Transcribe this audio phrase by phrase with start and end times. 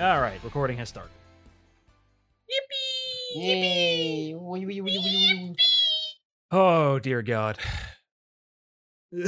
[0.00, 1.10] All right, recording has started.
[2.50, 3.42] Yippee!
[3.44, 4.34] Yay!
[4.34, 5.56] Wee, wee, wee, wee, wee.
[6.50, 7.58] Oh dear God.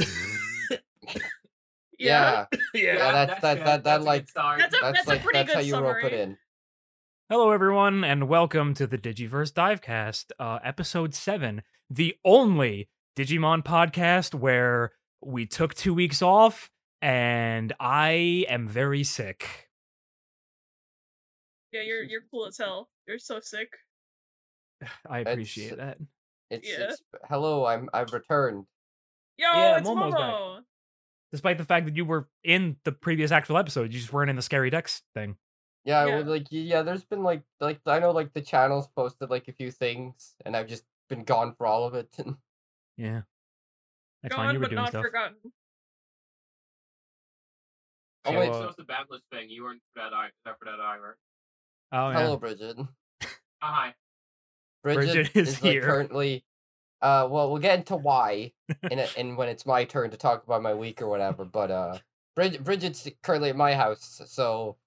[1.99, 2.53] Yeah, yeah.
[2.75, 3.65] Yeah, that's- that- good.
[3.65, 4.59] that- that, That's a like- good start.
[4.59, 6.21] That's a- that's like pretty that's how good you rope it summary.
[6.21, 6.37] in.
[7.27, 12.87] Hello, everyone, and welcome to the Digiverse Divecast, uh, episode seven, the only
[13.17, 16.69] Digimon podcast where we took two weeks off,
[17.01, 19.66] and I am very sick.
[21.77, 22.89] Yeah, you're you're cool as hell.
[23.07, 23.69] You're so sick.
[25.09, 25.97] I It's- appreciate that.
[26.49, 26.87] It's, Yeah.
[26.89, 27.65] it's hello.
[27.65, 28.65] I'm I've returned.
[29.37, 30.63] Yo, Yeah, it's Momo's back.
[31.31, 34.35] Despite the fact that you were in the previous actual episode, you just weren't in
[34.37, 35.35] the Scary Dex thing.
[35.83, 36.15] Yeah, Yeah.
[36.19, 36.81] Well, like yeah.
[36.83, 40.55] There's been like like I know like the channels posted like a few things, and
[40.55, 42.15] I've just been gone for all of it.
[42.97, 43.21] Yeah.
[44.23, 44.53] That's Gone fine.
[44.55, 45.03] You were but doing not stuff.
[45.03, 45.37] forgotten.
[48.25, 48.49] Oh, Yeah, wait.
[48.49, 49.49] Uh it's just the Badless thing.
[49.51, 50.33] You weren't for that either.
[50.57, 51.17] For that either.
[51.91, 52.19] Oh, yeah.
[52.21, 52.75] Hello, Bridget.
[52.79, 52.87] Oh,
[53.61, 53.93] hi.
[54.83, 55.81] Bridget, Bridget is like, here.
[55.81, 56.43] currently.
[57.01, 58.51] Uh, well, we'll get into why,
[58.91, 61.45] in a, in when it's my turn to talk about my week or whatever.
[61.45, 61.97] But uh,
[62.35, 64.77] Bridget, Bridget's currently at my house, so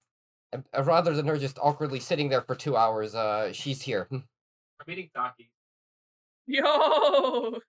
[0.53, 4.07] uh, uh, rather than her just awkwardly sitting there for two hours, uh, she's here.
[4.11, 4.23] I'm
[4.87, 5.49] eating Taki.
[6.47, 7.59] Yo,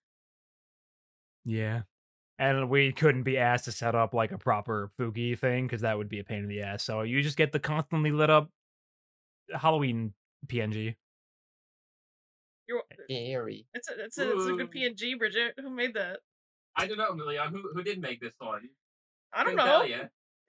[1.45, 1.83] Yeah.
[2.39, 5.97] And we couldn't be asked to set up like a proper Fugi thing because that
[5.97, 6.83] would be a pain in the ass.
[6.83, 8.51] So you just get the constantly lit up
[9.55, 10.13] Halloween
[10.47, 10.97] PNG.
[12.69, 12.83] you're.
[12.91, 13.67] Eh, eh, Scary.
[13.75, 15.55] It's a it's a, it's a good PNG, Bridget.
[15.61, 16.21] Who made that?
[16.77, 17.53] I don't know, Leon.
[17.53, 18.69] Who who did make this one?
[19.33, 19.73] I don't Couldn't know.
[19.81, 19.97] tell ya.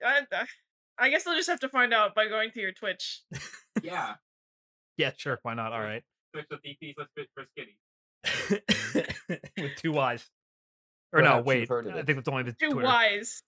[0.04, 0.46] I, I
[0.98, 3.22] I guess they'll just have to find out by going to your Twitch.
[3.82, 4.14] Yeah.
[4.96, 5.40] Yeah, sure.
[5.42, 5.72] Why not?
[5.72, 6.02] All right.
[6.32, 6.94] Switch with DPs.
[6.96, 7.76] Let's fit for skinny.
[9.58, 10.24] With two Y's.
[11.12, 11.68] Or no, Perhaps you've wait.
[11.68, 12.06] heard of I it.
[12.06, 12.86] think that's only the Two Twitter.
[12.88, 13.42] Y's.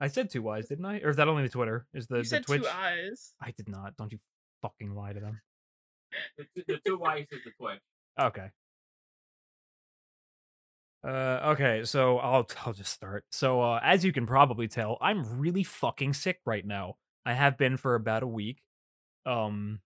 [0.00, 1.00] I said two Y's, didn't I?
[1.00, 1.86] Or is that only the Twitter?
[1.94, 2.62] Is the, You the said Twitch?
[2.62, 3.34] two eyes.
[3.40, 3.96] I did not.
[3.96, 4.18] Don't you
[4.62, 5.40] fucking lie to them.
[6.38, 7.80] The, two- the two Y's is the Twitch.
[8.20, 8.50] Okay.
[11.06, 13.24] Uh, okay, so I'll I'll just start.
[13.30, 16.96] So, uh, as you can probably tell, I'm really fucking sick right now.
[17.24, 18.60] I have been for about a week.
[19.24, 19.80] Um,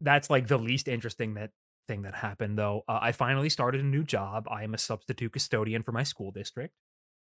[0.00, 1.50] that's like the least interesting that
[1.88, 2.82] thing that happened though.
[2.88, 4.46] Uh, I finally started a new job.
[4.50, 6.74] I am a substitute custodian for my school district,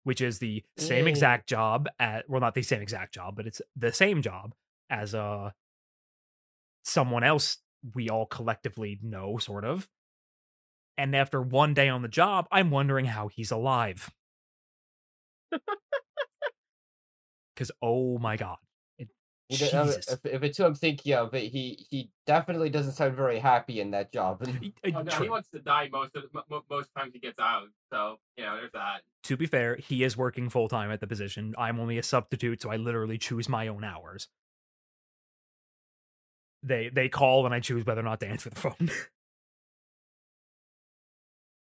[0.04, 3.60] which is the same exact job at well, not the same exact job, but it's
[3.76, 4.54] the same job
[4.90, 5.50] as uh
[6.84, 7.58] someone else
[7.94, 9.88] we all collectively know, sort of.
[10.96, 14.10] And after one day on the job, I'm wondering how he's alive.
[17.54, 18.56] Because oh my god,
[18.98, 19.08] it,
[19.48, 20.08] He d- uh, Jesus.
[20.08, 23.92] if, if it's who I'm thinking of, he he definitely doesn't sound very happy in
[23.92, 24.44] that job.
[24.94, 27.68] Oh, no, he wants to die most of mo- mo- most times he gets out.
[27.92, 29.02] So you know, there's that.
[29.24, 31.54] to be fair, he is working full time at the position.
[31.56, 34.28] I'm only a substitute, so I literally choose my own hours.
[36.66, 38.90] They they call and I choose whether or not to answer the phone.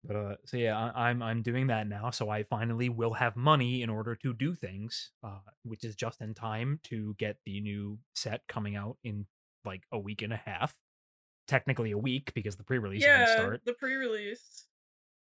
[0.03, 2.09] but uh, so yeah, I, I'm I'm doing that now.
[2.09, 6.21] So I finally will have money in order to do things, uh, which is just
[6.21, 9.25] in time to get the new set coming out in
[9.65, 10.75] like a week and a half.
[11.47, 13.61] Technically a week because the pre-release didn't Yeah, start.
[13.65, 14.65] the pre-release.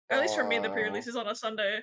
[0.09, 1.81] At least for me, the pre-release is on a Sunday.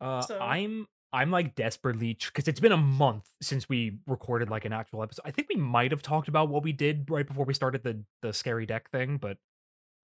[0.00, 4.64] Uh, So- I'm I'm like desperately because it's been a month since we recorded like
[4.64, 5.22] an actual episode.
[5.24, 8.02] I think we might have talked about what we did right before we started the
[8.20, 9.38] the scary deck thing, but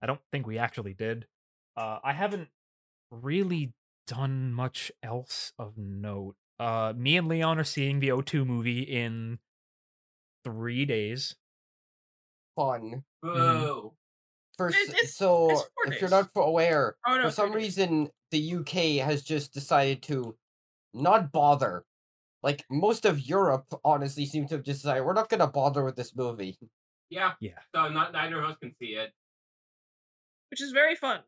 [0.00, 1.26] I don't think we actually did.
[1.76, 2.48] Uh, I haven't
[3.10, 3.72] really
[4.06, 6.36] done much else of note.
[6.60, 9.40] Uh, me and Leon are seeing the O2 movie in
[10.44, 11.34] three days.
[12.56, 13.04] Fun.
[13.22, 13.94] Whoa.
[14.56, 17.52] For It's- s- it's- so, it's if you're not for aware, Oh no, for some
[17.52, 20.36] reason the UK has just decided to
[20.94, 21.84] not bother.
[22.42, 25.84] Like most of Europe, honestly, seem to have just decided we're not going to bother
[25.84, 26.58] with this movie.
[27.12, 27.32] Yeah.
[27.40, 27.58] Yeah.
[27.74, 29.12] So not neither of us can see it.
[30.50, 31.20] which is very fun.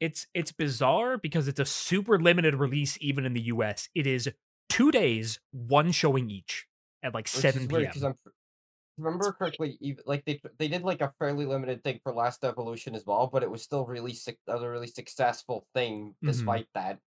[0.00, 3.88] It's it's bizarre because it's a super limited release even in the US.
[3.94, 4.28] It is
[4.68, 6.66] two days, one showing each
[7.02, 7.90] at like Which seven is weird p.m.
[7.90, 11.84] because I'm if I remember correctly, even, like they they did like a fairly limited
[11.84, 15.66] thing for Last Evolution as well, but it was still really suc- a really successful
[15.74, 16.28] thing Mhm.
[16.28, 17.00] despite that.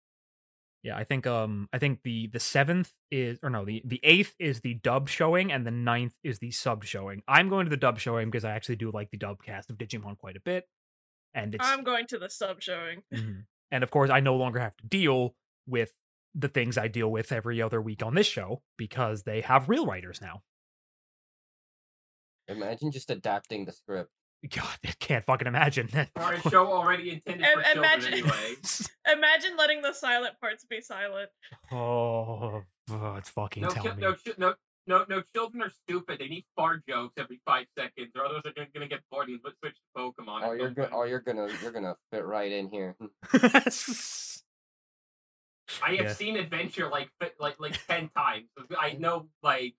[0.82, 4.34] Yeah, I think um I think the the seventh is or no the the eighth
[4.38, 7.22] is the dub showing and the ninth is the sub showing.
[7.26, 9.76] I'm going to the dub showing because I actually do like the dub cast of
[9.78, 10.68] Digimon quite a bit,
[11.34, 13.02] and it's I'm going to the sub showing.
[13.12, 13.46] Mhm.
[13.70, 15.34] and of course I no longer have to deal
[15.66, 15.92] with
[16.34, 19.84] the things I deal with every other week on this show because they have real
[19.86, 20.42] writers now.
[22.48, 24.10] Imagine just adapting the script.
[24.54, 26.10] God, I can't fucking imagine that.
[26.16, 28.54] Or a show already intended for Im- children imagine- anyway.
[29.12, 31.30] Imagine letting the silent parts be silent.
[31.72, 33.96] oh, oh, it's fucking No, tell ki- me.
[34.02, 34.54] no, no,
[34.86, 35.22] no, no.
[35.34, 36.18] Children are stupid.
[36.20, 39.40] They need fart jokes every five seconds, or others are gonna, gonna get bored and
[39.40, 40.42] switch to Pokemon.
[40.44, 40.90] Oh, you're good.
[40.92, 42.96] Oh, you're gonna you're gonna fit right in here.
[45.82, 46.12] I have Yeah.
[46.14, 47.10] seen Adventure like
[47.40, 48.46] like like ten times.
[48.78, 49.74] I know like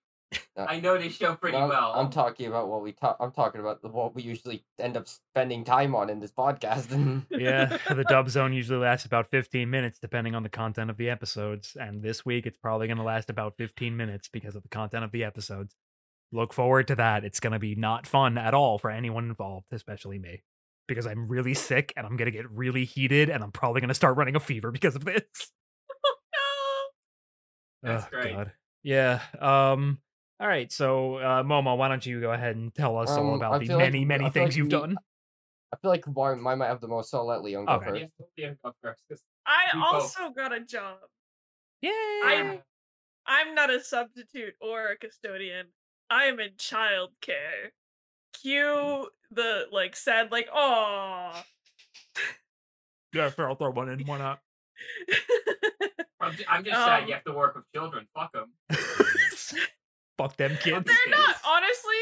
[0.56, 1.92] Uh, I know this show pretty No, well.
[1.94, 3.16] I'm talking about what we talk.
[3.18, 7.24] I'm talking about what we usually end up spending time on in this podcast.
[7.30, 11.10] yeah, the dub zone usually lasts about 15 minutes depending on the content of the
[11.10, 11.76] episodes.
[11.80, 15.04] And this week it's probably going to last about 15 minutes because of the content
[15.04, 15.74] of the episodes.
[16.32, 17.24] Look forward to that.
[17.24, 20.42] It's going to be not fun at all for anyone involved, especially me.
[20.86, 23.88] Because I'm really sick and I'm going to get really heated and I'm probably going
[23.88, 25.22] to start running a fever because of this.
[27.82, 27.92] no.
[27.92, 28.34] That's Oh, great.
[28.34, 28.52] God.
[28.84, 29.20] Yeah.
[29.40, 29.98] Um.
[30.40, 30.72] All right.
[30.72, 33.66] So, uh, Momo, why don't you go ahead and tell us all Um, about the
[33.66, 34.96] feel like many, many things like you've we- done?
[35.72, 38.00] I feel like mine mine might have the most, so I'll let Leon go Okay.
[38.00, 38.14] first.
[38.36, 39.92] Yeah, yeah, go first, 'cause I We both.
[39.94, 40.98] also got a job.
[41.80, 41.92] Yeah.
[42.24, 42.62] I'm
[43.26, 45.68] I'm not a substitute or a custodian.
[46.08, 47.70] I am in childcare.
[48.32, 51.40] Cue the like sad like oh
[53.12, 53.48] Yeah, fair.
[53.48, 54.00] I'll throw one in.
[54.06, 54.40] Why not?
[56.20, 58.08] I'm just, I'm just sad Um, you have to work with children.
[58.14, 58.52] Fuck them.
[60.20, 60.84] Fuck them kids.
[60.84, 61.94] They're not honestly,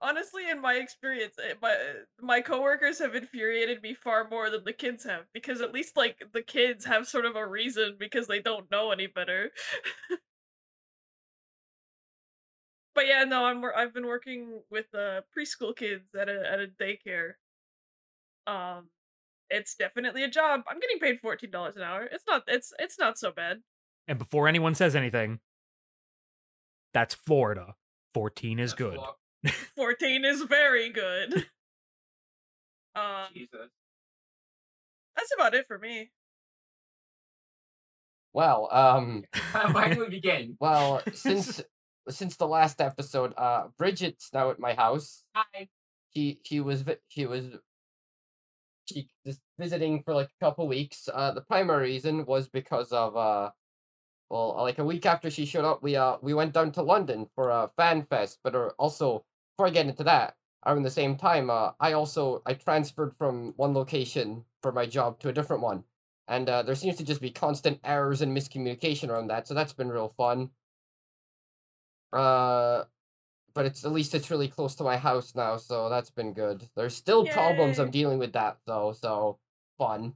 [0.00, 1.76] honestly, in my experience, eh, my
[2.22, 6.22] my coworkers have infuriated me far more than the kids have because at least like
[6.32, 9.50] the kids have sort of a reason because they don't know any better.
[12.94, 16.68] but yeah, no, I'm I've been working with uh, preschool kids at a at a
[16.80, 17.32] daycare.
[18.46, 18.88] Um,
[19.50, 20.62] it's definitely a job.
[20.66, 22.08] I'm getting paid fourteen dollars an hour.
[22.10, 23.58] It's not it's it's not so bad.
[24.08, 25.40] And before anyone says anything,
[26.96, 27.74] that's Florida.
[28.14, 28.96] 14 is That's good.
[28.96, 29.18] fuck-
[29.76, 31.34] Fourteen is very good.
[32.96, 33.68] um, Jesus.
[35.14, 36.10] that's about it for me.
[38.32, 39.24] Well, um,
[39.72, 40.56] Where do we begin?
[40.60, 41.62] well, since
[42.08, 45.22] since the last episode, uh, Bridget's now at my house.
[45.34, 45.68] Hi.
[46.14, 47.44] She she was vi- she was
[48.86, 51.08] she was visiting for like a couple weeks.
[51.12, 53.50] Uh, the primary reason was because of uh,
[54.30, 57.28] well, like a week after she showed up, we uh we went down to London
[57.34, 58.38] for a fan fest.
[58.42, 59.24] But uh, also,
[59.56, 63.54] before I get into that, around the same time, uh, I also I transferred from
[63.56, 65.84] one location for my job to a different one,
[66.28, 69.46] and uh, there seems to just be constant errors and miscommunication around that.
[69.46, 70.50] So that's been real fun.
[72.12, 72.84] Uh,
[73.54, 76.68] but it's at least it's really close to my house now, so that's been good.
[76.76, 79.38] There's still problems I'm dealing with that though, so
[79.78, 80.14] fun.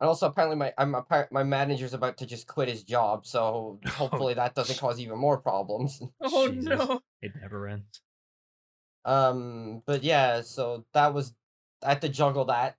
[0.00, 3.80] And also, apparently, my I'm appar- my manager's about to just quit his job, so
[3.86, 6.02] hopefully that doesn't cause even more problems.
[6.22, 6.64] Oh Jesus.
[6.66, 7.00] no.
[7.22, 8.00] It never ends.
[9.04, 11.34] Um, but yeah, so that was
[11.82, 12.76] I had to juggle that,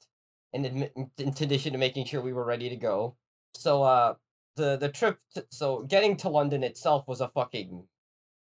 [0.54, 3.16] in admi- in addition to making sure we were ready to go.
[3.56, 4.16] So uh,
[4.56, 7.88] the the trip, to, so getting to London itself was a fucking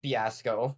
[0.02, 0.76] fiasco.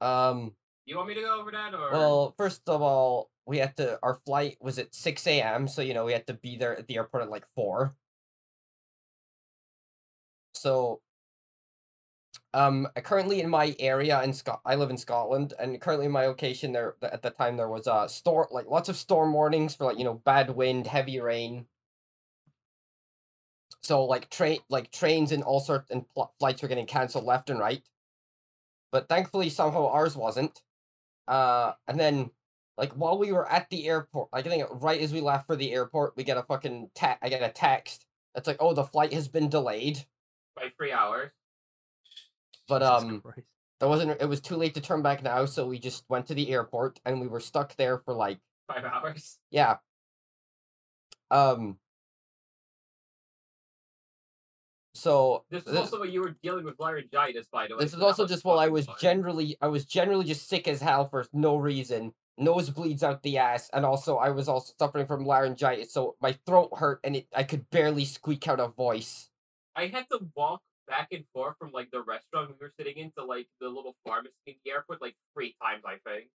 [0.00, 0.54] Um,
[0.86, 1.90] You want me to go over that or?
[1.92, 5.68] well, first of all, we had to our flight was at six a.m.
[5.68, 7.96] So you know we had to be there at the airport at like four.
[10.54, 11.00] So
[12.54, 16.26] um currently in my area in Scot I live in Scotland and currently in my
[16.26, 19.84] location there at the time there was uh storm like lots of storm warnings for
[19.84, 21.66] like you know bad wind, heavy rain.
[23.82, 27.50] So like train like trains and all sorts and pl- flights were getting canceled left
[27.50, 27.82] and right.
[28.90, 30.62] But thankfully somehow ours wasn't.
[31.28, 32.30] Uh and then
[32.78, 35.56] like while we were at the airport, like I think right as we left for
[35.56, 38.06] the airport, we get a fucking ta- I get a text
[38.36, 39.98] It's like, "Oh, the flight has been delayed."
[40.54, 41.30] by three hours.
[42.68, 43.46] But, Jesus um, Christ.
[43.80, 44.20] There wasn't.
[44.20, 47.00] It was too late to turn back now, so we just went to the airport
[47.04, 49.38] and we were stuck there for like Five hours.
[49.50, 49.76] yeah.
[51.30, 51.78] Um.
[54.94, 57.84] So This is this, also what you were dealing with laryngitis, by the way.
[57.84, 58.96] this so is also just while I was fun.
[59.00, 62.12] generally I was generally just sick as hell for no reason.
[62.40, 66.70] Nosebleeds out the ass, and also I was also suffering from laryngitis, so my throat
[66.76, 69.30] hurt and it I could barely squeak out a voice.
[69.74, 73.12] I had to walk back and forth from like the restaurant we were sitting in
[73.18, 76.30] to like the little pharmacy in the airport like three times, I think.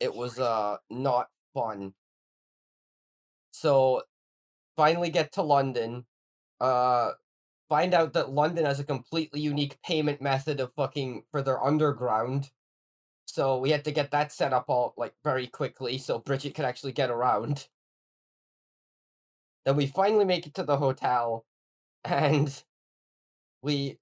[0.00, 1.94] It was uh not fun.
[3.52, 4.02] So
[4.76, 6.06] finally get to London,
[6.60, 7.12] uh
[7.68, 12.50] find out that London has a completely unique payment method of fucking for their underground.
[13.36, 16.64] So we had to get that set up all like very quickly so Bridget could
[16.64, 17.68] actually get around.
[19.66, 21.44] Then we finally make it to the hotel
[22.02, 22.50] and
[23.60, 23.98] we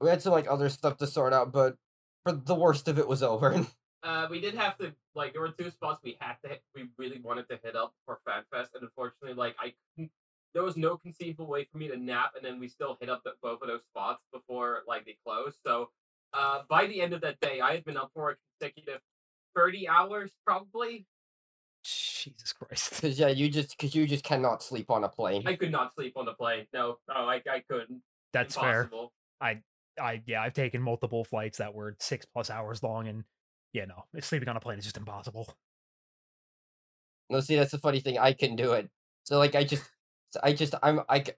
[0.00, 1.76] we had some like other stuff to sort out, but
[2.24, 3.66] for the worst of it was over.
[4.02, 6.84] Uh, we did have to like there were two spots we had to hit, we
[6.96, 9.74] really wanted to hit up for FanFest, and unfortunately, like I
[10.54, 13.24] there was no conceivable way for me to nap, and then we still hit up
[13.24, 15.56] the, both of those spots before like they closed.
[15.66, 15.88] So
[16.36, 19.00] uh, by the end of that day, I had been up for a consecutive
[19.54, 21.06] thirty hours, probably.
[21.84, 22.90] Jesus Christ.
[22.90, 25.42] Because yeah, you just because you just cannot sleep on a plane.
[25.46, 26.66] I could not sleep on the plane.
[26.72, 28.02] No, no, I, I couldn't.
[28.32, 28.82] That's fair.
[28.82, 29.12] Impossible.
[29.98, 33.24] I yeah, I've taken multiple flights that were six plus hours long, and
[33.72, 35.54] yeah, no, sleeping on a plane is just impossible.
[37.30, 38.18] No, see, that's the funny thing.
[38.18, 38.88] I can do it.
[39.24, 39.84] So like, I just,
[40.42, 41.22] I just, I'm, I.
[41.22, 41.32] c-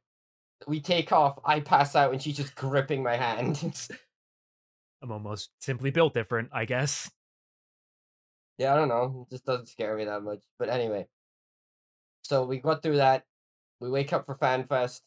[0.67, 1.39] We take off.
[1.45, 3.63] I pass out, and she's just gripping my hand.
[5.03, 7.11] I'm almost simply built different, I guess.
[8.59, 9.27] yeah, I don't know.
[9.29, 10.41] It just doesn't scare me that much.
[10.59, 11.07] But anyway,
[12.23, 13.25] so we got through that.
[13.81, 15.01] We wake up for FanFest.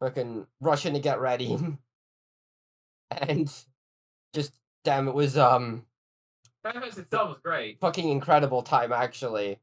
[0.00, 1.56] Fucking rushing to get ready,
[3.10, 3.52] and
[4.32, 4.52] just
[4.84, 5.84] damn, it was um
[6.64, 7.80] FanFest itself was great.
[7.80, 9.58] fucking incredible time actually.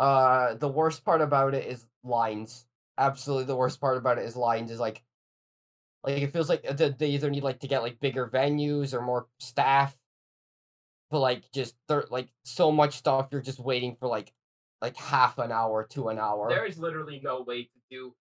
[0.00, 2.66] Uh the worst part about it is lines.
[2.98, 5.02] Absolutely the worst part about it is lines is like
[6.04, 9.00] like it feels like uh, they either need like to get like bigger venues or
[9.00, 9.96] more staff.
[11.10, 14.32] But like just there like so much stuff you're just waiting for like
[14.80, 16.48] like half an hour to an hour.
[16.48, 18.14] There is literally no way to do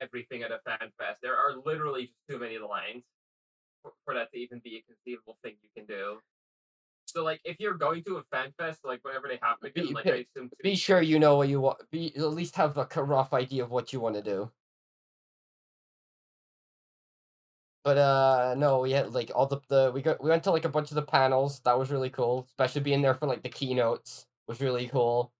[0.00, 1.20] everything at a fan fest.
[1.22, 3.04] There are literally just too many lines
[3.82, 6.18] for, for that to even be a conceivable thing you can do.
[7.06, 9.94] So, like, if you're going to a fan fest, like whenever they happen again, Be-
[9.94, 12.56] like be- I assume to be sure you know what you want be at least
[12.56, 14.50] have a rough idea of what you want to do.
[17.84, 20.64] But uh no, we had like all the, the we got we went to like
[20.64, 21.60] a bunch of the panels.
[21.64, 22.46] That was really cool.
[22.48, 25.32] Especially being there for like the keynotes was really cool.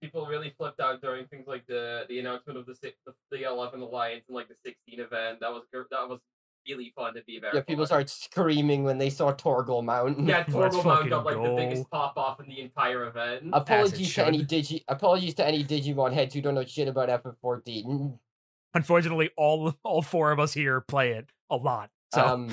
[0.00, 3.44] people really flipped out during things like the the announcement of the six, the, the
[3.44, 5.40] 11 alliance and like the 16 event.
[5.40, 6.20] That was that was
[6.68, 7.54] really fun to be there.
[7.54, 10.26] Yeah, people started screaming when they saw Torgal Mountain.
[10.26, 13.50] Yeah, Let's Torgal Mount got like the biggest pop off in the entire event.
[13.52, 18.18] apologies to any digi apologies to any Digimon heads who don't know shit about FF14.
[18.74, 21.90] Unfortunately, all all four of us here play it a lot.
[22.12, 22.50] So Um.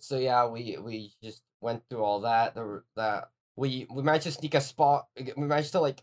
[0.00, 2.54] so yeah, we we just went through all that.
[2.54, 5.06] There were- that we we managed to sneak a spot.
[5.36, 6.02] We managed to like,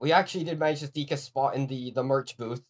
[0.00, 2.62] we actually did manage to sneak a spot in the the merch booth.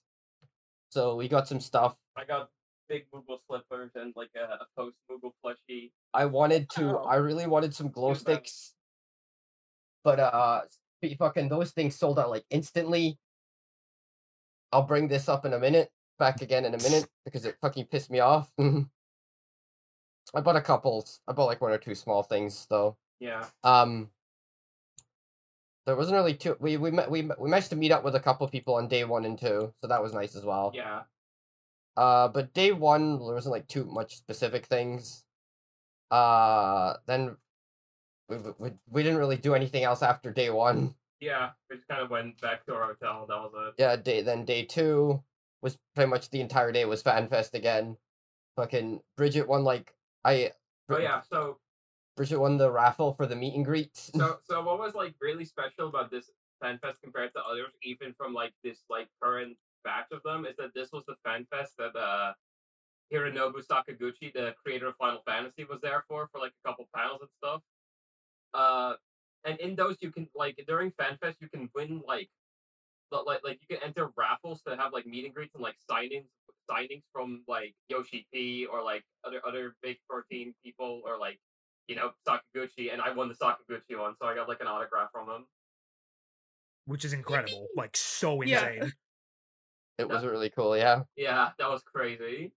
[0.90, 1.96] So we got some stuff.
[2.16, 2.48] I got
[2.88, 5.90] big Moogle slippers and like a, a post Moogle plushie.
[6.12, 6.98] I wanted to.
[6.98, 7.04] Oh.
[7.04, 8.74] I really wanted some glow sticks,
[10.04, 10.60] but uh,
[11.18, 13.18] fucking those things sold out like instantly.
[14.74, 15.92] I'll bring this up in a minute.
[16.18, 18.52] Back again in a minute because it fucking pissed me off.
[18.58, 21.06] I bought a couple.
[21.28, 22.96] I bought like one or two small things though.
[23.20, 23.46] Yeah.
[23.62, 24.10] Um,
[25.86, 26.56] there wasn't really too.
[26.58, 29.04] We we met, we we managed to meet up with a couple people on day
[29.04, 30.72] one and two, so that was nice as well.
[30.74, 31.02] Yeah.
[31.96, 35.24] Uh, but day one there wasn't like too much specific things.
[36.10, 37.36] Uh, then
[38.28, 40.94] we we we, we didn't really do anything else after day one.
[41.24, 41.50] Yeah.
[41.70, 43.26] We just kind of went back to our hotel.
[43.28, 43.74] That was it.
[43.78, 45.22] Yeah, day then day two
[45.62, 47.96] was pretty much the entire day was FanFest again.
[48.56, 50.52] Fucking Bridget won like I.
[50.90, 51.22] Oh yeah.
[51.30, 51.58] So
[52.16, 54.10] Bridget won the raffle for the meet and greets.
[54.16, 58.14] so so what was like really special about this fan fest compared to others, even
[58.14, 61.72] from like this like current batch of them, is that this was the fan fest
[61.78, 62.32] that uh
[63.12, 67.20] Hironobu Sakaguchi, the creator of Final Fantasy, was there for for like a couple panels
[67.20, 67.62] and stuff.
[68.52, 68.94] Uh,
[69.44, 72.28] and in those you can like during fan fest you can win like
[73.26, 76.26] like like you can enter raffles to have like meet and greets and like signings
[76.68, 81.38] signings from like Yoshi P or like other other big 14 people or like
[81.86, 85.10] you know Sakaguchi and I won the Sakaguchi one so I got like an autograph
[85.12, 85.46] from him.
[86.86, 88.68] which is incredible, like so Yeah.
[88.68, 88.92] insane.
[89.98, 90.76] It was really cool.
[90.76, 91.02] Yeah.
[91.14, 92.52] Yeah, that was crazy.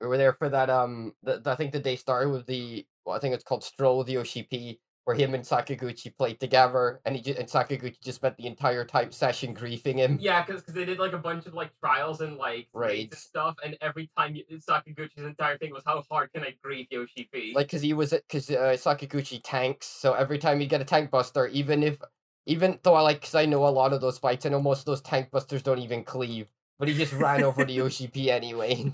[0.00, 2.86] we were there for that um the, the- i think the day started with the
[3.06, 7.00] well, i think it's called stroll with yoshi p where him and sakaguchi played together
[7.04, 10.64] and he ju- and sakaguchi just spent the entire type session griefing him Yeah, because
[10.64, 14.10] they did like a bunch of like trials and like raids and stuff, and every
[14.18, 17.52] time you, Sakaguchi's entire thing was how hard can I grief Yoshi P?
[17.54, 21.10] like because he was because uh, sakaguchi tanks so every time you get a tank
[21.12, 21.98] buster even if
[22.46, 24.80] even though i like because i know a lot of those fights i know most
[24.80, 28.30] of those tank busters don't even cleave but he just ran over the yoshi p
[28.30, 28.92] anyway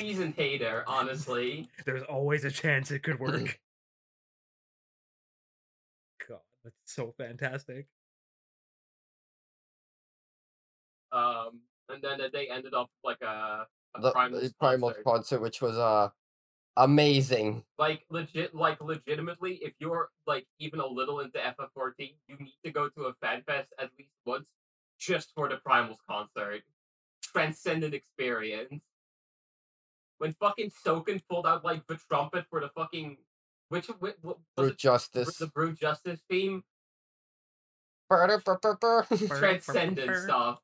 [0.00, 1.68] seasoned hater, honestly.
[1.84, 3.58] There's always a chance it could work.
[6.64, 7.86] That's so fantastic.
[11.12, 15.00] Um, and then they ended up like a, a the primal, the primal sponsor.
[15.00, 16.08] sponsor which was uh
[16.76, 22.54] amazing like legit like legitimately if you're like even a little into ff14 you need
[22.64, 24.50] to go to a fan fest at least once
[24.98, 26.62] just for the primals concert
[27.22, 28.82] transcendent experience
[30.18, 33.16] when fucking Soken pulled out like the trumpet for the fucking
[33.70, 36.62] which, which what was brute it justice the brute justice theme.
[39.28, 40.58] Transcendent stuff.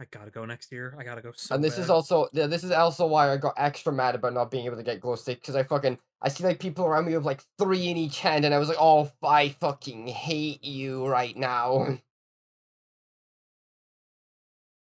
[0.00, 0.96] I gotta go next year.
[0.98, 3.54] I gotta go so and this is also yeah, this is also why I got
[3.56, 6.42] extra mad about not being able to get glow sticks because I fucking I see
[6.42, 9.12] like people around me with like three in each hand and I was like, oh,
[9.22, 11.98] I fucking hate you right now.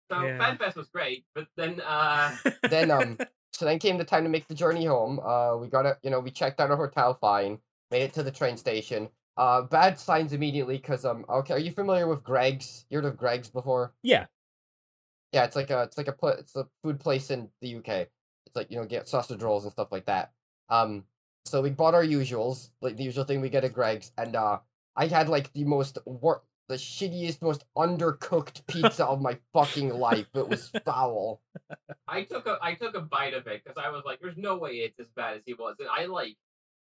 [0.10, 0.38] So Yeah.
[0.40, 2.36] FanFest was great, but then uh
[2.70, 3.18] then um
[3.54, 5.20] so then came the time to make the journey home.
[5.20, 7.60] Uh we got it, you know, we checked out a hotel fine,
[7.92, 9.10] made it to the train station.
[9.38, 12.86] Uh bad signs immediately because um okay, are you familiar with Greggs?
[12.90, 13.94] You heard of Greggs before?
[14.04, 14.28] yeah.
[15.32, 17.88] Yeah, it's like a it's like a it's a food place in the UK.
[17.88, 20.32] It's like you know get sausage rolls and stuff like that.
[20.70, 21.06] Um,
[21.46, 24.60] so we bought our usuals, like the usual thing we get at Greggs, and uh,
[24.96, 30.28] I had like the most wor- the shittiest, most undercooked pizza of my fucking life.
[30.34, 31.42] It was foul.
[32.08, 34.58] I took a I took a bite of it because I was like, "There's no
[34.58, 36.38] way it's as bad as he was." And I like,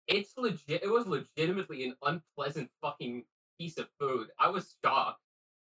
[0.07, 0.81] it's legit.
[0.81, 3.25] It was legitimately an unpleasant fucking
[3.59, 4.27] piece of food.
[4.39, 5.19] I was shocked.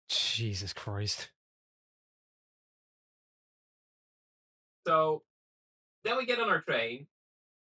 [0.10, 1.30] Jesus Christ.
[4.86, 5.24] So
[6.04, 7.08] then we get on our train.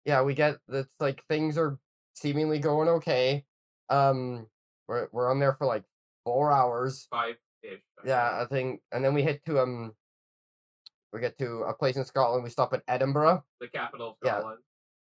[0.05, 1.77] Yeah, we get it's like things are
[2.13, 3.45] seemingly going okay.
[3.89, 4.47] Um,
[4.87, 5.83] we're we're on there for like
[6.23, 7.07] four hours.
[7.09, 7.79] Five ish.
[8.05, 9.93] Yeah, I think, and then we head to um,
[11.13, 12.43] we get to a place in Scotland.
[12.43, 13.43] We stop at Edinburgh.
[13.59, 14.41] the capital of Yeah.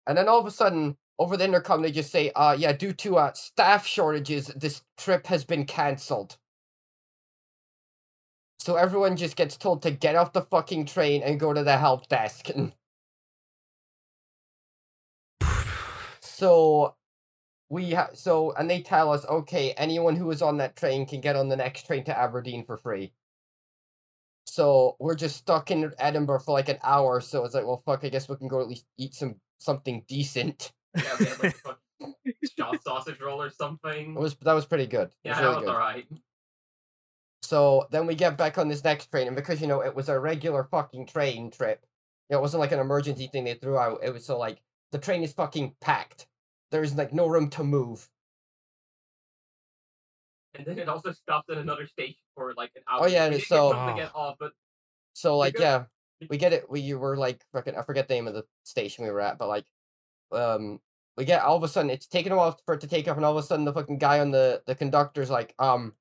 [0.07, 2.93] And then all of a sudden, over the intercom, they just say, uh, yeah, due
[2.95, 6.37] to uh, staff shortages, this trip has been cancelled.
[8.59, 11.79] So everyone just gets told to get off the fucking train and go to the
[11.79, 12.49] help desk.
[16.21, 16.95] so
[17.71, 21.21] we ha- so and they tell us, okay, anyone who is on that train can
[21.21, 23.13] get on the next train to Aberdeen for free.
[24.47, 27.21] So we're just stuck in Edinburgh for like an hour.
[27.21, 28.05] So it's like, well, fuck.
[28.05, 30.73] I guess we can go at least eat some something decent.
[30.97, 31.57] Yeah, we had like
[32.59, 34.17] shot sausage roll or something.
[34.17, 35.09] It was that was pretty good.
[35.09, 35.69] It yeah, was that was good.
[35.69, 36.07] alright.
[37.43, 40.09] So then we get back on this next train, and because you know it was
[40.09, 41.87] a regular fucking train trip,
[42.29, 44.01] you know, it wasn't like an emergency thing they threw out.
[44.03, 46.27] It was so like the train is fucking packed.
[46.71, 48.09] There's like no room to move.
[50.55, 53.05] And then it also stopped at another station for like an hour.
[53.05, 54.53] Oh, yeah, we so- get home off, but
[55.13, 55.85] So like yeah,
[56.29, 56.69] we get it.
[56.69, 59.49] We were like fucking I forget the name of the station we were at, but
[59.49, 59.67] like
[60.33, 60.81] um
[61.17, 63.17] we get all of a sudden it's taken a while for it to take off,
[63.17, 65.95] and all of a sudden the fucking guy on the the conductor's like um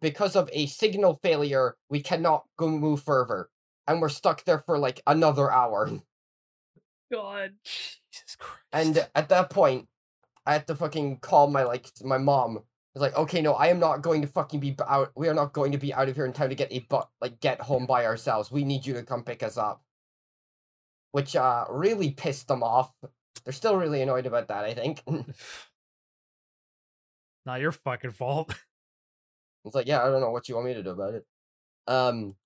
[0.00, 3.48] because of a signal failure we cannot go move further,
[3.86, 5.90] and we're stuck there for like another hour.
[7.12, 7.52] God.
[7.64, 8.64] Jesus Christ.
[8.72, 9.86] And at that point,
[10.46, 12.58] I had to fucking call my like my mom.
[12.94, 15.12] It's like, okay, no, I am not going to fucking be out.
[15.14, 17.08] We are not going to be out of here in time to get a but
[17.20, 18.50] like get home by ourselves.
[18.50, 19.82] We need you to come pick us up.
[21.12, 22.92] Which uh really pissed them off.
[23.44, 24.64] They're still really annoyed about that.
[24.64, 25.02] I think
[27.46, 28.50] Not your fucking fault.
[29.64, 31.26] it's like, yeah, I don't know what you want me to do about it.
[31.86, 32.36] Um,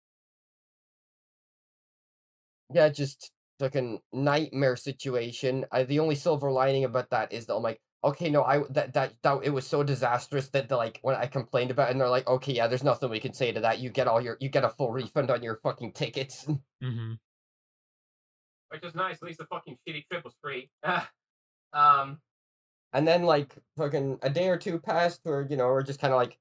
[2.73, 5.65] yeah, just fucking nightmare situation.
[5.73, 8.95] I, the only silver lining about that is that I'm like, okay, no, I that
[8.95, 12.01] that that it was so disastrous that the, like when I complained about it, and
[12.01, 13.81] they're like, okay, yeah, there's nothing we can say to that.
[13.81, 16.47] You get all your you get a full refund on your fucking tickets.
[16.83, 17.15] hmm
[18.69, 19.17] which is nice.
[19.17, 20.71] At least the fucking shitty trip was free.
[21.73, 22.19] um,
[22.93, 26.13] And then like fucking a day or two passed where you know we're just kind
[26.13, 26.37] of like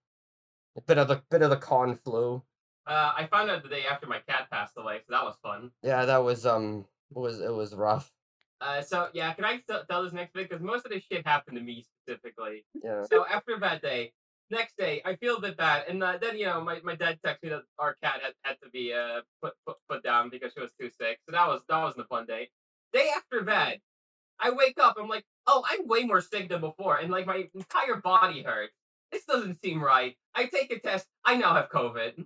[0.76, 2.42] a bit of the bit of the con flu.
[2.88, 5.72] uh, I found out the day after my cat passed away, so that was fun.
[5.84, 8.12] Yeah, that was um it was it was rough.
[8.62, 10.50] Uh, so yeah, can I t- tell this next bit?
[10.50, 12.66] Because most of this shit happened to me specifically.
[12.84, 13.04] Yeah.
[13.04, 14.14] So after that day,
[14.50, 17.20] next day, I feel a bit bad, and uh, then you know, my, my dad
[17.24, 20.54] texted me that our cat had, had to be uh put, put put down because
[20.54, 21.20] she was too sick.
[21.26, 22.50] So that was that wasn't a fun day.
[22.94, 23.78] Day after that,
[24.40, 27.50] I wake up, I'm like, oh, I'm way more sick than before, and like my
[27.54, 28.74] entire body hurts.
[29.12, 30.16] This doesn't seem right.
[30.34, 31.08] I take a test.
[31.24, 32.26] I now have COVID.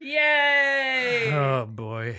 [0.00, 1.30] Yay!
[1.32, 2.16] Oh boy.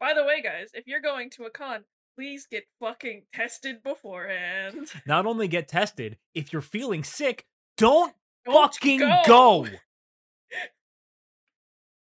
[0.00, 1.84] By the way, guys, if you're going to a con,
[2.16, 4.88] please get fucking tested beforehand.
[5.06, 7.44] Not only get tested, if you're feeling sick,
[7.76, 8.14] don't,
[8.46, 9.66] Don't fucking go.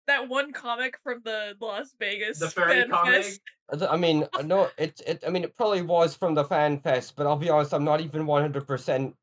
[0.05, 3.23] That one comic from the Las Vegas The furry Fan comic.
[3.23, 3.39] Fest.
[3.89, 5.23] I mean, uh, no, it, it.
[5.25, 8.01] I mean, it probably was from the fan fest, but I'll be honest, I'm not
[8.01, 9.15] even one hundred percent.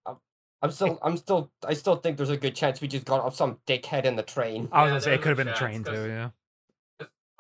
[0.63, 3.35] I'm still, I'm still, I still think there's a good chance we just got off
[3.37, 4.71] some dickhead in the train.
[4.73, 6.31] I was Yeah, gonna say it could have been a train too, yeah.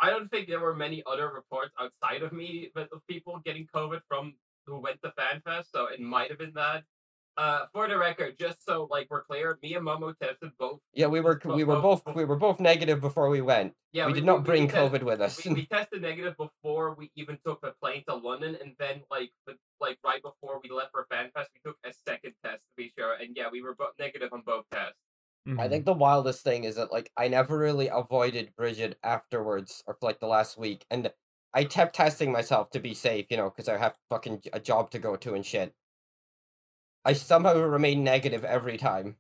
[0.00, 3.66] I don't think there were many other reports outside of me but of people getting
[3.74, 4.34] COVID from
[4.66, 6.84] who went to FanFest, so it might have been that.
[7.36, 10.80] uh, for the record, just so like we're clear, me and Momo tested both.
[10.92, 13.72] Yeah, we were we were bo- both we were both negative before we went.
[13.92, 15.42] Yeah, we, did not bring test- COVID with us.
[15.44, 19.30] We, we tested negative before we even took the plane to London, and then like
[19.46, 22.92] but, like right before we left for FanFest, we took a second test to be
[22.98, 24.98] sure, and yeah, we were both negative on both tests.
[25.58, 25.70] I Mhm.
[25.70, 30.06] think the wildest thing is that like I never really avoided Bridget afterwards or for
[30.06, 31.12] like the last week, and
[31.54, 34.60] I kept testing myself to be safe, you know, because I have fucking j- a
[34.60, 35.74] job to go to and shit.
[37.04, 39.18] I somehow remain negative every time.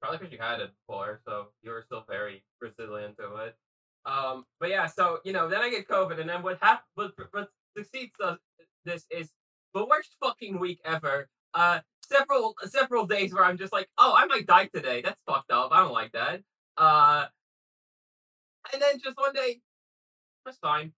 [0.00, 3.56] Probably because you had it before, so you were still very resilient to it.
[4.04, 6.88] Um, but yeah, so you know, then I get COVID, and then what happened?
[6.94, 8.38] What, what succeeds us
[8.84, 9.32] this is
[9.74, 11.30] the worst fucking week ever.
[11.54, 11.80] Uh,
[12.12, 15.02] several several days where I'm just like, oh, I might die today.
[15.02, 15.70] That's fucked up.
[15.72, 16.42] I don't like that.
[16.76, 17.26] Uh,
[18.72, 19.60] and then just one day,
[20.44, 20.92] that's fine.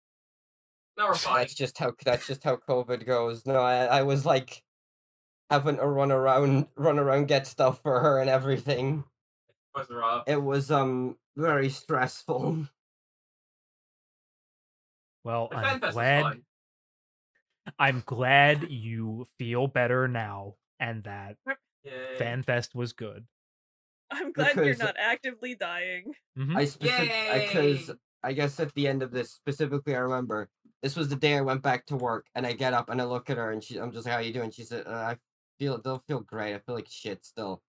[0.96, 1.38] Now we're fine.
[1.38, 3.46] That's just how that's just how COVID goes.
[3.46, 4.62] No, I, I was like
[5.50, 9.05] having to run around run around get stuff for her and everything.
[9.74, 10.24] It was rough.
[10.27, 12.68] It was um very stressful.
[15.24, 16.42] Well, The I'm glad.
[17.79, 21.37] I'm glad you feel better now, and that
[21.83, 22.16] Yay.
[22.18, 23.25] FanFest was good.
[24.11, 26.14] I'm glad you're not actively dying.
[26.38, 26.57] Mhm.
[26.57, 27.94] I because Yay!
[28.23, 30.49] I guess at the end of this specifically, I remember
[30.83, 33.05] this was the day I went back to work, and I get up and I
[33.05, 35.16] look at her, and she, I'm just like, "How you doing?" She said, uh, "I
[35.59, 36.55] feel, don't feel great.
[36.55, 37.62] I feel like shit still."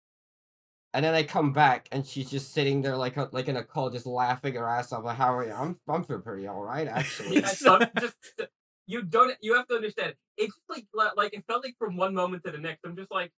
[0.92, 3.64] And then I come back, and she's just sitting there like a, like in a
[3.64, 5.04] call, just laughing her ass off.
[5.04, 5.52] Like, How are you?
[5.52, 7.40] I'm I'm feeling pretty all right actually.
[7.40, 8.42] Yeah, so just
[8.86, 10.14] you don't you have to understand.
[10.36, 12.80] It's just like like it felt like from one moment to the next.
[12.84, 13.32] I'm just like,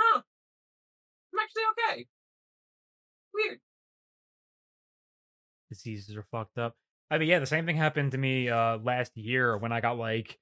[0.00, 0.22] huh,
[1.32, 2.06] I'm actually okay.
[3.34, 3.58] Weird.
[5.72, 6.76] diseases are fucked up.
[7.10, 9.98] I mean, yeah, the same thing happened to me uh last year when I got
[9.98, 10.38] like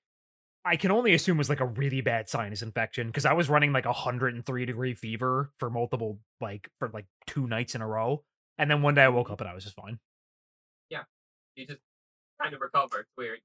[0.64, 3.48] I can only assume it was like a really bad sinus infection because I was
[3.48, 7.86] running like a 103 degree fever for multiple like for like two nights in a
[7.86, 8.24] row.
[8.58, 9.98] And then one day I woke up and I was just fine.
[10.90, 11.04] Yeah.
[11.54, 11.80] You just
[12.40, 13.00] kind of recover.
[13.00, 13.38] It's weird.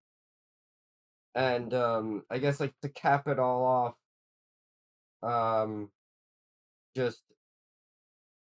[1.36, 3.95] And um i guess like to cap it all
[5.24, 5.89] off um
[6.95, 7.21] just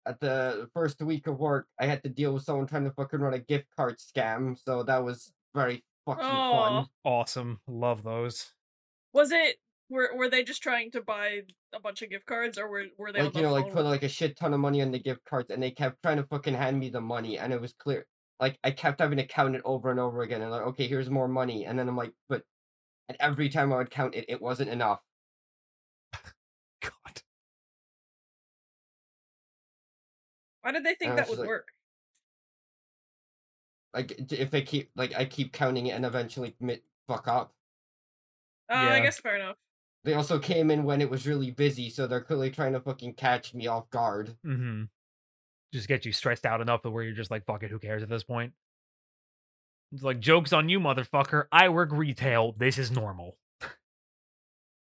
[0.06, 3.19] at the first week of work i had to deal with someone trying to fucking
[3.22, 7.60] run a gift card scam so that was very fucking fun Oh, Awesome.
[7.67, 8.54] Love those.
[9.13, 9.58] was it?
[9.89, 11.41] Were Were they just trying to buy
[11.74, 13.65] a bunch of gift cards, or were Were they on like the you know like
[13.65, 16.02] phone put like a shit ton of money on the gift cards and they kept
[16.02, 18.06] trying to fucking hand me the money and it was clear
[18.39, 21.10] like i kept having to count it over and over again and like okay here's
[21.10, 22.43] more money and then i'm like but
[23.09, 25.01] and every time i would count it it wasn't enough
[26.81, 27.21] God.
[30.61, 31.67] Why did they think I that would like- work?
[33.93, 37.53] like if they keep like i keep counting it and eventually mi- fuck up
[38.69, 39.57] Uh, I guess fair enough.
[40.03, 43.13] They also came in when it was really busy, so they're clearly trying to fucking
[43.13, 44.35] catch me off guard.
[44.45, 44.83] Mm-hmm.
[45.71, 48.03] Just get you stressed out enough to where you're just like, fuck it, who cares
[48.03, 48.51] at this point?
[49.93, 51.45] It's like, joke's on you, motherfucker.
[51.51, 52.56] I work retail.
[52.58, 53.38] This is normal.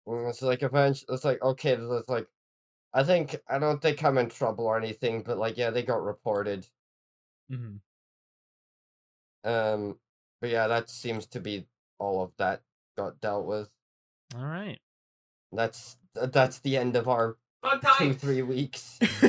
[0.08, 2.28] It's like eventually, it's like okay, it's like,
[2.94, 6.04] I think I don't think I'm in trouble or anything, but like yeah, they got
[6.04, 6.68] reported.
[7.52, 7.78] Mm-hmm.
[9.50, 9.98] Um,
[10.42, 11.66] but yeah, that seems to be
[11.98, 12.62] all of that
[12.96, 13.70] got dealt with.
[14.36, 14.80] All right.
[15.52, 17.38] That's that's the end of our
[17.98, 19.00] two three weeks.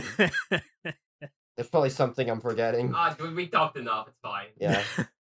[1.57, 2.93] There's probably something I'm forgetting.
[2.95, 4.09] Ah, we, we talked enough.
[4.09, 4.49] It's fine.
[4.61, 4.83] Yeah.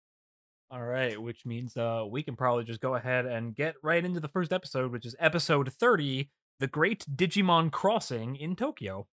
[0.70, 4.20] All right, which means uh we can probably just go ahead and get right into
[4.20, 9.06] the first episode, which is episode 30, The Great Digimon Crossing in Tokyo.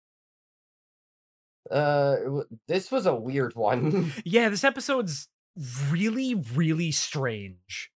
[1.71, 2.17] Uh,
[2.67, 4.13] this was a weird one.
[4.25, 5.29] Yeah, this episode's
[5.91, 7.91] really really strange.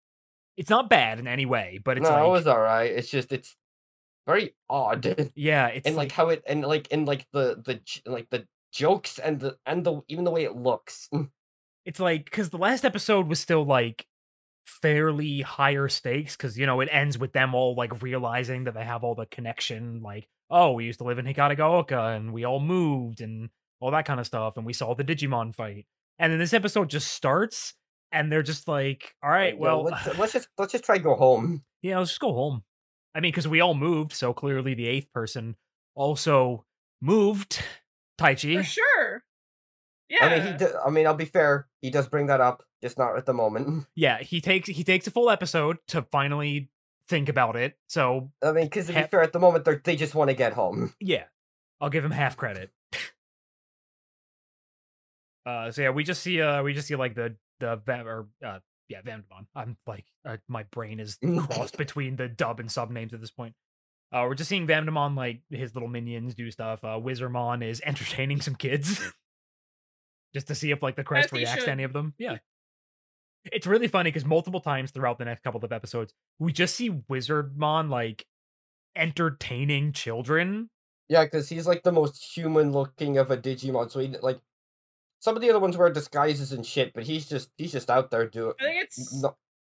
[0.56, 2.92] It's not bad in any way, but it's no, like it was alright.
[2.92, 3.56] It's just it's
[4.26, 5.30] very odd.
[5.34, 9.18] yeah, it's and like, how it and like and like the the like the jokes
[9.18, 11.08] and the and the even the way it looks.
[11.86, 14.06] it's like because the last episode was still like
[14.66, 18.84] fairly higher stakes because you know it ends with them all like realizing that they
[18.84, 22.58] have all the connection like oh we used to live in hikarigaoka and we all
[22.60, 23.48] moved and
[23.80, 25.86] all that kind of stuff and we saw the digimon fight
[26.18, 27.74] and then this episode just starts
[28.10, 31.14] and they're just like all right Yo, well let's, let's just let's just try go
[31.14, 31.62] home.
[31.82, 32.64] yeah let's just go home
[33.14, 35.54] i mean because we all moved so clearly the eighth person
[35.94, 36.64] also
[37.00, 37.62] moved
[38.20, 38.95] taichi For sure.
[40.08, 40.24] Yeah.
[40.26, 40.58] I mean, he.
[40.58, 41.66] Do, I mean, I'll be fair.
[41.82, 43.86] He does bring that up, just not at the moment.
[43.96, 46.70] yeah he takes he takes a full episode to finally
[47.08, 49.76] think about it so I mean, because to be Half- fair, at the moment they
[49.82, 50.94] they just want to get home.
[51.00, 51.24] Yeah,
[51.80, 52.70] I'll give him half credit.
[55.44, 58.58] uh, so yeah, we just see uh, we just see like the the or uh,
[58.88, 59.46] yeah, Vandemon.
[59.54, 61.18] I'm like uh, my brain is
[61.50, 63.54] crossed between the dub and sub names at this point.
[64.12, 66.84] Uh, we're just seeing Vandemon like his little minions do stuff.
[66.84, 69.00] Uh, Wizardmon is entertaining some kids,
[70.36, 72.12] just to see if like the crest he reacts to any of them.
[72.18, 72.36] Yeah,
[73.52, 76.90] it's really funny because multiple times throughout the next couple of episodes, we just see
[76.90, 78.26] Wizardmon like
[78.94, 80.68] entertaining children.
[81.08, 83.90] Yeah, because he's like the most human looking of a Digimon.
[83.90, 84.40] So he like
[85.20, 88.10] some of the other ones wear disguises and shit, but he's just he's just out
[88.10, 88.52] there doing.
[88.60, 89.36] I think it's No,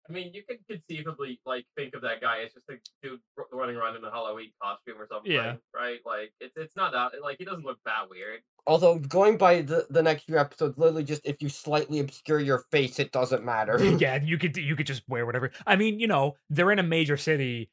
[0.09, 3.21] I mean, you could conceivably like think of that guy as just a dude
[3.53, 5.33] running around in a Halloween costume or something.
[5.33, 5.57] Yeah.
[5.75, 5.99] Right?
[6.05, 8.41] Like it's it's not that like he doesn't look that weird.
[8.67, 12.65] although going by the the next few episodes, literally just if you slightly obscure your
[12.71, 13.83] face, it doesn't matter.
[13.99, 15.51] yeah, you could you could just wear whatever.
[15.67, 17.71] I mean, you know, they're in a major city.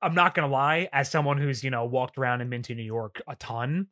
[0.00, 2.82] I'm not gonna lie, as someone who's you know walked around and been to New
[2.82, 3.88] York a ton,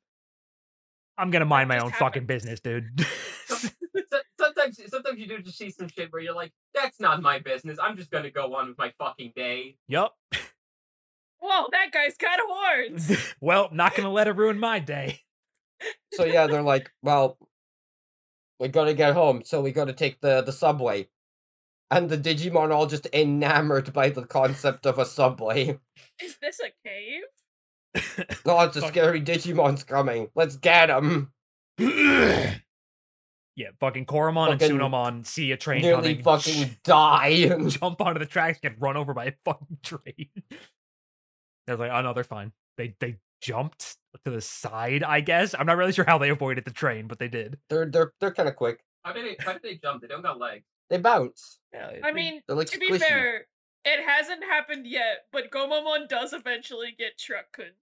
[1.19, 3.05] I'm gonna mind my just own fucking business, dude.
[4.73, 7.39] So, sometimes sometimes you do just see some shit where you're like, that's not my
[7.39, 7.79] business.
[7.83, 9.77] I'm just gonna go on with my fucking day.
[9.89, 10.15] yup.
[11.39, 13.35] whoa, that guy's got horns.
[13.41, 15.21] well, not gonna let it ruin my day.
[16.13, 17.39] so yeah, they're like, well,
[18.59, 21.09] we gotta get home, so we gotta take the the subway.
[21.91, 25.79] And the Digimon are all just enamored by the concept of a subway.
[26.23, 27.23] Is this a cave?
[28.45, 30.29] Oh, it's a scary Digimon's coming.
[30.35, 31.33] Let's get him.
[33.57, 37.49] Yeah, fucking Koromon and Fucking Tsunomon see a train Nearly coming, fucking die.
[37.69, 40.29] jump onto the tracks, get run over by a fucking train.
[41.67, 42.53] They're like, oh no, they're fine.
[42.79, 45.55] They they jumped to the side, I guess.
[45.59, 47.59] I'm not really sure how they avoided the train, but they did.
[47.69, 48.85] they're they're they're kind of quick.
[49.05, 50.03] How did they how did they jump?
[50.03, 50.65] They don't got legs.
[50.91, 51.59] They bounce.
[51.73, 52.99] Yeah, I they- mean, They're like to be squishy.
[53.01, 53.47] fair,
[53.85, 57.73] it hasn't happened yet, but Gomamon does eventually get truck-kunned.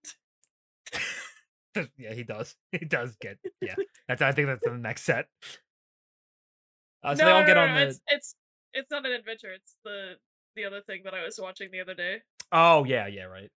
[1.98, 2.54] yeah, he does.
[2.72, 3.74] He does get yeah.
[4.08, 5.26] That's I think that's the next set.
[7.04, 7.86] Uh, so no, they all no, get no, on no, the.
[7.88, 8.34] it's it's
[8.72, 9.52] it's not an adventure.
[9.52, 10.14] It's the
[10.56, 12.22] the other thing that I was watching the other day.
[12.52, 13.50] Oh yeah, yeah, right.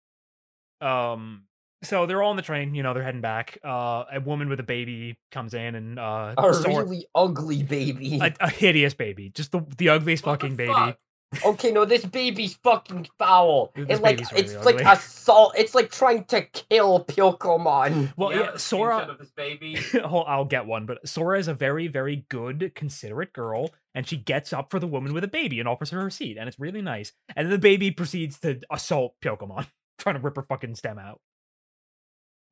[0.81, 1.43] Um,
[1.83, 2.73] so they're all on the train.
[2.75, 3.57] You know, they're heading back.
[3.63, 8.19] Uh, a woman with a baby comes in and uh, A Sora- really ugly baby.
[8.21, 10.95] a, a hideous baby, just the the ugliest What the fucking baby.
[11.35, 11.45] Fuck?
[11.53, 13.71] Okay, no, this baby's fucking foul.
[13.75, 14.85] This It's like baby's really it's like ugly.
[14.91, 15.53] assault.
[15.57, 18.13] It's like trying to kill Piyomon.
[18.17, 18.97] Well, You have yeah, a Sora.
[19.09, 19.75] of this baby.
[20.03, 24.17] Hold- I'll get one, but Sora is a very, very good, considerate girl, and she
[24.17, 26.59] gets up for the woman with a baby and offers her her seat, and it's
[26.59, 27.13] really nice.
[27.35, 29.67] And then the baby proceeds to assault Piyomon,
[29.99, 31.19] trying to rip her fucking stem out.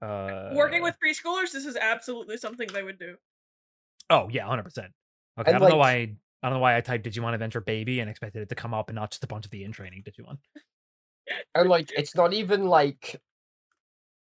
[0.01, 3.15] Uh, Working with preschoolers, this is absolutely something they would do.
[4.09, 4.91] Oh yeah, hundred percent.
[5.39, 6.15] Okay, And, I don't know why.
[6.43, 8.89] I don't know why I typed Digimon Adventure Baby and expected it to come up
[8.89, 10.37] and not just a bunch of the in training Digimon.
[11.55, 13.21] And like it's not even like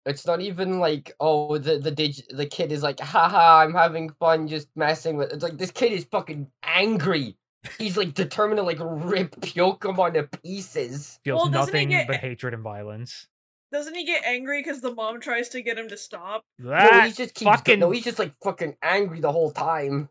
[0.05, 4.11] it's not even like oh the the dig the kid is like haha I'm having
[4.21, 7.37] fun just messing with it's like this kid is fucking angry.
[7.79, 11.19] He's like determined to like rip Piyomon to pieces.
[11.25, 13.27] Feels Well, doesn't he nothing get- but hatred and violence.
[13.73, 16.45] Doesn't he get angry because the mom tries to get him to stop?
[16.61, 20.09] No, That he just keeps fucking no, he's just like fucking angry the whole time.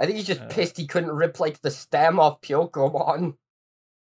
[0.00, 0.48] I think he's just Uh.
[0.48, 3.36] pissed he couldn't rip like the stem off Piyomon.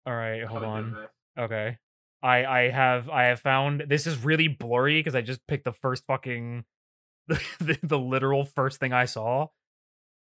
[0.05, 1.07] All right, hold on.
[1.37, 1.77] Okay.
[2.23, 5.73] I I have I have found this is really blurry because I just picked the
[5.73, 6.65] first fucking
[7.27, 9.47] the, the, literal first thing I saw.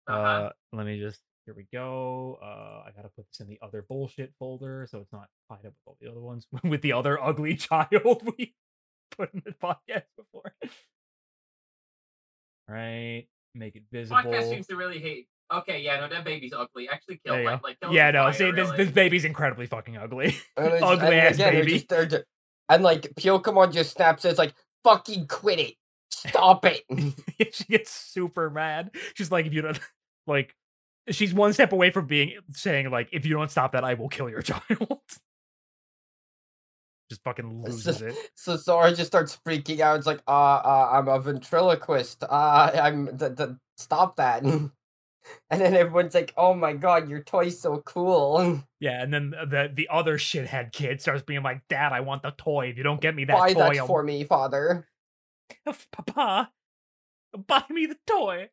[0.08, 0.52] uh Uh-huh.
[0.72, 2.38] let me just here we go.
[2.42, 5.72] Uh I gotta put this in the other bullshit folder so it's not tied up
[5.74, 8.54] with all the other ones with the other ugly child we
[9.16, 10.52] put in the podcast before.
[12.68, 13.26] right.
[13.54, 14.16] Make it visible.
[14.22, 15.28] Podcast seems to really hate.
[15.52, 16.88] Okay, yeah, no, that baby's ugly.
[16.88, 17.68] Actually, kill like, go.
[17.68, 18.76] like kill yeah, no, with see this really.
[18.84, 20.36] this baby's incredibly fucking ugly.
[20.56, 21.72] Ugly and ass again, they're baby.
[21.72, 22.22] just- they're ju-
[22.68, 24.24] and like Piyomon just snaps.
[24.24, 25.74] It's like fucking quit it,
[26.10, 26.82] stop it.
[27.54, 28.90] she gets super mad.
[29.14, 29.78] She's like, if you don't
[30.26, 30.54] like
[31.10, 34.08] she's one step away from being saying like, if you don't stop that, I will
[34.08, 35.00] kill your child.
[37.10, 38.14] Just fucking It's loses it.
[38.36, 39.98] so Sora just starts freaking out.
[39.98, 42.24] It's like, uh, uh I'm a ventriloquist.
[42.24, 44.42] Uh, I'm th- th- stop that.
[45.50, 48.62] And then everyone's like, "Oh my god, your toy's so cool!
[48.80, 52.32] Yeah, and then the the other shithead kid starts being like, Dad, I want the
[52.37, 52.66] toy.
[52.66, 54.88] If you don't get me that Buy toy, that I'll for me, father."
[55.92, 56.50] Papa,
[57.46, 58.50] buy me the toy.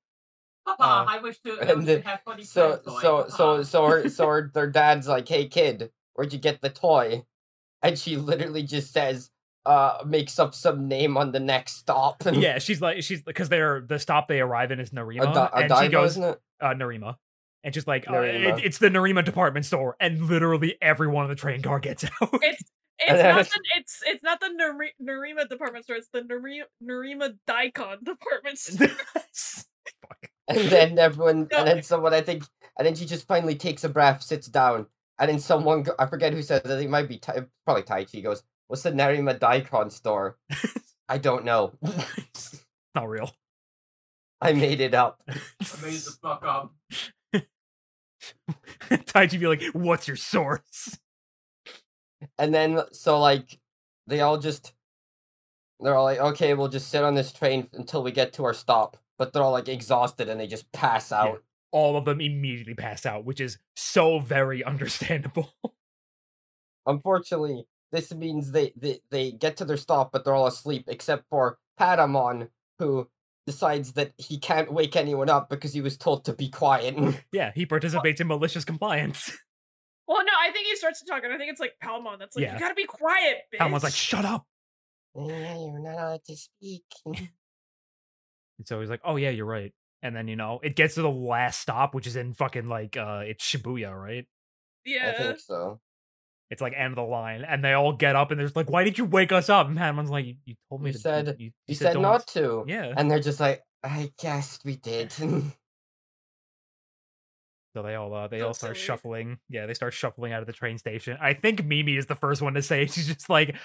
[0.66, 3.02] Papa, Uh, I wish to, I wish the- to have funny So, friends, boy.
[3.02, 3.66] so, so, Papa.
[3.66, 7.24] so, her, so her, their dad's like, "Hey, kid, where'd you get the toy?"
[7.82, 9.32] And she literally just says,
[9.66, 13.82] "Uh, makes up some name on the next stop." Yeah, she's like she's because they're
[13.82, 16.42] the stop they arrive in is Narima, a, di- a and she goes isn't it?
[16.62, 17.16] Uh, Narima,
[17.64, 21.36] and she's like, uh, it- it's the Narima department store, and literally everyone in the
[21.36, 22.30] train car gets out.
[22.42, 22.64] It's
[23.02, 25.96] it's not the it's it's not the Nari- Narima department store.
[25.98, 28.88] It's the Narima Narima Daikon department store.
[28.88, 30.30] Fuck.
[30.50, 31.60] And then everyone, No.
[31.60, 32.44] and then someone, I think,
[32.78, 34.88] and then she just finally takes a breath, sits down,
[35.20, 36.72] And then someone, I forget who says it.
[36.82, 38.24] It might be Tai- probably Taichi.
[38.24, 40.38] Goes, "What's the Narima Daikon store?"
[41.08, 41.74] I don't know.
[42.96, 43.32] Not real.
[44.42, 45.22] I made it up.
[45.28, 45.34] I
[45.84, 46.74] made the fuck up.
[48.90, 50.98] Taichi be like, "What's your source?"
[52.38, 53.60] And then so like
[54.08, 54.74] they all just
[55.80, 58.54] they're all like, okay, we'll just sit on this train until we get to our
[58.54, 58.98] stop.
[59.18, 61.44] But they're all like exhausted and they just pass out.
[61.72, 65.54] All of them immediately pass out, which is so very understandable.
[66.86, 71.26] Unfortunately, this means they, they they get to their stop, but they're all asleep except
[71.30, 72.50] for Patamon,
[72.80, 73.08] who
[73.50, 76.96] decides that he can't wake anyone up because he was told to be quiet.
[77.32, 79.32] yeah, he participates in malicious compliance.
[80.08, 82.36] Well, no, I think he starts to talk, and I think it's like Palmon that's
[82.36, 82.56] like, Yeah.
[82.56, 84.44] "You gotta be quiet, bitch." Palmon's like, "Shut up!"
[85.16, 86.84] yeah, you're not allowed to speak.
[88.58, 91.04] And so he's like, "Oh yeah, you're right." And then you know, it gets to
[91.04, 94.26] the last stop, which is in fucking like uh, it's Shibuya, right?
[94.84, 95.14] Yeah.
[95.14, 95.80] I think so.
[96.50, 98.70] It's like end of the line, and they all get up and they're just like,
[98.72, 101.00] "Why did you wake us up?" And Palmon's like, "You, you told me You to,
[101.00, 102.66] said- you, You said don't- to.
[102.68, 105.14] Yeah." And they're just like, I guess we did.
[107.76, 108.86] So they all uh, they all start silly.
[108.86, 109.38] shuffling.
[109.48, 111.18] Yeah, they start shuffling out of the train station.
[111.22, 113.56] I think Mimi is the first one to say she's just like,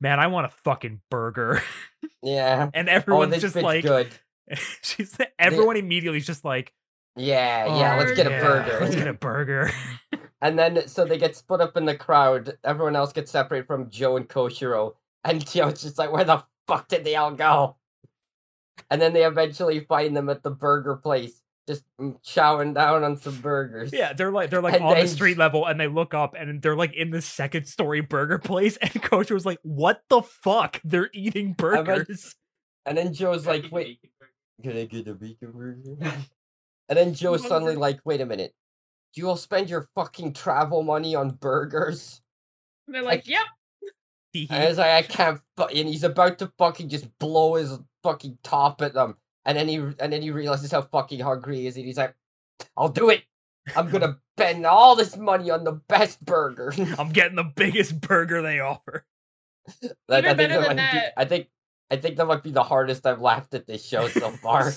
[0.00, 1.62] "Man, I want a fucking burger,"
[2.22, 2.68] yeah.
[2.74, 4.08] and Oh, everyone's this just like, good.
[4.82, 6.72] she's everyone immediately is just like,
[7.16, 8.78] Yeah, yeah, let's get a burger.
[8.80, 9.70] Let's get a burger."
[10.40, 12.56] And then so they get split up in the crowd.
[12.64, 14.94] Everyone else gets separated from Joe and Koshiro.
[15.24, 17.76] And Joe's just like, where the fuck did they all go?
[18.90, 23.16] And then they eventually find them at the burger place, just mm, chowing down on
[23.18, 23.92] some burgers.
[23.92, 26.34] yeah, they're like they're like And on then- the street level, and they look up,
[26.36, 30.22] and they're like in the second story burger place, and Coach was like, "What the
[30.22, 30.80] fuck?
[30.82, 32.34] They're eating burgers."
[32.84, 34.00] And then Joe's like, wait,
[34.62, 36.12] can I get a bacon burger?
[36.88, 38.54] And then Joe's suddenly like, wait a minute.
[39.14, 42.22] Do you all spend your fucking travel money on burgers?
[42.86, 43.44] And they're like, "Yep."
[44.50, 45.40] And he's like, I can't.
[45.56, 49.16] Fu-, and he's about to fucking just blow his fucking top at them.
[49.44, 52.14] And then he and then he realizes how fucking hungry he is, and he's like,
[52.76, 53.22] "I'll do it.
[53.76, 58.40] I'm gonna spend all this money on the best burger." I'm getting the biggest burger
[58.40, 59.04] they offer.
[60.08, 61.48] Like, Even better that might be- I think
[61.90, 64.72] I think that might be the hardest I've laughed at this show so far.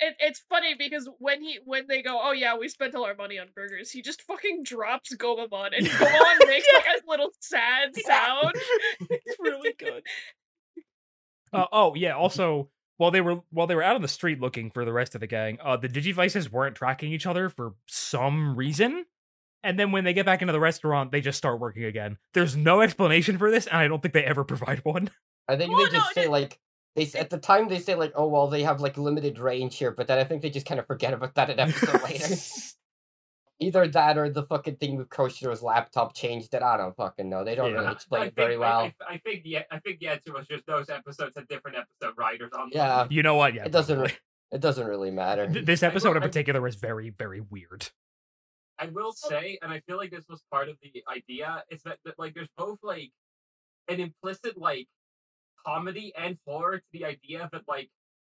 [0.00, 3.16] It, it's funny because when he when they go, "Oh yeah, we spent all our
[3.16, 7.96] money on burgers," he just fucking drops Gomamon, and Gomamon makes like a little sad
[7.96, 8.54] sound.
[9.10, 10.02] it's really good.
[11.52, 12.12] Uh, oh yeah.
[12.16, 15.14] Also, while they were while they were out on the street looking for the rest
[15.14, 19.04] of the gang, uh, the Digivices weren't tracking each other for some reason.
[19.64, 22.18] And then when they get back into the restaurant, they just start working again.
[22.32, 25.10] There's no explanation for this, and I don't think they ever provide one.
[25.48, 26.60] I think Well, they just no, say like
[26.98, 29.90] they at the time they say like, "Oh well, they have like limited range here,"
[29.92, 32.34] but then I think they just kind of forget about that an episode later.
[33.60, 36.62] Either that or the fucking thing with Koshiro's laptop changed it.
[36.62, 37.42] I don't fucking know.
[37.42, 37.80] They don't Yeah.
[37.80, 38.80] really explain I it very well.
[38.82, 41.76] I, I, I think the I think the answer was just those episodes had different
[41.76, 42.70] episode writers on.
[42.70, 42.76] them.
[42.76, 43.06] Yeah.
[43.10, 43.54] you know what?
[43.54, 44.14] Yeah, It doesn't probably.
[44.52, 45.46] It doesn't really matter.
[45.46, 47.88] Th- This episode will- in I- particular is very, very weird.
[48.78, 51.98] I will say, and I feel like this was part of the idea, is that,
[52.04, 53.10] that like there's both like
[53.88, 54.86] an implicit like
[55.66, 57.90] comedy and horror to the idea that like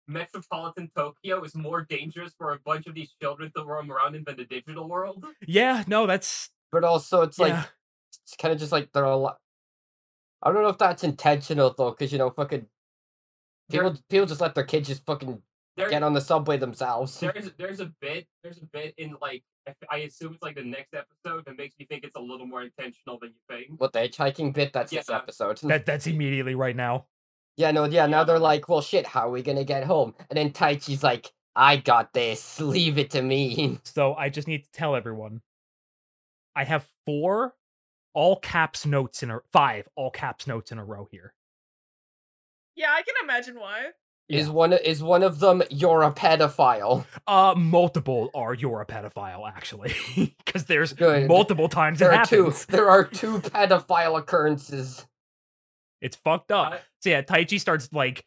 [0.08, 4.24] metropolitan Tokyo is more dangerous for a bunch of these children to roam around in
[4.24, 5.26] than the digital world.
[5.48, 7.56] Yeah, no, that's But also, it's like
[8.24, 9.38] it's kind of just like they're a lot.
[10.42, 12.66] I don't know if that's intentional though, because you know, fucking
[13.70, 15.42] There- people people just let their kids just fucking
[15.76, 17.20] There, get on the subway themselves.
[17.20, 19.44] there's there's a bit there's a bit in like
[19.90, 22.62] I assume it's like the next episode that makes me think it's a little more
[22.62, 23.82] intentional than you think.
[23.82, 24.72] What the hitchhiking bit?
[24.74, 25.58] That's this episode.
[25.64, 27.08] That that's immediately right now.
[27.58, 30.14] Yeah, no, yeah, now they're like, well, shit, how are we gonna get home?
[30.30, 33.80] And then Taichi's like, I got this, leave it to me.
[33.86, 35.42] So I just need to tell everyone.
[36.56, 37.54] I have four
[38.14, 41.34] all caps notes in a five all caps notes in a row here.
[42.76, 43.88] Yeah, I can imagine why.
[44.28, 44.54] Is Yeah.
[44.54, 47.06] one is one of them you're a pedophile?
[47.28, 49.94] Uh, multiple are you're a pedophile actually,
[50.46, 51.28] because there's Good.
[51.28, 52.54] multiple times There it are two.
[52.70, 55.06] There are two pedophile occurrences.
[56.06, 56.74] It's fucked up.
[56.74, 58.26] I- So yeah, Taichi starts like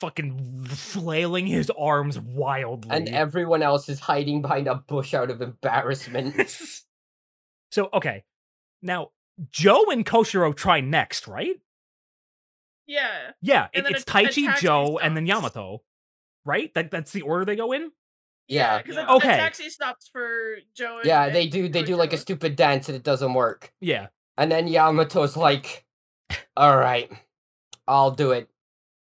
[0.00, 2.90] fucking flailing his arms wildly.
[2.94, 6.34] And everyone else is hiding behind a bush out of embarrassment.
[7.72, 8.24] so okay,
[8.82, 9.10] now
[9.50, 11.56] Joe and Koshiro try next, right?
[12.86, 13.30] Yeah.
[13.40, 15.26] Yeah, it, it's a- Taichi, Ataxi Joe, and then.
[15.26, 15.82] Yamato,
[16.44, 16.72] right?
[16.74, 17.90] That that's the order they go in.
[18.46, 18.78] Yeah.
[18.78, 19.06] because Yeah.
[19.06, 19.28] the Okay.
[19.36, 20.98] taxi stops for Joe.
[20.98, 21.68] And, yeah, they do.
[21.70, 23.72] They do like a stupid dance and it doesn't work.
[23.80, 25.83] Yeah, And then Yamato's like,
[26.56, 27.10] "All right,
[27.86, 28.48] I'll do it."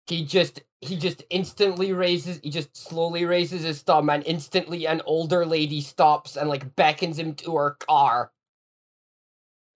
[0.07, 2.41] He just he just instantly raises.
[2.43, 7.19] He just slowly raises his thumb, and instantly an older lady stops and like beckons
[7.19, 8.33] him to her car.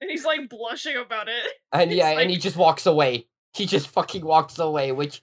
[0.00, 1.52] and he's like blushing about it.
[1.72, 3.26] And He's yeah, like- and he just walks away.
[3.54, 5.22] He just fucking walks away, which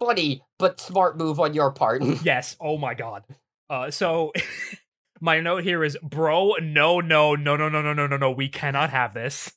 [0.00, 2.02] funny but smart move on your part.
[2.24, 2.56] Yes.
[2.60, 3.24] Oh my god.
[3.68, 4.32] Uh, so
[5.20, 8.30] my note here is, bro, no, no, no, no, no, no, no, no, no.
[8.30, 9.52] We cannot have this.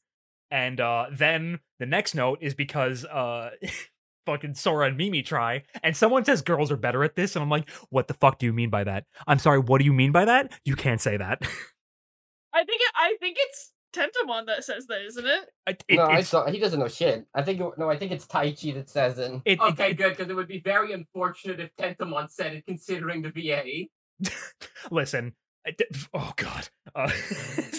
[0.52, 3.52] And uh, then the next note is because uh,
[4.26, 7.50] fucking Sora and Mimi try, and someone says girls are better at this, and I'm
[7.50, 9.06] like, what the fuck do you mean by that?
[9.28, 10.52] I'm sorry, what do you mean by that?
[10.64, 11.42] You can't say that.
[12.54, 15.50] I think it, I think it's Tentomon that says that, isn't it?
[15.68, 17.26] It- it- no, I saw, he doesn't know shit.
[17.34, 19.32] I think it- no, I think it's Taichi that says it.
[19.46, 22.66] it- it- Okay, it- good, because it would be very unfortunate if Tentomon said it,
[22.66, 23.88] considering the VA.
[24.92, 25.34] listen.
[25.68, 27.10] I d- Oh god, uh,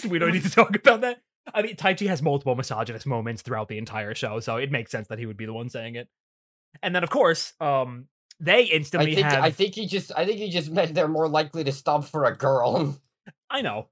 [0.09, 1.21] we don't need to talk about that.
[1.53, 5.07] I mean, Taichi has multiple misogynist moments throughout the entire show, so it makes sense
[5.07, 6.07] that he would be the one saying it.
[6.81, 8.07] And then, of course, um,
[8.39, 9.43] they I instantly think have.
[9.43, 12.25] I think he just I think he just meant they're more likely to stop for
[12.25, 12.97] a girl.
[13.49, 13.87] I know,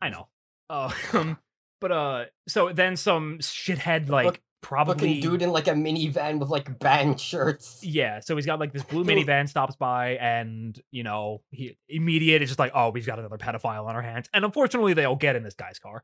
[0.00, 0.28] I know.
[0.68, 0.90] Uh,
[1.80, 6.48] but uh, so then some shithead like Fuck- probably dude in like a minivan with
[6.48, 7.80] like band shirts.
[7.84, 12.42] Yeah, so he's got like this blue minivan stops by, and you know, he immediate
[12.42, 15.16] is just like, oh, we've got another pedophile on our hands, and unfortunately, they all
[15.16, 16.02] get in this guy's car.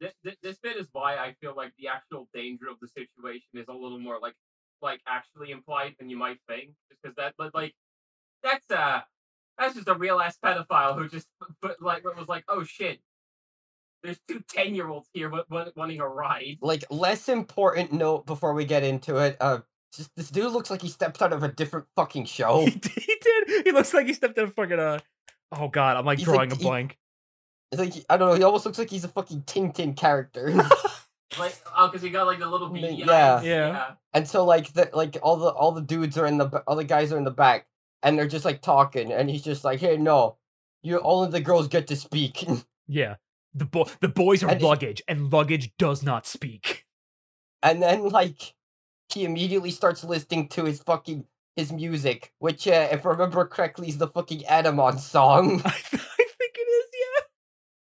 [0.00, 3.48] This, this, this bit is why I feel like the actual danger of the situation
[3.54, 4.34] is a little more like
[4.82, 6.70] like actually implied than you might think.
[6.90, 7.74] Just because that but like
[8.42, 9.00] that's uh
[9.58, 11.28] that's just a real ass pedophile who just
[11.60, 13.00] but like was like oh shit.
[14.02, 16.56] There's two 10 year olds here wa- wa- wanting a ride.
[16.62, 19.36] Like less important note before we get into it.
[19.40, 19.58] Uh,
[19.94, 22.64] just this dude looks like he stepped out of a different fucking show.
[22.64, 24.98] he, did, he looks like he stepped in a fucking uh.
[25.52, 26.96] Oh god, I'm like He's like- drawing a he- blank.
[27.72, 28.34] It's like I don't know.
[28.34, 30.54] He almost looks like he's a fucking Tintin character.
[31.38, 33.36] Like oh, because he got like the little Ma- beady yeah.
[33.36, 33.44] eyes.
[33.46, 33.90] Yeah.
[34.12, 36.74] and so like the like all the all the dudes are in the ba- all
[36.74, 37.68] the guys are in the back,
[38.02, 40.38] and they're just like talking, and he's just like, "Hey, no,
[40.82, 42.44] you only the girls get to speak."
[42.88, 43.14] Yeah,
[43.54, 46.84] the boy, the boys are And he- luggage, and luggage does not speak.
[47.62, 48.54] and then like
[49.14, 53.86] he immediately starts listening to his fucking his music, which uh, if I remember correctly
[53.88, 55.62] is the fucking Adamon song.
[55.64, 56.86] I, th- I think it is.
[56.92, 57.22] Yeah.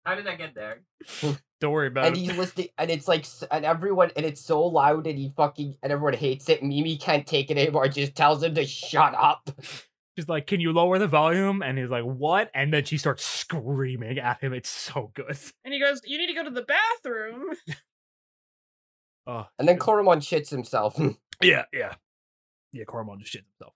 [0.06, 0.84] How did I get there?
[1.62, 2.20] Don't worry about and it.
[2.20, 5.78] And he's listening, and it's like, and everyone, and it's so loud, and he fucking,
[5.82, 6.62] and everyone hates it.
[6.62, 7.88] Mimi can't take it anymore.
[7.88, 9.49] Just tells him to shut up.
[10.18, 13.26] She's like, "Can you lower the volume?" And he's like, "What?" And then she starts
[13.26, 14.53] screaming at him.
[14.53, 15.38] It's so good.
[15.66, 17.56] And he goes, "You need to go to the bathroom."
[19.28, 20.99] Oh, And then Koromon shits himself.
[21.41, 21.95] yeah, yeah,
[22.72, 22.84] yeah.
[22.84, 23.74] Koromon just shits himself.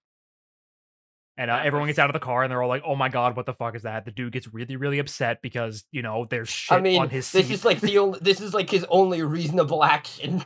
[1.40, 3.38] And uh, everyone gets out of the car, and they're all like, "Oh my god,
[3.38, 6.50] what the fuck is that?" The dude gets really, really upset because you know there's
[6.50, 7.44] shit I mean, on his seat.
[7.44, 10.44] this is like the only, this is like his only reasonable action.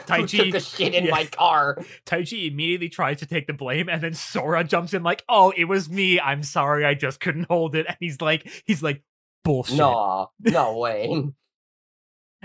[0.06, 0.54] Who took Taichi.
[0.54, 1.10] a shit in yeah.
[1.10, 1.76] my car?
[2.06, 5.64] Taichi immediately tries to take the blame, and then Sora jumps in like, "Oh, it
[5.64, 6.20] was me.
[6.20, 6.84] I'm sorry.
[6.84, 9.02] I just couldn't hold it." And he's like, he's like,
[9.42, 11.32] "Bullshit." No, no way.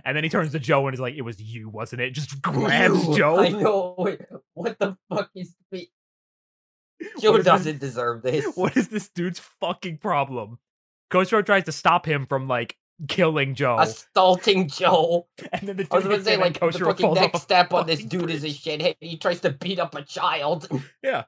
[0.03, 2.41] And then he turns to Joe and is like, "It was you, wasn't it?" Just
[2.41, 3.39] grabs Joe.
[3.39, 4.17] I know.
[4.55, 5.53] What the fuck is?
[5.71, 5.87] the-
[7.21, 8.45] Joe doesn't deserve this.
[8.55, 10.59] What is this dude's fucking problem?
[11.11, 12.77] Koshiro tries to stop him from like
[13.07, 15.27] killing Joe, Assaulting Joe.
[15.53, 17.41] and then the dude I was gonna say like the Koshiro fucking falls off next
[17.41, 18.61] step on this fucking dude is a bridge.
[18.63, 18.95] shithead.
[19.01, 20.67] He tries to beat up a child.
[21.03, 21.25] Yeah,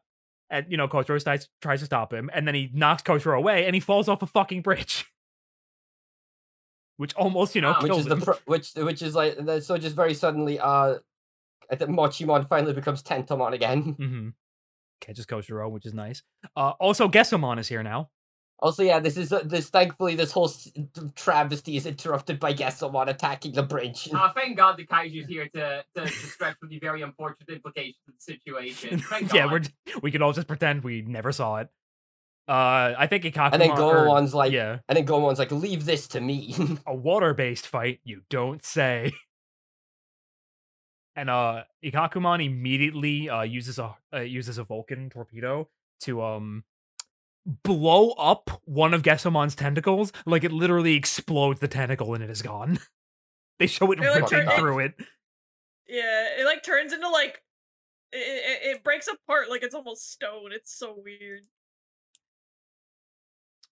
[0.49, 3.65] and you know, Koshiro tries, tries to stop him, and then he knocks Koshiro away,
[3.65, 5.05] and he falls off a fucking bridge,
[6.97, 7.80] which almost you know Wow.
[7.82, 8.22] which kills is the him.
[8.22, 10.95] pro- which which is like so just very suddenly uh
[11.70, 13.82] I think Mochimon finally becomes Tentomon again.
[13.93, 14.30] hmm
[15.02, 16.24] Catches Koshiro, which is nice.
[16.56, 18.10] Uh, also, Gesomon is here now.
[18.60, 19.70] Also, yeah, this is uh, this.
[19.70, 20.72] Thankfully, this whole s-
[21.16, 24.10] travesty is interrupted by Gesomon attacking the bridge.
[24.16, 28.16] Ah, thank God the Kaiju's here to, to distract from the very unfortunate implications of
[28.16, 28.98] the situation.
[29.10, 29.62] Thank yeah, we're
[30.02, 31.68] we can all just pretend we never saw it.
[32.48, 33.54] Uh, I think Ikakuma.
[33.54, 36.56] and then or- Gomamon's like, yeah, and then Gomamon's like, leave this to me.
[36.88, 38.00] a water-based fight.
[38.06, 39.12] You don't say.
[41.18, 45.68] And uh, Ikkakumon immediately uh uses a uh, uses a Vulcan torpedo
[46.01, 46.63] to um
[47.63, 50.13] blow up one of Gesomon's tentacles.
[50.28, 52.80] Like it literally explodes the tentacle and it is gone.
[53.59, 54.93] they show it It, like, ripping turn- through it.
[55.88, 57.41] Yeah, it like turns into like
[58.11, 60.51] it, it, it breaks apart like it's almost stone.
[60.51, 61.41] It's so weird.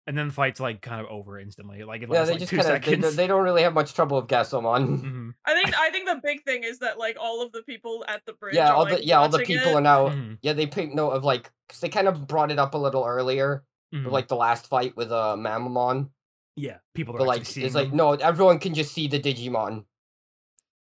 [0.08, 1.84] And then the fight's like kind of over instantly.
[1.84, 3.16] Like it yeah, lasts they like just two kind of they, seconds.
[3.16, 5.01] they don't really have much trouble with Gesomon.
[5.01, 8.06] Mhm, I think I think the big thing is that like all of the people
[8.08, 8.53] at the bridge.
[8.56, 9.76] yeah, are, all like, the yeah all the people it.
[9.76, 10.10] are now.
[10.10, 12.78] mhm, Yeah, they take note of like because they kind of brought it up a
[12.78, 14.03] little earlier, mhm.
[14.03, 16.10] with, like the last fight with uh Mamamon.
[16.56, 19.86] yeah, people are But like, seeing it's like no, everyone can just see the Digimon.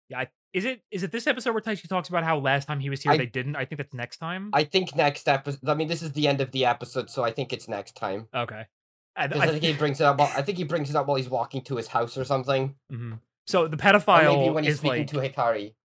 [0.10, 2.90] Yeah, is it is it this episode where Taichi talks about how last time he
[2.90, 3.56] was here I- they didn't?
[3.56, 4.50] I think that's next time.
[4.52, 5.68] I think next episode.
[5.68, 8.28] I mean, this is the end of the episode, so I think it's next time.
[8.36, 8.66] okay.
[9.16, 10.18] I, 'Cause I I think he brings it up.
[10.18, 12.76] while- I think he brings it up while he's walking to his house or something.
[12.91, 13.20] Mhm.
[13.45, 15.76] So the Or pedophile maybe when he's speaking like, to Hikari.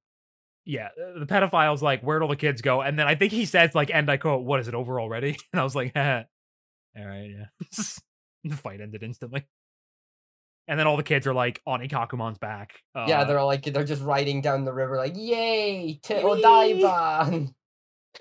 [0.64, 2.80] yeah, the pedophile's like, where'd all the kids go?
[2.80, 5.36] And then I think he says like, and I quote, "What is it over already?"
[5.52, 6.22] And I was like, eh.
[6.98, 7.46] all right, yeah.
[8.44, 9.44] the fight ended instantly.
[10.68, 12.80] And then all the kids are like on Ikkakumon's back.
[12.94, 16.22] Uh, yeah, they're all like they're just riding down the river, like "Yay to Yay!
[16.22, 17.54] Odaiba!"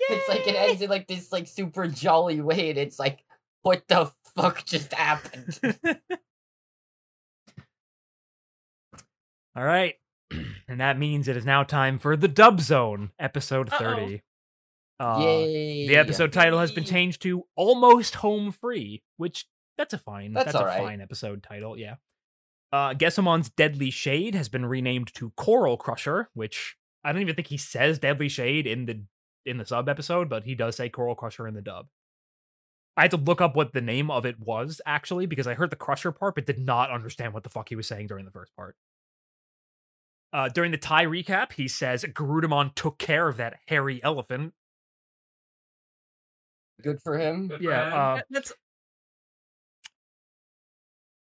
[0.00, 3.22] it's like it ends in like this like super jolly way, and it's like,
[3.62, 4.10] what the
[4.42, 5.58] fuck just happened?
[9.56, 9.94] All right.
[10.70, 13.78] And that means it is now time for the Dub Zone, episode Uh-oh.
[13.78, 14.22] 30.
[15.00, 15.88] Uh, Yay!
[15.88, 19.46] The episode title has been changed to Almost Home Free, which
[19.78, 20.34] that's a fine.
[20.34, 20.82] That's That's, a alright.
[20.82, 21.94] fine episode title, yeah.
[22.70, 27.48] Uh Gesomon's Deadly Shade has been renamed to Coral Crusher, which I don't even think
[27.48, 29.04] he says Deadly Shade in the
[29.46, 31.86] in the sub episode, but he does say Coral Crusher in the dub.
[32.98, 35.70] I had to look up what the name of it was actually because I heard
[35.70, 38.30] the Crusher part, but did not understand what the fuck he was saying during the
[38.32, 38.74] first part.
[40.32, 44.52] Uh, during the Tai recap, he says Garudamon took care of that hairy elephant.
[46.82, 47.48] Good for him.
[47.48, 47.92] Good for Yeah, him.
[47.94, 48.52] uh, That- That's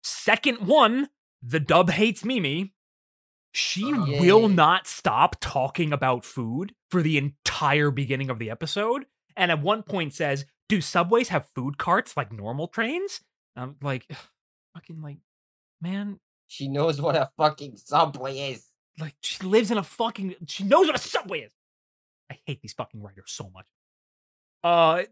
[0.03, 1.09] Second one,
[1.41, 2.73] the dub hates Mimi.
[3.51, 4.05] She Oh.
[4.19, 4.55] will Yay.
[4.55, 9.07] not stop talking about food for the entire beginning of the episode.
[9.35, 13.21] And at one point says, Do subways have food carts like normal trains?
[13.55, 14.05] I'm like,
[14.73, 15.17] fucking like,
[15.81, 18.65] man, She knows what a fucking subway is.
[18.99, 21.51] like she lives in a fucking she knows what a subway is.
[22.31, 23.67] I hate these fucking writers so much.
[24.63, 25.03] Uh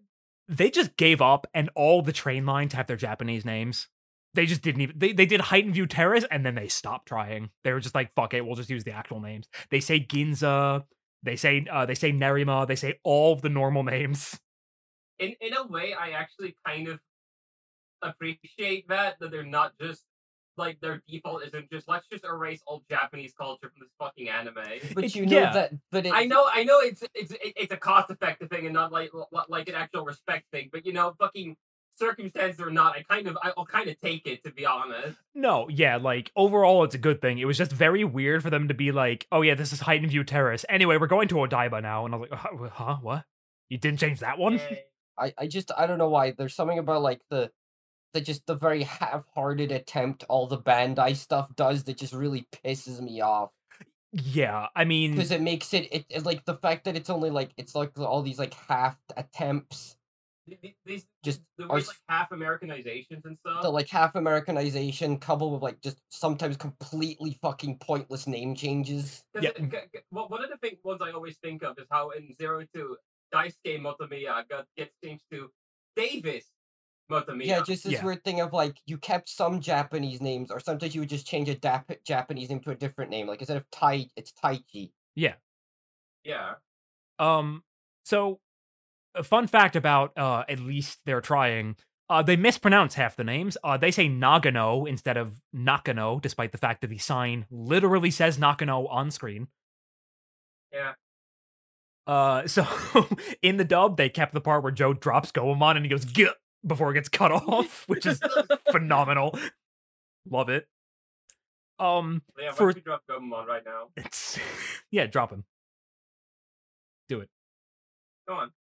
[0.50, 3.88] they just gave up and all the train lines have their Japanese names.
[4.34, 7.52] They just didn't even they, they did Highton View Terrace and then they stopped trying.
[7.64, 9.48] They were just like, fuck it, we'll just use the actual names.
[9.70, 10.84] They say Ginza,
[11.22, 14.40] they say uh they say Nerima, they say all of the normal names.
[15.24, 17.00] In in a way, I actually kind of
[18.02, 20.04] appreciate that that they're not just
[20.58, 24.56] like their default isn't just let's just erase all Japanese culture from this fucking anime.
[24.94, 25.54] But you know yeah.
[25.54, 25.74] that.
[25.92, 28.92] But it, I know, I know, it's it's it's a cost effective thing and not
[28.92, 29.12] like
[29.48, 30.70] like an actual respect thing.
[30.72, 31.56] But you know, fucking
[31.96, 35.18] circumstances or not, I kind of I'll kind of take it to be honest.
[35.34, 37.40] No, yeah, like overall it's a good thing.
[37.40, 40.10] It was just very weird for them to be like, oh yeah, this is Highton
[40.10, 40.66] View Terrace.
[40.70, 42.06] Anyway, we're going to Odaiba now.
[42.06, 43.26] And I was like, huh, huh what?
[43.70, 44.54] You didn't change that one?
[44.54, 44.84] Yay.
[45.18, 46.32] I, I just I don't know why.
[46.32, 47.52] There's something about like the
[48.14, 53.02] the just the very half-hearted attempt all the Bandai stuff does that just really pisses
[53.02, 53.52] me off
[54.12, 57.30] Yeah, I mean, because it makes it, it it like the fact that it's only
[57.30, 59.98] like it's like all these like half attempts
[60.48, 63.64] Th- th- These just the are like half Americanizations and stuff.
[63.64, 69.24] the like half Americanization coupled with like just sometimes completely fucking pointless name changes.
[69.34, 69.52] 'Cause Yeah.
[69.56, 72.10] it- g- g- well, one of the thing, ones I always think of is how
[72.12, 72.98] in Zero Two,
[73.34, 75.50] Daisuke Motomiya got gets changed to
[75.96, 76.46] Davis
[77.12, 77.46] Motomiya.
[77.46, 78.06] Yeah, just this Yeah.
[78.06, 81.50] weird thing of like you kept some Japanese names, or sometimes you would just change
[81.50, 83.28] a Dap- Japanese name to a different name.
[83.28, 84.92] Like instead of Tai, it's Taichi.
[85.16, 85.36] yeah.
[86.24, 86.54] yeah.
[87.20, 87.64] Um,
[88.06, 88.40] so
[89.16, 91.76] a fun fact about uh at least they're trying.
[92.10, 93.58] Uh, they mispronounce half the names.
[93.64, 98.38] Uh, they say Nagano instead of Nakano, despite the fact that the sign literally says
[98.38, 99.48] Nakano on screen.
[100.72, 100.94] Yeah.
[102.06, 102.66] Uh, so
[103.42, 106.34] in the dub, they kept the part where Joe drops Gomamon and he goes "Gah!"
[106.66, 108.20] before it gets cut off, which is
[108.72, 109.38] phenomenal.
[110.30, 110.68] Love it.
[111.80, 113.88] Um, Yeah, For- drop Gomamon right now?
[113.98, 114.40] it's
[114.92, 115.44] yeah, drop him.
[117.10, 117.30] Do it.
[118.28, 118.52] Go on.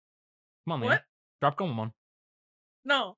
[0.68, 0.86] Come on, Liam.
[0.86, 1.04] What?
[1.42, 1.92] Drop Gomamon.
[2.86, 3.16] no.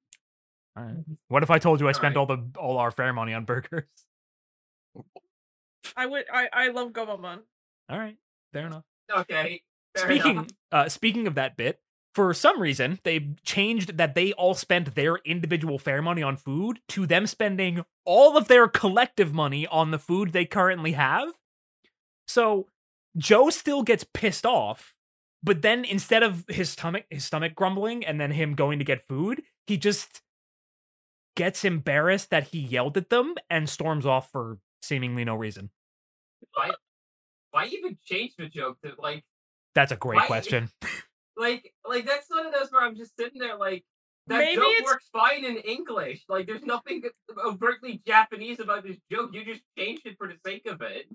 [0.77, 0.95] All right.
[1.29, 2.29] What if I told you I spent Alright.
[2.29, 3.85] all the all our fair money on burgers?
[5.95, 6.25] I would.
[6.31, 7.39] I I love Gomamon.
[7.89, 8.17] All right,
[8.51, 8.83] fair enough.
[9.09, 9.61] Okay.
[9.95, 11.79] Fair speaking uh speaking of that bit,
[12.13, 16.79] for some reason they've changed that they all spent their individual fair money on food
[16.89, 21.29] to them spending all of their collective money on the food they currently have.
[22.27, 22.67] So
[23.17, 24.93] Joe still gets pissed off,
[25.43, 29.07] but then instead of his stomach his stomach grumbling and then him going to get
[29.07, 30.21] food, he just
[31.35, 35.69] gets embarrassed that he yelled at them and storms off for seemingly no reason.
[36.53, 36.71] Why,
[37.51, 39.23] why even change the joke to like,
[39.75, 40.69] That's a great Why- question.
[41.37, 43.83] like, like that's one of those where I'm just sitting there like.
[44.27, 46.23] That Maybe joke it's- works fine in English.
[46.27, 47.03] Like, there's nothing
[47.45, 49.29] overtly Japanese about this joke.
[49.33, 51.05] You just changed it for the sake of it.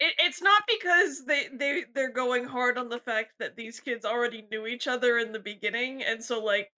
[0.00, 4.04] It, it's not because they they they're going hard on the fact that these kids
[4.04, 6.68] already knew each other in the beginning, and so like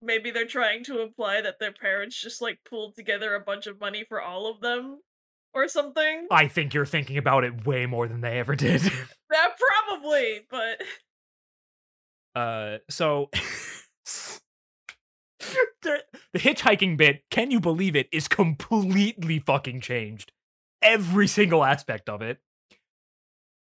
[0.00, 3.80] maybe they're trying to imply that their parents just like pulled together a bunch of
[3.80, 5.00] money for all of them
[5.56, 6.26] or something.
[6.30, 8.82] I think you're thinking about it way more than they ever did.
[9.28, 10.80] That probably, but
[12.40, 13.28] Uh, so
[15.82, 16.02] there,
[16.32, 20.30] the hitchhiking bit, can you believe it, is completely fucking changed.
[20.80, 22.38] Every single aspect of it.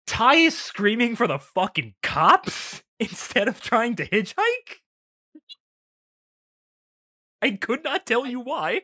[0.06, 4.80] Tai is screaming for the fucking cops instead of trying to hitchhike?
[7.42, 8.82] I could not tell you why.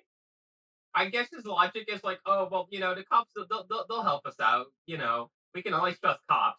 [0.96, 4.02] I guess his logic is like, oh well, you know, the cops they'll they'll, they'll
[4.02, 4.66] help us out.
[4.86, 6.58] You know, we can always trust cops.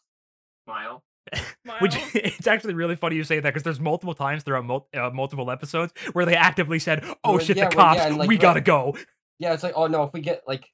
[0.65, 1.03] Smile.
[1.79, 2.09] Which Smile.
[2.13, 5.49] it's actually really funny you say that because there's multiple times throughout mul- uh, multiple
[5.51, 8.37] episodes where they actively said, "Oh Well, shit, yeah, the well, cops, yeah, like, we
[8.37, 8.95] gotta go."
[9.39, 10.65] Yeah, it's like, oh no, if we get like,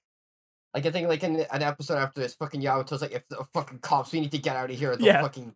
[0.73, 3.79] like I think like in an episode after this, fucking Yamato's like, if the fucking
[3.79, 4.95] cops, we need to get out of here.
[4.95, 5.21] They'll Yeah.
[5.21, 5.55] fucking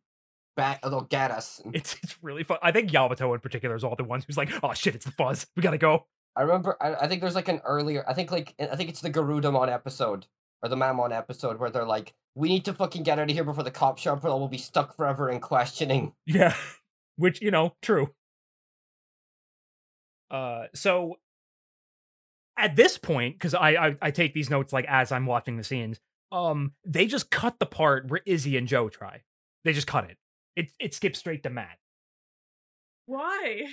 [0.56, 1.62] bat, they'll get us.
[1.74, 2.58] It's it's really fun.
[2.64, 5.12] I think Yamato in particular is all the ones who's like, "Oh shit, it's the
[5.12, 6.06] fuzz, we gotta go."
[6.38, 9.02] I remember, I, I think there's like an earlier, I think like, I think it's
[9.02, 10.28] the Garudamon episode
[10.62, 13.44] or the Mammon episode where they're like, we need to fucking get out of here
[13.44, 16.14] before the cops show up, or we'll be stuck forever in questioning.
[16.28, 16.54] Yeah,
[17.16, 18.14] which you know, true.
[20.30, 21.16] Uh, so
[22.58, 25.64] at this point, because I, I I take these notes like as I'm watching the
[25.64, 26.00] scenes,
[26.32, 29.24] um, they just cut the part where Izzy and Joe try.
[29.64, 30.18] They just cut it.
[30.56, 31.80] It it skips straight to Matt.
[33.08, 33.66] Why?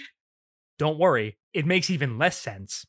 [0.78, 2.86] Don't worry, it makes even less sense.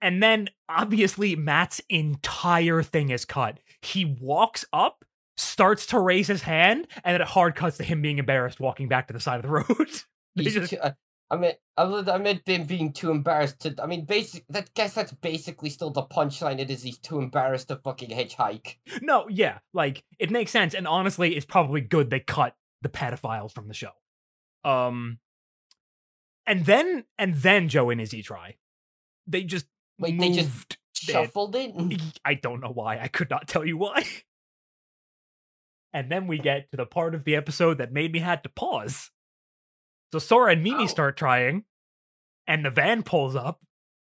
[0.00, 3.60] And then obviously Matt's entire thing is cut.
[3.82, 5.04] He walks up,
[5.36, 8.88] starts to raise his hand, and then it hard cuts to him being embarrassed walking
[8.88, 9.88] back to the side of the road.
[10.36, 10.78] Just- too,
[11.30, 13.74] I, mean, I meant- I meant him being too embarrassed to.
[13.80, 14.44] I mean, basic.
[14.48, 16.58] That guess that's basically still the punchline.
[16.58, 18.76] It is he's too embarrassed to fucking hitchhike.
[19.00, 23.52] No, yeah, like it makes sense, and honestly, it's probably good they cut the pedophiles
[23.52, 23.92] from the show.
[24.64, 25.18] Um,
[26.46, 28.56] and then and then Joe and Izzy try.
[29.26, 29.66] They just
[29.98, 30.22] Wait, moved.
[30.36, 30.76] they just it.
[30.94, 31.72] shuffled it.
[32.24, 32.98] I don't know why.
[32.98, 34.04] I could not tell you why.
[35.94, 38.48] And then we get to the part of the episode that made me had to
[38.48, 39.10] pause.
[40.12, 40.86] So Sora and Mimi Oh.
[40.86, 41.64] start trying,
[42.46, 43.62] and the van pulls up,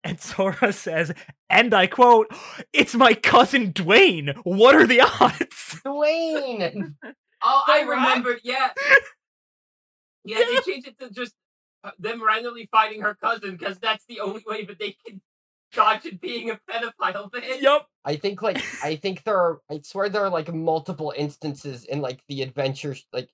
[0.03, 1.11] and Sora says,
[1.49, 2.27] and I quote,
[2.73, 4.35] "It's my cousin Dwayne.
[4.43, 6.93] What are the odds?" Dwayne.
[7.41, 7.99] Oh, I The Rock?
[7.99, 8.41] remembered.
[8.43, 8.69] Yeah.
[10.25, 11.33] Yeah, they changed it to just
[11.99, 15.21] them randomly fighting her cousin because that's the only way that they can
[15.73, 17.31] dodge it being a pedophile.
[17.31, 17.61] Bitch.
[17.61, 17.87] yup.
[18.05, 19.61] I think like I think there are.
[19.69, 23.29] I swear there are like multiple instances in like the adventures Like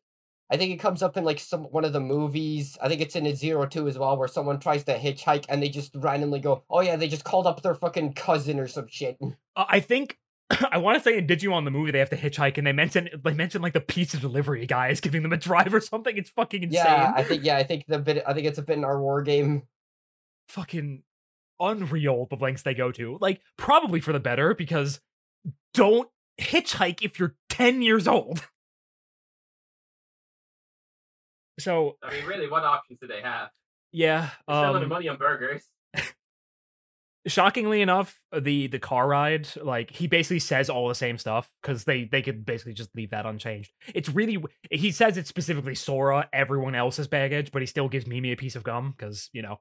[0.52, 2.78] I think it comes up in like some one of the movies.
[2.82, 5.62] I think it's in a Zero Two as well, where someone tries to hitchhike and
[5.62, 8.88] they just randomly go, "Oh yeah, they just called up their fucking cousin or some
[8.88, 10.18] shit." Uh, I think
[10.72, 13.10] I want to say in Digimon the movie they have to hitchhike, and they mention
[13.24, 16.18] they mention like the pizza delivery guy is giving them a drive or something.
[16.18, 16.84] It's fucking insane.
[16.84, 18.24] Yeah, I think yeah, I think the bit.
[18.26, 19.64] I think it's a bit in our war game.
[20.48, 21.04] fucking
[21.60, 23.18] unreal the lengths they go to.
[23.20, 25.02] Like, probably for the better because
[25.74, 28.48] don't hitchhike if you're 10 years old.
[31.60, 33.50] So, I mean, really, what options do they have?
[33.92, 35.66] yeah, They're spending their um, money on burgers.
[37.28, 41.84] Shockingly enough, the the car ride, like he basically says all the same stuff because
[41.84, 43.72] they they could basically just leave that unchanged.
[43.94, 48.32] It's really he says it's specifically Sora, everyone else's baggage, but he still gives Mimi
[48.32, 49.60] a piece of gum because you know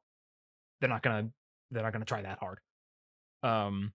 [0.81, 1.31] they're not gonna
[1.71, 2.61] they're not gonna try that hard.
[3.43, 3.93] Um,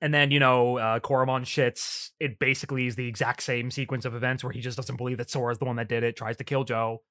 [0.00, 2.10] and then you know uh, Koromon shits.
[2.20, 5.30] It basically is the exact same sequence of events where he just doesn't believe that
[5.30, 7.02] Sora's the one that did it, tries to kill Joe,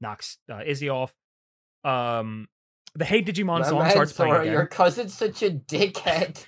[0.00, 1.14] knocks uh, Izzy off.
[1.84, 2.48] Um,
[2.96, 6.44] the Hey Digimon My song starts playing again your cousin's such a dickhead.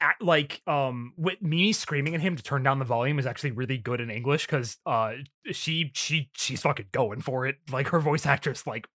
[0.00, 3.52] act like um with me screaming at him to turn down the volume is actually
[3.52, 5.12] really good in English because uh
[5.52, 7.56] she she she's fucking going for it.
[7.70, 8.86] Like her voice actress like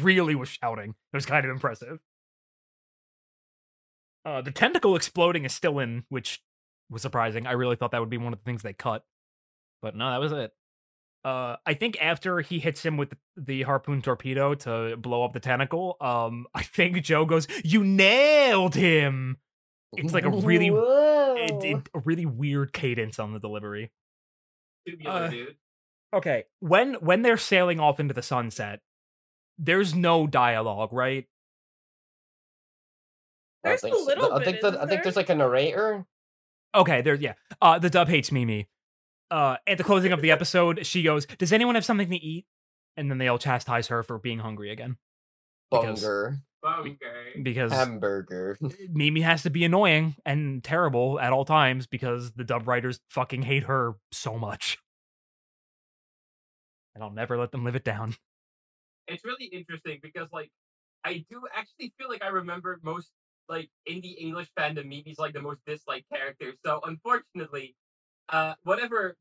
[0.00, 0.90] really was shouting.
[0.90, 1.98] It was kind of impressive.
[4.24, 6.40] Uh the tentacle exploding is still in, which
[6.90, 7.46] was surprising.
[7.46, 9.04] I really thought that would be one of the things they cut.
[9.82, 10.52] But no, that was it.
[11.24, 15.40] Uh I think after he hits him with the harpoon torpedo to blow up the
[15.40, 19.38] tentacle, um I think Joe goes, "You nailed him."
[19.96, 23.90] It's like a really- it, it- a really weird cadence on the delivery.
[24.86, 25.56] Tubular, uh, dude.
[26.14, 28.80] Okay, when when they're sailing off into the sunset,
[29.58, 31.26] there's no dialogue, right?
[33.64, 34.04] I There's think a so.
[34.04, 36.06] little I bit, think that I isn't think there's like a narrator.
[36.74, 37.34] Okay, there, yeah.
[37.60, 38.68] Uh, the dub hates Mimi.
[39.30, 42.46] Uh, at the closing of the episode, she goes, "Does anyone have something to eat?"
[42.96, 44.96] And then they all chastise her for being hungry again
[45.70, 46.38] because- Bunger.
[46.64, 47.40] Okay.
[47.40, 48.58] because Hamburger.
[48.90, 53.42] Mimi has to be annoying and terrible at all times because the dub writers fucking
[53.42, 54.76] hate her so much.
[56.94, 58.16] And I'll never let them live it down.
[59.06, 60.50] It's really interesting because, like,
[61.04, 63.12] I do actually feel like I remember most,
[63.48, 66.54] like, in the English fandom, Mimi's like the most disliked character.
[66.66, 67.76] So, unfortunately,
[68.30, 69.16] uh, whatever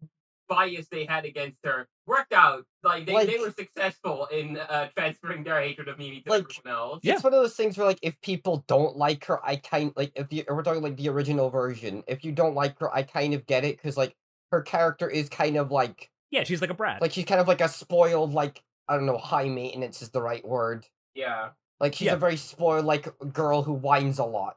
[0.49, 2.63] bias they had against her worked out.
[2.83, 6.79] Like they, they were successful in uh, transferring their hatred of Mimi to Like, everyone
[6.79, 6.99] else.
[7.03, 7.15] Yeah.
[7.15, 10.13] It's one of those things where like if people don't like her, I kind like
[10.15, 12.03] if the we're talking like the original version.
[12.07, 14.15] If you don't like her, I kind of get it because like
[14.51, 17.01] her character is kind of like Yeah, she's like a brat.
[17.01, 20.21] like she's kind of like a spoiled like I don't know high maintenance is the
[20.21, 20.85] right word.
[21.13, 21.49] Yeah.
[21.81, 22.13] Like she's Yeah.
[22.13, 24.55] a very spoiled like girl who whines a lot.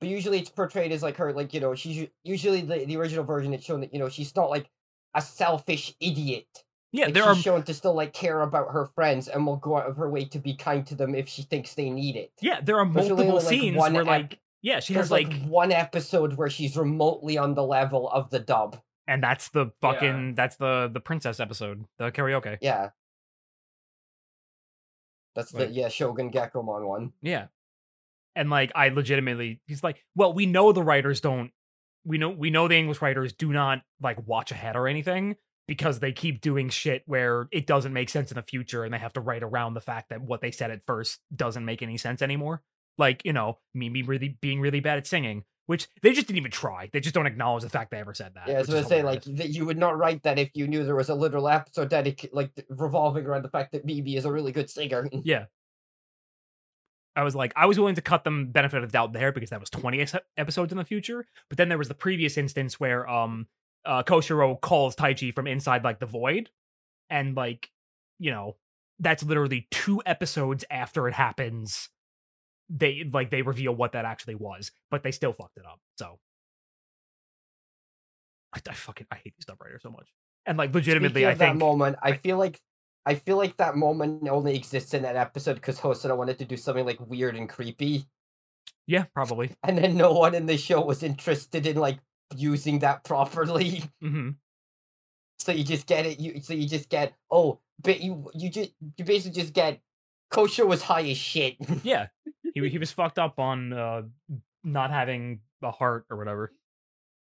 [0.00, 3.24] But usually it's portrayed as like her like you know she's usually the the original
[3.24, 4.70] version it's shown that you know she's not like
[5.14, 6.46] a selfish idiot.
[6.92, 9.56] yeah, Like, there she's are shown to still like care about her friends and will
[9.56, 12.14] go out of her way to be kind to them if she thinks they need
[12.16, 12.30] it.
[12.40, 15.70] yeah, there are only, multiple like, scenes where ep- like yeah, she has like, one
[15.72, 18.80] episode where she's remotely on the level of the dub.
[19.06, 19.70] and that's the Yeah.
[19.80, 22.58] fucking that's the the princess episode, the karaoke.
[22.60, 22.90] Yeah.
[25.34, 27.12] That's Like- the yeah Shogun Gekomon one.
[27.22, 27.46] Yeah.
[28.38, 31.50] And like I legitimately he's like, well, we know the writers don't
[32.04, 35.36] we know we know the English writers do not like watch ahead or anything
[35.66, 38.98] because they keep doing shit where it doesn't make sense in the future and they
[38.98, 41.98] have to write around the fact that what they said at first doesn't make any
[41.98, 42.62] sense anymore.
[42.96, 46.50] Like, you know, Mimi really being really bad at singing, which they just didn't even
[46.50, 46.88] try.
[46.92, 48.48] They just don't acknowledge the fact they ever said that.
[48.48, 50.84] Yeah, I was gonna say like that you would not write that if you knew
[50.84, 54.32] there was a literal episode dedicated like revolving around the fact that BB is a
[54.32, 55.08] really good singer.
[55.22, 55.44] Yeah.
[57.18, 59.50] I was like, I was willing to cut them benefit of the doubt there because
[59.50, 60.06] that was 20
[60.36, 61.26] episodes in the future.
[61.48, 63.48] But then there was the previous instance where um
[63.84, 66.50] uh Koshiro calls Taichi from inside like the void.
[67.10, 67.70] And like,
[68.20, 68.54] you know,
[69.00, 71.88] that's literally two episodes after it happens.
[72.70, 75.80] They like they reveal what that actually was, but they still fucked it up.
[75.98, 76.20] So
[78.54, 80.08] I, I fucking I hate these dub writers so much.
[80.46, 82.60] And like legitimately, Speaking I of that think moment, I- feel like
[83.06, 86.56] I feel like that moment only exists in that episode because Hosoda wanted to do
[86.56, 88.04] something like weird and creepy,
[88.86, 89.54] yeah, probably.
[89.64, 91.98] and then no one in the show was interested in like
[92.36, 93.82] using that properly.
[94.00, 94.30] hmm
[95.38, 96.20] So you just get it.
[96.20, 99.80] You so you just get oh, but you you just you basically just get
[100.30, 101.56] Kosher was high as shit.
[101.82, 102.08] Yeah,
[102.54, 104.02] he he was fucked up on uh
[104.64, 106.52] not having a heart or whatever.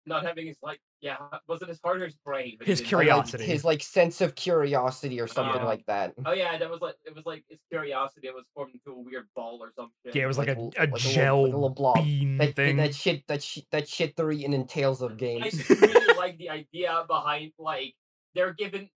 [0.05, 1.18] Not having his like yeah,
[1.48, 2.58] was it his heart or his brain?
[2.62, 3.43] His didn't- like, Curiosity.
[3.45, 6.14] his like sense of curiosity or something Uh, like that.
[6.26, 9.02] Oh yeah, that was like it was like his curiosity It was formed into a
[9.02, 10.16] weird ball or some shit.
[10.16, 11.70] Yeah, it was like, like a, a- a like a little- gel like a little
[11.70, 11.95] blob.
[12.04, 12.78] bean That, thing.
[12.78, 15.54] that shit that shit that shit they're eating in Tales of I Games.
[15.54, 17.93] just really like the idea behind like
[18.34, 18.89] they're given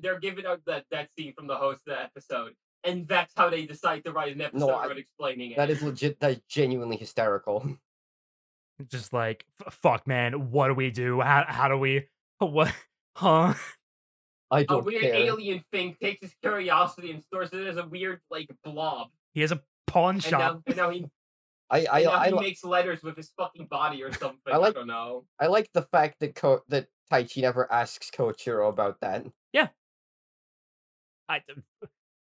[0.00, 2.52] they're given out that that scene from the host of the episode,
[2.84, 5.56] and that's how they decide to write an episode I- about explaining it.
[5.56, 6.20] That is legit.
[6.20, 7.66] That's genuinely hysterical.
[8.88, 10.50] Just like fuck, man.
[10.50, 11.20] What do we do?
[11.20, 12.06] How how do we?
[12.38, 12.72] What?
[13.16, 13.54] Huh?
[14.50, 15.14] i don't a weird care.
[15.14, 19.50] alien thing takes his curiosity and stores it as a weird like blob, He has
[19.52, 20.38] a pawn and shop.
[20.40, 21.06] now, and now he
[21.70, 24.52] I I now I, he li- makes letters with his fucking body or something.
[24.52, 25.24] I, like- don't know.
[25.40, 29.24] I like the fact that Ko- that Taichi never asks Koshiro about that.
[29.54, 29.68] Yeah.
[31.28, 31.40] I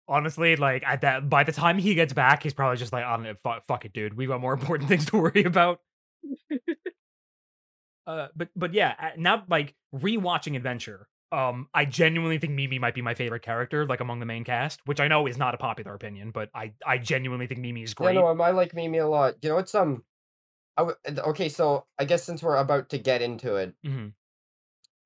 [0.08, 3.16] honestly like at that by the time he gets back, he's probably just like, "I
[3.16, 4.16] don't know, fuck, fuck it, dude.
[4.16, 5.80] We got more important things to worry about."
[8.08, 13.02] uh, but but yeah, now like rewatching Adventure, um, I genuinely think Mimi might be
[13.02, 15.94] my favorite character, like among the main cast, which I know is not a popular
[15.94, 18.16] opinion, but I I genuinely think Mimi is great.
[18.16, 19.36] Yeah, no, I like Mimi a lot.
[19.42, 20.04] You know, it's um,
[20.78, 21.50] I w- okay.
[21.50, 24.14] So I guess since we're about to get into it, Mhm.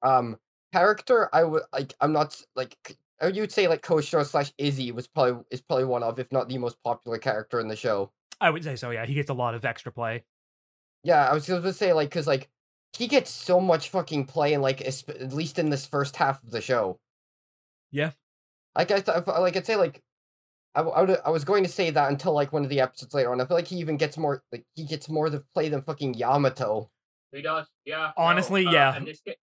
[0.02, 0.38] um,
[0.74, 1.94] character I would like.
[2.02, 2.98] I'm not like
[3.34, 6.58] you'd say like Koshiro slash Izzy was probably is probably one of, if not the
[6.58, 8.12] most popular character in the show.
[8.42, 8.92] I would say so.
[8.92, 10.24] Yeah, he gets a lot of extra play.
[11.06, 12.50] Yeah, I was gonna say like because like
[12.94, 16.50] he gets so much fucking play and like at least in this first half of
[16.50, 17.00] the show.
[17.92, 18.12] Yeah.
[18.76, 20.02] Like I thought, like I'd say like
[20.74, 22.82] I, w- I, would, I was going to say that until like one of the
[22.82, 23.40] episodes later on.
[23.40, 26.16] I feel like he even gets more like he gets more to play than fucking
[26.16, 26.90] Yamato.
[27.32, 28.12] He does, yeah.
[28.18, 28.96] no, Honestly, uh, yeah.
[28.96, 29.36] And this ca-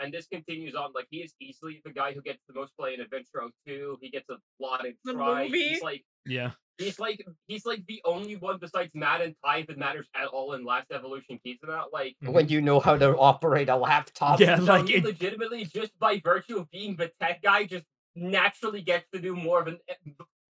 [0.00, 0.92] and this continues on.
[0.94, 3.98] Like he is easily the guy who gets the most play in Adventure 2.
[4.00, 5.44] He gets a lot in The Tri.
[5.44, 5.68] movie?
[5.70, 6.50] He's like Yeah.
[6.78, 10.54] he's like he's like the only one besides Matt and Tai that matters at all
[10.54, 11.84] in Last Evolution Kizuna.
[11.92, 12.16] Like.
[12.22, 14.40] When you know how to operate a laptop.
[14.40, 17.84] Yeah, so like he it- legitimately just by virtue of being the tech guy just
[18.16, 19.94] naturally gets to do more of e- eh,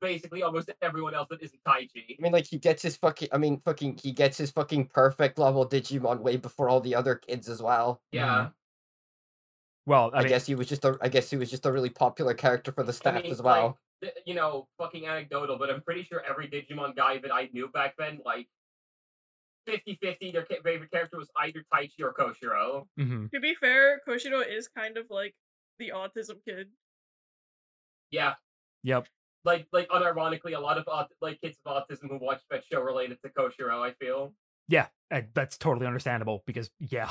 [0.00, 2.16] basically almost everyone else that isn't Taichi.
[2.18, 3.28] I mean, like he gets his fucking.
[3.32, 4.00] I mean, fucking.
[4.02, 8.02] He gets his fucking perfect level Digimon way before all the other kids as well.
[8.12, 8.26] Yeah.
[8.26, 8.48] Mm-hmm.
[9.86, 10.96] Well, I, I, mean, guess he was just a.
[11.02, 13.78] I guess he was just a really popular character for the staff mean, as well.
[14.02, 17.68] like, you know, fucking anecdotal, but I'm pretty sure every Digimon guy that I knew
[17.68, 18.48] back then, like
[19.68, 22.86] 50-50, their favorite character was either Taichi or Koshiro.
[22.98, 23.30] mhm.
[23.30, 25.34] To be fair, Koshiro is kind of like
[25.78, 26.68] the autism kid.
[28.10, 28.34] Yeah,
[28.84, 29.08] Yep.
[29.44, 32.80] like like unironically, a lot of aut- like kids with autism who watch that show
[32.80, 33.80] related to Koshiro.
[33.82, 34.34] I feel.
[34.68, 34.86] Yeah,
[35.34, 37.10] that's totally understandable because yeah,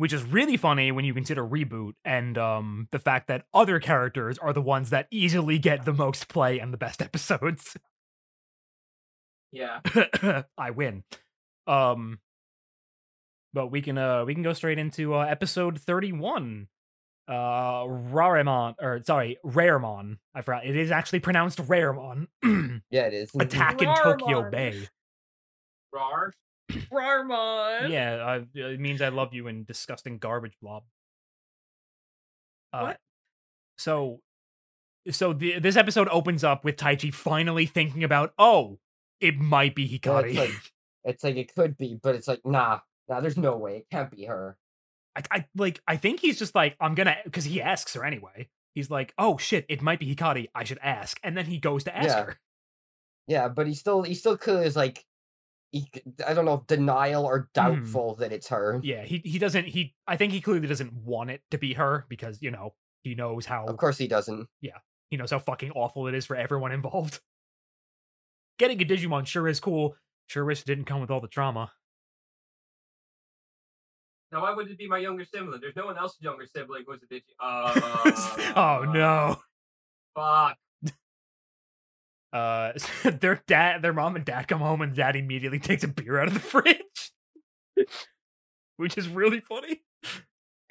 [0.00, 4.38] which is really funny when you consider reboot and um the fact that other characters
[4.38, 7.76] are the ones that easily get the most play and the best episodes.
[9.52, 9.80] Yeah.
[10.58, 11.04] I win.
[11.66, 12.18] Um
[13.52, 16.68] but we can uh we can go straight into uh episode 31.
[17.28, 17.34] Uh
[17.84, 20.16] Rarimon or sorry, Raremon.
[20.34, 20.64] I forgot.
[20.64, 22.28] It is actually pronounced Raremon.
[22.90, 23.30] Yeah, it is.
[23.38, 24.88] Attack in Tokyo Bay.
[25.92, 26.32] Rar.
[26.92, 27.90] Rarmon.
[27.90, 30.84] Yeah, uh, it means I love you in disgusting garbage blob.
[32.72, 32.98] Uh, What?
[33.78, 34.20] So,
[35.10, 38.78] so the, this episode opens up with Taichi finally thinking about, oh,
[39.20, 40.28] it might be Well, Hikari.
[40.30, 40.50] it's like
[41.04, 43.20] it's like it could be, but it's like nah, nah.
[43.20, 44.56] There's no way it can't be her.
[45.16, 45.80] I, I like.
[45.88, 48.48] I think he's just like, I'm gonna, because he asks her anyway.
[48.74, 50.48] He's like, oh shit, it might be Hikari.
[50.54, 52.24] I should ask, and then he goes to ask Yeah.
[52.24, 52.38] her.
[53.26, 55.04] Yeah, but he still he still clearly is like,
[56.26, 58.78] I don't know, if denial or doubtful that it's her.
[58.78, 58.84] Hmm.
[58.84, 59.66] Yeah, he he doesn't.
[59.66, 63.14] He I think he clearly doesn't want it to be her because you know he
[63.14, 64.48] knows how Of course he doesn't.
[64.60, 64.78] Yeah.
[65.10, 67.20] He knows how fucking awful it is for everyone involved.
[68.58, 69.96] Getting a Digimon sure is cool.
[70.26, 71.72] Sure wish it didn't come with all the trauma.
[74.32, 75.60] Now, why would it be my younger sibling?
[75.60, 77.22] There's no one else's younger sibling who's a Digimon.
[77.40, 79.36] Uh, oh no.
[80.14, 80.56] Fuck.
[82.32, 82.72] Uh,
[83.20, 86.28] their dad, their mom and dad come home, and dad immediately takes a beer out
[86.28, 87.12] of the fridge,
[88.76, 89.82] which is really funny.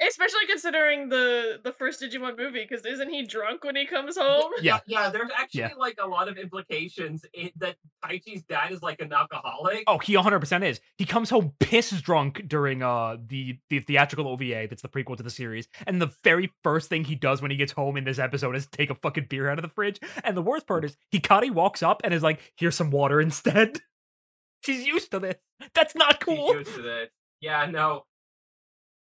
[0.07, 4.51] Especially considering the the first Digimon movie, because isn't he drunk when he comes home?
[4.61, 4.79] Yeah.
[4.87, 5.71] Yeah, there's actually Yeah.
[5.77, 7.75] like a lot of implications in, that
[8.05, 9.83] Taichi's dad is like an alcoholic.
[9.87, 10.79] Oh, he 100 percent is.
[10.97, 15.23] He comes home piss drunk during uh the the theatrical OVA that's the prequel to
[15.23, 18.19] the series, and the very first thing he does when he gets home in this
[18.19, 19.99] episode is take a fucking beer out of the fridge.
[20.23, 23.79] And the worst part is Hikari walks up and is like, "Here's some water instead."
[24.65, 25.35] She's used to this.
[25.73, 26.53] That's not He's cool.
[26.55, 27.09] used to this.
[27.41, 28.05] Yeah, no.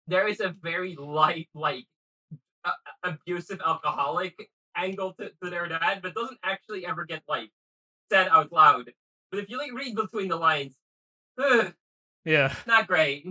[0.08, 1.86] There is a very light, like,
[2.64, 2.72] uh,
[3.04, 4.36] abusive alcoholic
[4.76, 7.52] angle to, to their dad, but doesn't actually ever get, like,
[8.12, 8.92] said out loud.
[9.32, 10.76] But if you, like, read between the lines,
[11.40, 11.74] ugh,
[12.26, 13.26] Yeah, not great.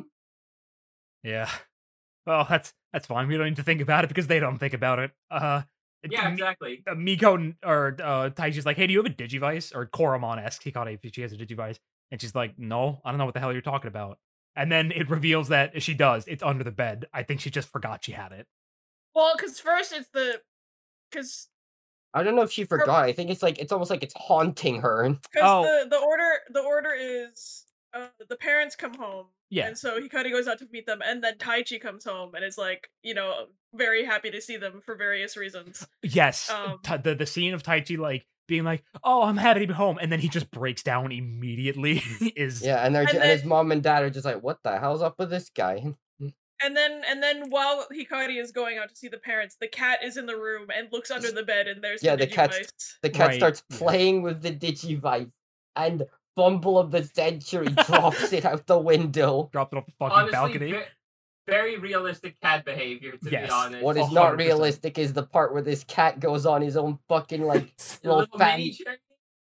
[1.22, 1.49] yeah.
[2.27, 3.29] Well, that's that's fine.
[3.29, 5.11] We don't need to think about it because they don't think about it.
[5.31, 5.62] Uh,
[6.09, 6.83] Yeah, exactly.
[6.87, 10.64] uh, Miko or uh, Taichi's like, "Hey, do you have a Digivice?" Or Koromon asks
[10.64, 11.79] Hikari if she has a Digivice,
[12.11, 14.18] and she's like, "No, I don't know what the hell you're talking about."
[14.57, 16.25] And then it reveals that she does.
[16.29, 17.07] It's under the bed.
[17.13, 18.47] I think she just forgot she had it.
[19.15, 20.41] Well, because first it's the
[21.11, 21.49] because
[22.13, 23.05] I don't know if she forgot.
[23.05, 25.09] I think it's like it's almost like it's haunting her.
[25.09, 25.63] because Oh.
[25.63, 29.27] the the order the order is uh, the parents come home.
[29.51, 29.67] Yeah.
[29.69, 32.59] And so Hikari goes out to meet them, and then Taichi comes home and is
[32.59, 35.87] like, you know, very happy to see them for various reasons.
[36.03, 39.67] Yes, Um, t- the the scene of Taichi like being like, "Oh, I'm happy to
[39.67, 42.03] be home," and then he just breaks down immediately.
[42.37, 44.59] is Yeah, and they're And ju- and his mom and dad are just like, what
[44.63, 45.83] the hell's up with this guy?
[46.63, 49.99] And then and then while Hikari is going out to see the parents, the cat
[50.03, 52.59] is in the room and looks under the bed, and there's Yeah, the, the cat's-
[52.59, 52.93] Digivice.
[53.03, 55.33] The cat Right, starts playing with the Digivice,
[55.77, 56.05] and
[56.37, 59.51] fumble of the century drops it out the window.
[59.53, 60.73] dropped it off the fucking Honestly, balcony.
[60.73, 60.83] ve-
[61.47, 63.47] very realistic cat behavior, to Yes.
[63.49, 63.83] be honest.
[63.85, 64.13] What is 100%.
[64.13, 67.73] not realistic is the part where this cat goes on his own fucking like
[68.05, 68.71] A little little fam-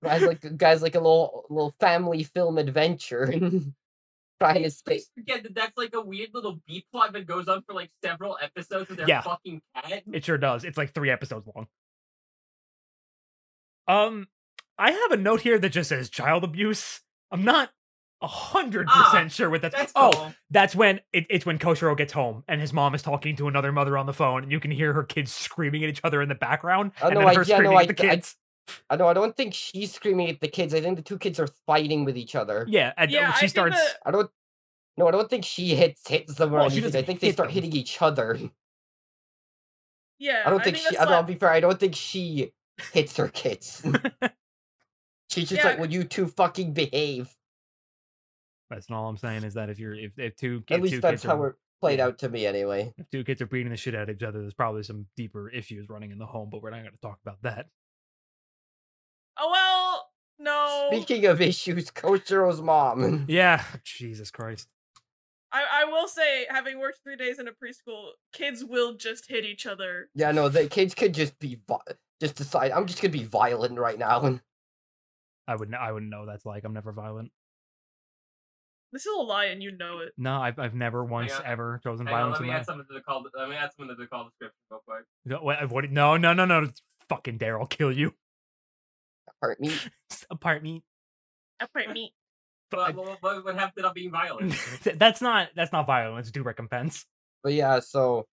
[0.03, 3.27] guys like guys like a little little family film adventure
[4.41, 5.01] trying to Please stay.
[5.15, 8.37] forget that that's like a weird little B plot that goes on for like several
[8.41, 9.21] episodes with their Yeah.
[9.21, 10.03] fucking cat.
[10.11, 10.65] It sure does.
[10.65, 11.67] It's like three episodes long.
[13.87, 14.27] Um,
[14.77, 17.01] I have a note here that just says child abuse.
[17.31, 17.71] I'm not a
[18.23, 19.75] hundred Ah, percent sure what that's.
[19.75, 20.33] That's oh, cool.
[20.49, 23.71] that's when it, it's when Koshiro gets home and his mom is talking to another
[23.71, 26.29] mother on the phone, and you can hear her kids screaming at each other in
[26.29, 28.35] the background, Oh, and no, then I- her yeah, no, screaming I- at the kids.
[28.89, 29.07] I know.
[29.07, 30.73] I don't think she's screaming at the kids.
[30.73, 32.65] I think the two kids are fighting with each other.
[32.69, 33.75] yeah, and Yeah, she think starts.
[33.75, 34.29] that- I don't.
[34.95, 37.01] No, I don't think she hits hits them or Well, she anything.
[37.01, 37.55] I think they start them.
[37.55, 38.39] hitting each other.
[40.19, 40.85] Yeah, I don't think, she.
[40.95, 41.49] I don't, like- I'll be fair.
[41.49, 42.53] I don't think she
[42.93, 43.83] hits her kids.
[45.29, 45.69] She's just Yeah.
[45.71, 47.35] like, "Will you two fucking behave?"
[48.73, 51.01] That's all I'm saying is that if you're if, if two At if least two
[51.01, 52.93] that's kids how are, it played out to me, anyway.
[52.97, 55.49] if two kids are beating the shit out of each other, there's probably some deeper
[55.49, 57.67] issues running in the home, but we're not going to talk about that.
[59.37, 60.09] Oh well,
[60.39, 60.89] no.
[60.91, 63.25] Speaking of issues, Koshiro's mom.
[63.29, 64.67] Yeah, Jesus Christ.
[65.51, 69.45] I, I will say, having worked three days in a preschool, kids will just hit
[69.45, 70.09] each other.
[70.15, 71.59] Yeah, no, the kids could just be
[72.19, 72.71] just decide.
[72.71, 74.21] I'm just gonna be violent right now.
[74.21, 74.41] And
[75.47, 75.77] I wouldn't.
[75.77, 76.63] I wouldn't know that's like.
[76.63, 77.31] I'm never violent.
[78.93, 80.13] This is a lie, and you know it.
[80.19, 81.41] No, I've I've never once on.
[81.45, 83.25] ever chosen Hang on, violence let in me my add something to the call.
[83.35, 85.05] Let me add something to the call description real quick.
[85.25, 86.69] No, what, what, no, no, no, no.
[87.09, 88.13] Fucking dare, I'll kill you.
[89.41, 89.73] hurt me.
[90.29, 90.83] Apart me.
[91.59, 92.13] Apart me.
[92.69, 94.55] What, what, what, what happened to not being violent?
[94.95, 97.05] that's not that's not violence, due recompense.
[97.43, 98.27] But yeah, so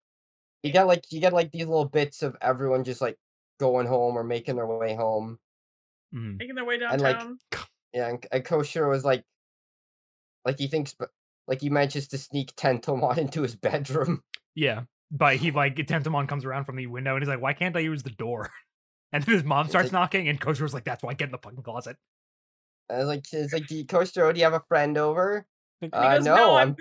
[0.64, 3.18] you get like you get like these little bits of everyone just like
[3.60, 5.38] going home or making their way home.
[6.16, 6.40] Mhm.
[6.40, 7.22] Making their way And, like.
[7.94, 9.24] Yeah, and, and Koshiro was like,
[10.48, 11.10] like he thinks, but
[11.48, 14.24] like he manages to sneak Tentomon into his bedroom.
[14.56, 17.76] Yeah, but he like Tentomon comes around from the window and he's like, "Why can't
[17.76, 18.50] I use the door?"
[19.14, 21.32] And then his mom starts like- knocking, and Koshiro's like, "That's why I get in
[21.32, 21.96] the fucking closet."
[22.90, 25.46] And it's like it's like, do you, Koshiro, do you have a friend over?
[25.82, 26.76] And he Uh, goes, no, "No, I'm I'm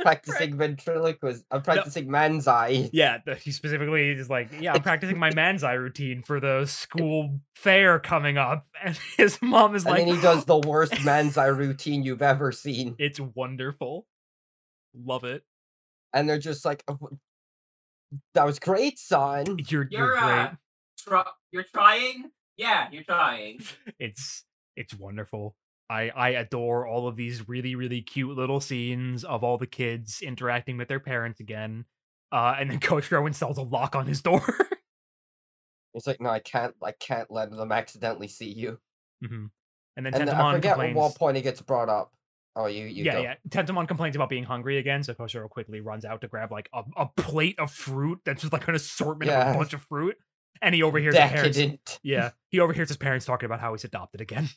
[0.00, 1.44] practicing ventriloquism.
[1.50, 2.90] I'm practicing manzai.
[2.92, 7.98] Yeah, he specifically is like, "Yeah, I'm practicing my manzai routine for the school fair
[7.98, 12.02] coming up," and his mom is And like, then he does the worst manzai routine
[12.02, 12.94] you've ever seen.
[12.98, 14.06] "It's wonderful,
[14.94, 15.42] love it.
[16.12, 16.98] And they're just like, "Oh,
[18.34, 19.46] that was great, son.
[19.68, 20.50] You're you're, You're great." uh,
[20.98, 22.30] try- you're trying.
[22.56, 23.60] Yeah, you're trying.
[23.98, 24.44] it's
[24.76, 25.54] it's wonderful.
[25.90, 30.22] I I adore all of these really really cute little scenes of all the kids
[30.22, 31.84] interacting with their parents again.
[32.32, 34.42] Uh, and then Coach installs a lock on his door.
[35.94, 38.78] It's like, no, I can't, I can't let them accidentally see you.
[39.20, 39.46] hmm
[39.96, 40.96] And then And then I forget at complains.
[40.96, 42.12] what point he gets brought up.
[42.56, 43.22] Oh, you, you yeah, go.
[43.22, 43.34] yeah.
[43.48, 46.82] Tentomon complains about being hungry again, so Koshiro quickly runs out to grab like a,
[46.96, 50.16] a plate of fruit that's just like an assortment of a bunch of fruit.
[50.62, 51.98] And he overhears his parents.
[52.02, 54.48] Yeah, he overhears his parents talking about how he's adopted again.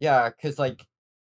[0.00, 0.84] Yeah, because like,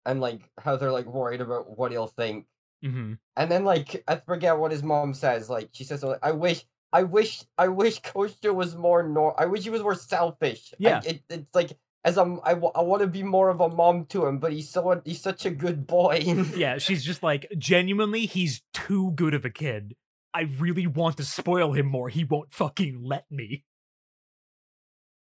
[0.05, 2.47] and like how they're like worried about what he'll think.
[2.83, 5.49] hmm And then like I forget what his mom says.
[5.49, 9.41] Like she says, "I wish, I wish, I wish Kosha was more nor.
[9.41, 10.73] I wish he was more selfish.
[10.75, 11.01] I- Yeah.
[11.05, 11.73] it, it's like
[12.05, 14.69] as I'm, I, I want to be more of a mom to him, but he's
[14.71, 16.19] so he's such a good boy.
[16.55, 19.95] Yeah, she's just like, genuinely, he's too good of a kid.
[20.33, 22.09] I really want to spoil him more.
[22.09, 23.65] He won't fucking let me.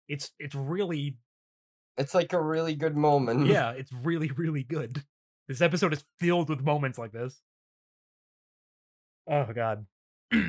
[0.08, 1.16] It's it's really
[1.98, 3.46] it's like a really good moment.
[3.48, 5.02] yeah, it's really really good.
[5.48, 7.40] This episode is filled with moments like this.
[9.26, 9.86] Oh god.
[10.32, 10.40] so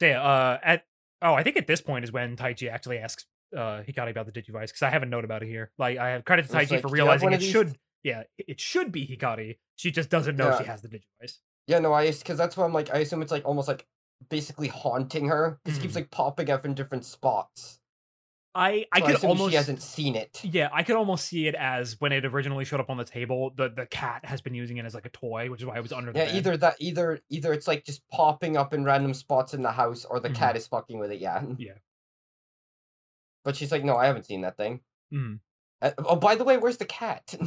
[0.00, 0.84] yeah, uh at
[1.22, 3.24] oh, I think at this point is when Taichi actually asks
[3.56, 5.70] uh Hikari about the Digivice because I have a note about it here.
[5.78, 7.78] Like I have credit to Taichi like, for "Do you have realizing it these?" should
[8.02, 9.58] yeah, it should be Hikari.
[9.76, 10.70] She just doesn't know she Yeah.
[10.70, 11.38] has the Digivice.
[11.66, 13.86] Yeah, no, I because that's why I'm like I assume it's like almost like
[14.28, 15.58] basically haunting her.
[15.64, 15.96] This keeps Mhm.
[15.96, 17.78] like popping up in different spots.
[18.54, 20.40] I I So could assume almost she hasn't seen it.
[20.44, 23.50] Yeah, I could almost see it as when it originally showed up on the table,
[23.56, 25.82] the the cat has been using it as like a toy, which is why it
[25.82, 26.34] was under the Yeah, bed.
[26.36, 30.04] either that, either either it's like just popping up in random spots in the house,
[30.04, 30.34] or the Mhm.
[30.38, 31.20] cat is fucking with it.
[31.20, 31.42] Yeah.
[31.58, 31.74] Yeah.
[33.44, 34.80] But she's like, no, I haven't seen that thing.
[35.12, 35.40] Mhm.
[35.82, 37.34] Uh, oh, by the way, where's the cat?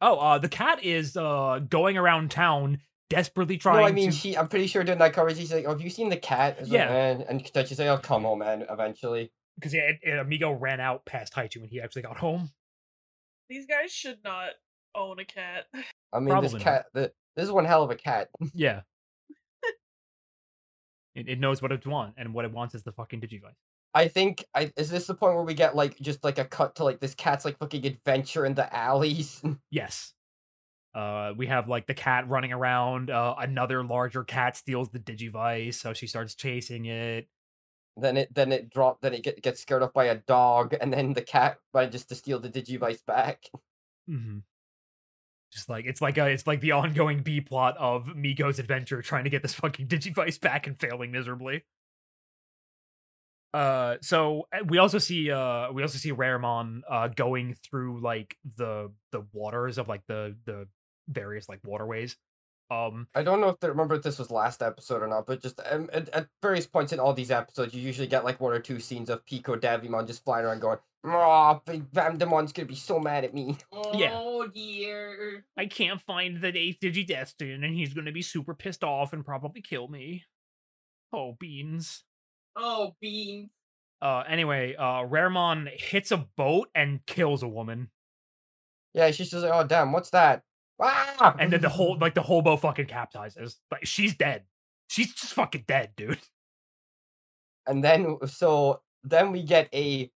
[0.00, 4.36] Oh, uh the cat is uh going around town desperately trying I mean, to she.
[4.36, 6.70] I'm pretty sure during that conversation, she's like, "Oh, have you seen the cat?" It's
[6.70, 6.88] like, Yeah.
[6.88, 10.52] "Eh," and then she's like, "Oh, come home, man." Eventually, because yeah, it, it- Amigo
[10.52, 12.50] ran out past Taichi when he actually got home.
[13.48, 14.50] these guys should not
[14.94, 15.66] own a cat.
[16.12, 16.86] I mean, Probably this cat.
[16.94, 18.28] The, this is one hell of a cat.
[18.54, 18.82] Yeah.
[21.14, 23.54] it, it knows what it wants, and what it wants is the fucking Digivice.
[23.94, 24.44] I think.
[24.54, 27.00] I is this the point where we get like just like a cut to like
[27.00, 29.42] this cat's like fucking adventure in the alleys?
[29.70, 30.12] Yes.
[30.94, 33.10] Uh, we have like the cat running around.
[33.10, 37.28] Uh, another larger cat steals the Digivice, so she starts chasing it.
[37.96, 40.92] Then it then it drop then it get, gets scared off by a dog, and
[40.92, 43.44] then the cat manages to steal the digivice back.
[44.06, 44.38] hmm
[45.52, 49.24] Just like it's like a it's like the ongoing B plot of Miko's adventure trying
[49.24, 51.64] to get this fucking Digivice back and failing miserably.
[53.54, 58.36] Uh, so uh, we also see uh we also see Raremon uh going through like
[58.56, 60.68] the the waters of like the the
[61.08, 62.16] various like waterways.
[62.68, 65.40] Um, I don't know if they remember if this was last episode or not, but
[65.40, 68.52] just um, at, at various points in all these episodes, you usually get like one
[68.52, 72.74] or two scenes of Pico Devimon just flying around going, "Oh, Big Vandemon's gonna be
[72.74, 73.56] so mad at me."
[73.94, 74.10] Yeah.
[74.14, 75.44] Oh dear.
[75.56, 79.62] I can't find the eighth Digidestin, and he's gonna be super pissed off and probably
[79.62, 80.24] kill me.
[81.12, 82.02] Oh beans.
[82.56, 83.50] Oh beans.
[84.02, 87.90] Uh, anyway, uh, Raremon hits a boat and kills a woman.
[88.92, 90.42] Yeah, she's just like, "Oh, damn, what's that?"
[90.80, 91.34] Ah!
[91.38, 93.56] and then the whole like the hobo fucking capsizes.
[93.70, 94.44] Like she's dead.
[94.88, 96.18] She's just fucking dead, dude.
[97.66, 100.10] and then so then we get a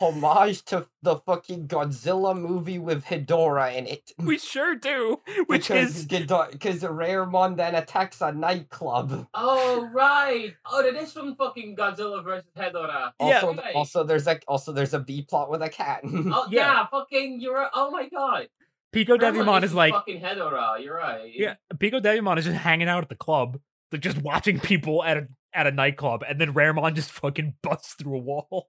[0.00, 4.12] homage to the fucking Godzilla movie with Hedorah in it.
[4.18, 5.20] We sure do.
[5.46, 9.26] Which because is because Raremon then attacks a nightclub.
[9.34, 10.54] Oh right.
[10.66, 13.10] Oh, that is from fucking Godzilla versus Hedorah.
[13.20, 13.40] Yeah.
[13.40, 13.74] Also, Right.
[13.74, 16.00] also there's like also there's a B plot with a cat.
[16.04, 16.74] Oh Yeah.
[16.74, 16.86] yeah.
[16.86, 17.40] fucking.
[17.40, 17.54] You're.
[17.54, 17.70] right.
[17.74, 18.48] Oh my god.
[18.92, 20.82] Pico Devimon is like fucking Hedorah.
[20.82, 21.30] You're right.
[21.34, 21.54] yeah.
[21.78, 23.58] Pico Devimon is just hanging out at the club,
[23.92, 27.94] like just watching people at a at a nightclub, and then Raremon just fucking busts
[27.94, 28.68] through a wall.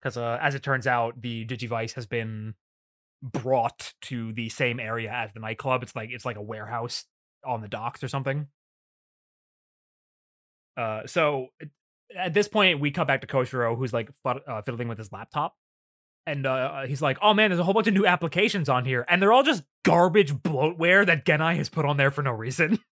[0.00, 2.54] Because uh, as it turns out, the Digivice has been
[3.22, 5.82] brought to the same area as the nightclub.
[5.82, 7.04] It's like it's like a warehouse
[7.44, 8.46] on the docks or something.
[10.76, 11.68] Uh, so at-
[12.16, 15.10] at this point, we cut back to Koshiro, who's like fud- uh, fiddling with his
[15.10, 15.56] laptop,
[16.26, 19.04] and uh, he's like, "Oh man, there's a whole bunch of new applications on here,
[19.08, 22.78] and they're all just garbage bloatware that Genai has put on there for no reason."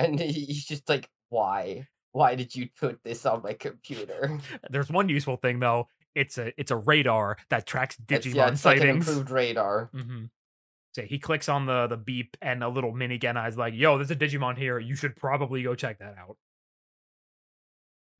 [0.00, 1.86] And he's just like, why?
[2.12, 4.38] Why did you put this on my computer?
[4.70, 5.88] There's one useful thing though.
[6.14, 9.08] It's a it's a radar that tracks Digimon yeah, it's like sightings.
[9.08, 9.90] improved radar.
[9.94, 10.24] Mm-hmm.
[10.92, 13.96] So he clicks on the the beep, and a little mini Genai is like, "Yo,
[13.96, 14.80] there's a Digimon here.
[14.80, 16.36] You should probably go check that out."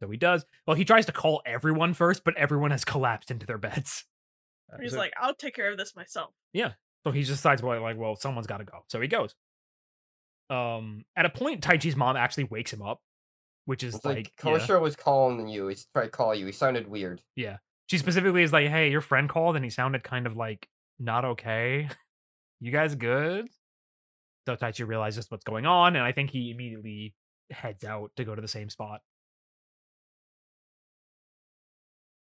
[0.00, 0.46] So he does.
[0.68, 4.04] Well, he tries to call everyone first, but everyone has collapsed into their beds.
[4.80, 6.30] He's so, like, I'll take care of this myself.
[6.52, 6.72] Yeah.
[7.04, 8.84] So he just decides, well, like, well, someone's got to go.
[8.88, 9.34] So he goes.
[10.50, 13.00] Um, at a point, Taichi's mom actually wakes him up,
[13.64, 14.58] which is It's like, like, yeah.
[14.58, 15.68] Koshiro was calling you.
[15.68, 16.46] He's trying to call you.
[16.46, 17.22] He sounded weird.
[17.36, 17.58] Yeah.
[17.88, 20.68] She specifically is like, "Hey, your friend called, and he sounded kind of like
[20.98, 21.88] not okay.
[22.62, 23.48] You guys good?"
[24.46, 27.14] So Taichi realizes what's going on, and I think he immediately
[27.50, 29.00] heads out to go to the same spot.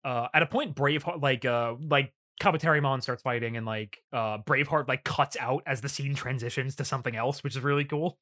[0.03, 4.87] Uh, at a point, Braveheart, like, uh, like Kabuterimon starts fighting, and like, uh, Braveheart
[4.87, 8.17] like cuts out as the scene transitions to something else, which is really cool.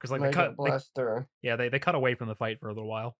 [0.00, 2.68] Because like they Mega cut, they yeah, they, they cut away from the fight for
[2.68, 3.16] a little while.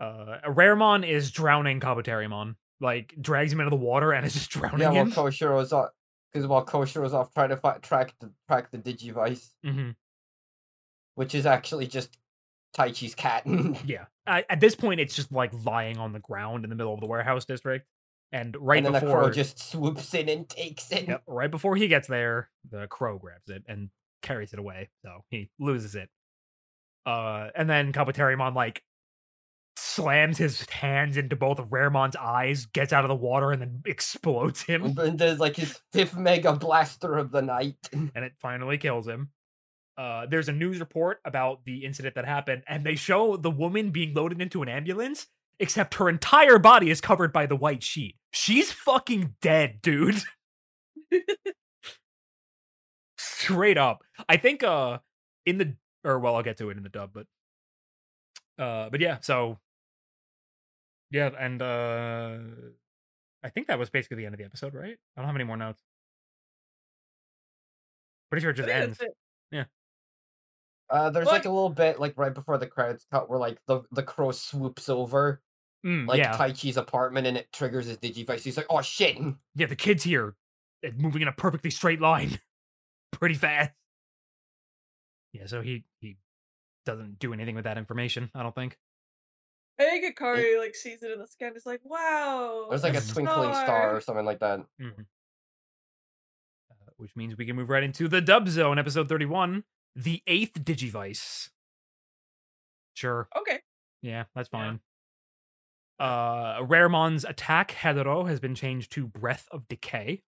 [0.00, 2.54] Uh, Raremon is drowning Kabuterimon.
[2.80, 5.10] Like, drags him into the water and is just drowning Yeah, while him.
[5.12, 5.90] Koshiro's off,
[6.32, 9.90] because while Koshiro's off trying to fi- track the track the Digivice, hmm
[11.14, 12.16] which is actually just
[12.76, 13.42] Taichi's cat.
[13.84, 14.04] Yeah.
[14.24, 17.06] At this point, it's just like lying on the ground in the middle of the
[17.06, 17.86] warehouse district.
[18.30, 21.08] And right and then the crow just swoops in and takes it.
[21.08, 23.88] yep, right before he gets there, the crow grabs it and
[24.22, 24.90] carries it away.
[25.04, 26.10] So he loses it.
[27.06, 28.82] Uh, and then Kabuterimon like
[29.78, 33.82] slams his hands into both of Raremon's eyes, gets out of the water, and then
[33.86, 34.96] explodes him.
[34.98, 37.76] And there's like his fifth Mega Blaster of the night.
[37.92, 39.30] and it finally kills him.
[39.96, 43.90] Uh, there's a news report about the incident that happened, and they show the woman
[43.90, 45.26] being loaded into an ambulance,
[45.60, 48.16] except her entire body is covered by the white sheet.
[48.30, 50.22] She's fucking dead, dude.
[53.18, 54.02] Straight up.
[54.28, 54.98] I think uh
[55.46, 57.26] in the or well, I'll get to it in the dub, but
[58.62, 59.58] uh but yeah, so
[61.10, 62.38] yeah, and uh
[63.42, 64.96] I think that was basically the end of the episode, right?
[65.16, 65.82] I don't have any more notes.
[68.30, 68.98] Pretty sure it just ends.
[68.98, 69.16] that's it.
[70.90, 71.32] Uh, there's What?
[71.32, 74.32] like a little bit like right before the credits cut where like the the crow
[74.32, 75.42] swoops over
[75.86, 78.40] Mm, like yeah, Taichi's apartment and it triggers his Digivice.
[78.40, 79.16] He's like, oh shit.
[79.54, 79.66] yeah.
[79.66, 80.34] The kid's here,
[80.86, 82.38] uh, moving in a perfectly straight line,
[83.12, 83.70] pretty fast.
[85.32, 86.16] Yeah, so he he
[86.84, 88.30] doesn't do anything with that information.
[88.34, 88.76] I don't think.
[89.80, 92.66] I think Hikari like sees it in the sky and is like, wow.
[92.70, 93.12] There's like a Mhm.
[93.12, 94.60] twinkling star or something like that.
[94.80, 95.06] Mhm.
[96.70, 99.62] Uh, which means we can move right into the dub zone, episode thirty-one,
[99.94, 101.50] the eighth Digivice.
[102.94, 103.28] Sure.
[103.36, 103.60] Okay.
[104.02, 104.78] Yeah, that's Yeah.
[105.98, 110.22] Uh, Raremon's attack, Hedero, has been changed to Breath of Decay.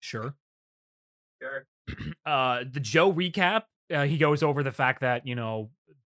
[0.00, 0.34] Sure.
[1.40, 1.66] Sure.
[2.24, 5.70] Uh, the Joe recap, uh, he goes over the fact that, you know,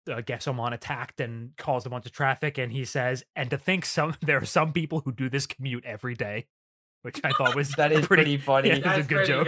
[0.09, 3.87] uh, Gesomon attacked and caused a bunch of traffic, and he says, and to think
[3.87, 6.47] some there are some people who do this commute every day,
[7.03, 8.68] which I thought was That is pretty, funny.
[8.68, 8.97] yeah.
[8.99, 9.47] It's a good joke.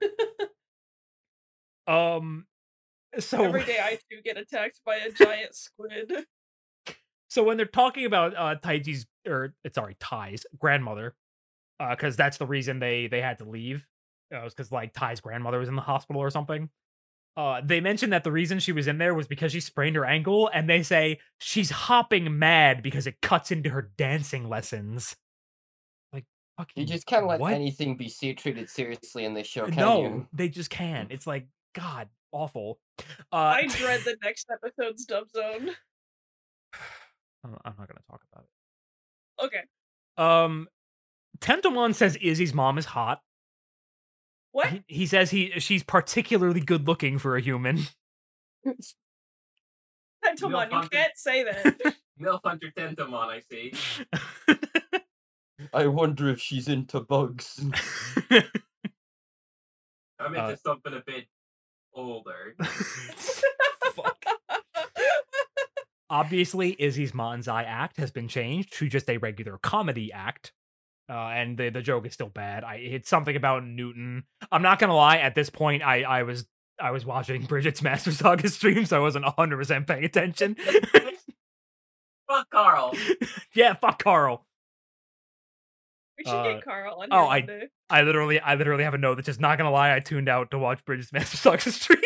[0.00, 0.18] good.
[1.92, 2.46] um.
[3.18, 6.12] So Every day I too get attacked by a giant squid.
[7.30, 11.14] So when they're talking about uh Taichi's or uh, sorry, Tai's grandmother,
[11.78, 13.86] uh, because that's the reason they they had to leave.
[14.32, 16.68] Uh, it was because like Tai's grandmother was in the hospital or something.
[17.36, 20.04] Uh, they mentioned that the reason she was in there was because she sprained her
[20.04, 25.16] ankle, and they say she's hopping mad because it cuts into her dancing lessons.
[26.12, 26.24] Like
[26.58, 27.52] fucking, You just can't let what?
[27.54, 30.26] anything be treated seriously in this show, can no, you?
[30.32, 31.06] they just can.
[31.10, 32.80] It's like God, awful.
[33.32, 35.70] Uh, I dread the next episode's dub zone.
[37.44, 38.50] I'm I'm not gonna talk about it.
[39.46, 39.62] Okay.
[40.16, 40.68] Um,
[41.38, 43.20] Tentomon says Izzy's mom is hot.
[44.52, 44.68] What?
[44.68, 47.78] He, he says he she's particularly good looking for a human.
[50.24, 51.94] Tentomon, you can't say that.
[52.20, 53.72] Milf Hunter Tentomon, I see.
[55.72, 57.64] I wonder if she's into bugs.
[60.18, 61.26] I'm into Uh, something a bit
[61.94, 62.54] older.
[66.10, 66.18] Fuck.
[66.18, 70.52] Obviously, Izzy's Manzai act has been changed to just a regular comedy act.
[71.08, 72.62] Uh, and the, the joke is still bad.
[72.62, 74.24] I it's something about Newton.
[74.52, 75.16] I'm not gonna lie.
[75.16, 76.46] At this point, I I was
[76.80, 80.56] I was watching Bridget's Master Saga stream, so I wasn't 100 percent paying attention.
[82.28, 82.94] Fuck Carl.
[83.54, 84.46] yeah, fuck Carl.
[86.16, 87.46] We should Uh, get Carl on oh, I-
[87.88, 89.92] I literally, I literally have a note that's just not gonna lie.
[89.92, 91.98] I tuned out to watch Bridges Master Success stream,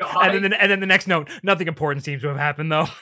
[0.00, 2.86] God, and then and then the next note, nothing important seems to have happened though.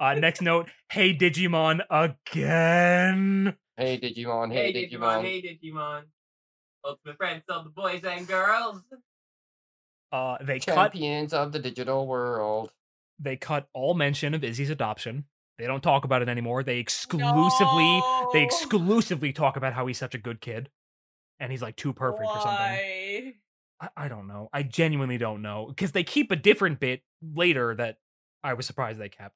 [0.00, 3.56] Uh, next note, hey Digimon again.
[3.76, 5.22] Hey Digimon, hey hey, Digimon, Digimon.
[5.22, 6.02] hey Digimon.
[6.84, 8.82] Ultimate friends of the boys and girls.
[10.10, 12.72] Uh, they cut Champions of the digital world.
[13.20, 15.26] they cut all mention of Izzy's adoption.
[15.58, 16.64] They don't talk about it anymore.
[16.64, 20.70] They exclusively they exclusively talk about how he's such a good kid,
[21.38, 23.34] and he's like too perfect for something.
[23.96, 24.48] I don't know.
[24.52, 27.02] I genuinely don't know because they keep a different bit
[27.34, 27.98] later that
[28.44, 29.34] I was surprised they kept,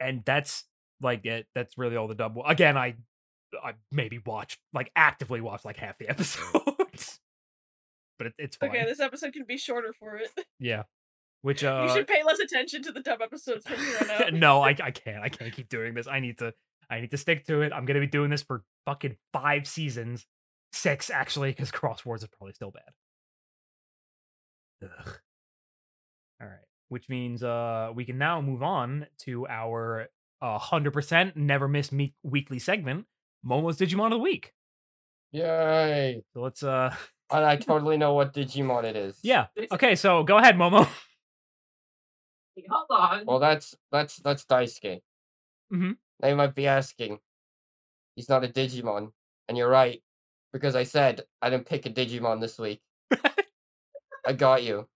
[0.00, 0.64] and that's
[1.00, 1.46] like it.
[1.54, 2.36] That's really all the dub.
[2.44, 2.96] Again, I
[3.62, 7.20] I maybe watched like actively watched like half the episodes,
[8.18, 8.70] but it, it's fine.
[8.70, 10.30] Okay, this episode can be shorter for it.
[10.58, 10.84] yeah,
[11.42, 14.34] which uh, you should pay less attention to the dub episodes from here on out.
[14.34, 15.22] no, I I can't.
[15.22, 16.06] I can't keep doing this.
[16.06, 16.54] I need to.
[16.90, 17.72] I need to stick to it.
[17.72, 20.26] I'm gonna be doing this for fucking five seasons,
[20.72, 22.82] six actually, because crosswords Wars is probably still bad.
[24.84, 25.14] Ugh.
[26.40, 26.58] All right,
[26.88, 30.08] which means uh we can now move on to our
[30.40, 33.06] uh, hundred percent never miss me- weekly segment,
[33.46, 34.52] Momo's Digimon of the week.
[35.30, 36.22] Yay!
[36.34, 36.94] So let's uh
[37.32, 39.18] And I totally know what Digimon it is.
[39.22, 39.46] yeah.
[39.72, 40.86] Okay, so go ahead, Momo.
[42.68, 43.24] Hold on.
[43.24, 45.00] Well, that's that's that's Daisuke.
[45.72, 45.96] Mhm.
[46.20, 47.18] Now you might be asking,
[48.16, 49.12] he's not a Digimon,
[49.48, 50.02] and you're right,
[50.52, 52.80] because I said I didn't pick a Digimon this week.
[54.26, 54.88] I got you.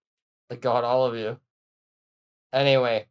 [0.51, 1.39] I got all of you.
[2.53, 3.07] Anyway,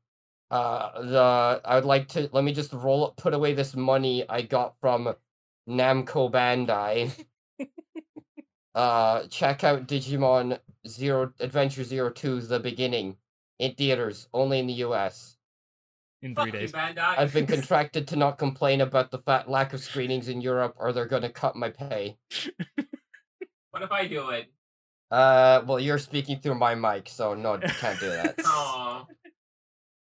[0.51, 4.27] uh, the I would like to let me just roll up put away this money
[4.29, 5.13] I got from
[5.67, 7.11] Namco Bandai.
[8.75, 13.17] uh, check out Digimon Zero Adventure Zero Two: The Beginning
[13.59, 15.34] in theaters only in the U.S.
[16.25, 16.71] In three days.
[16.71, 17.19] Bandai.
[17.19, 20.91] I've been contracted to not complain about the fat lack of screenings in Europe, or
[20.91, 22.17] they're gonna cut my pay.
[23.69, 24.51] what if I do it?
[25.11, 28.35] Uh, well, you're speaking through my mic, so no, you can't do that.
[28.45, 29.05] Aw.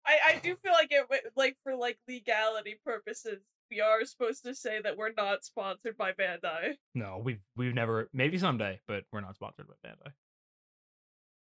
[0.06, 4.46] I, I do feel like it w- like for like legality purposes, we are supposed
[4.46, 6.76] to say that we're not sponsored by Bandai.
[6.96, 8.10] No, we've we've never.
[8.14, 10.14] Maybe someday, but we're not sponsored by Bandai.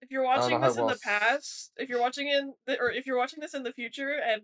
[0.01, 3.05] If you're watching this in well the past, if you're watching in the, or if
[3.05, 4.41] you're watching this in the future and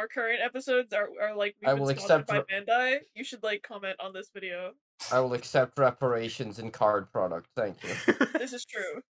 [0.00, 3.22] our current episodes are, are like we've I will sponsored accept by re- Bandai, you
[3.22, 4.72] should like comment on this video.
[5.12, 7.48] I will accept reparations in card product.
[7.54, 8.14] Thank you.
[8.38, 9.02] This is true.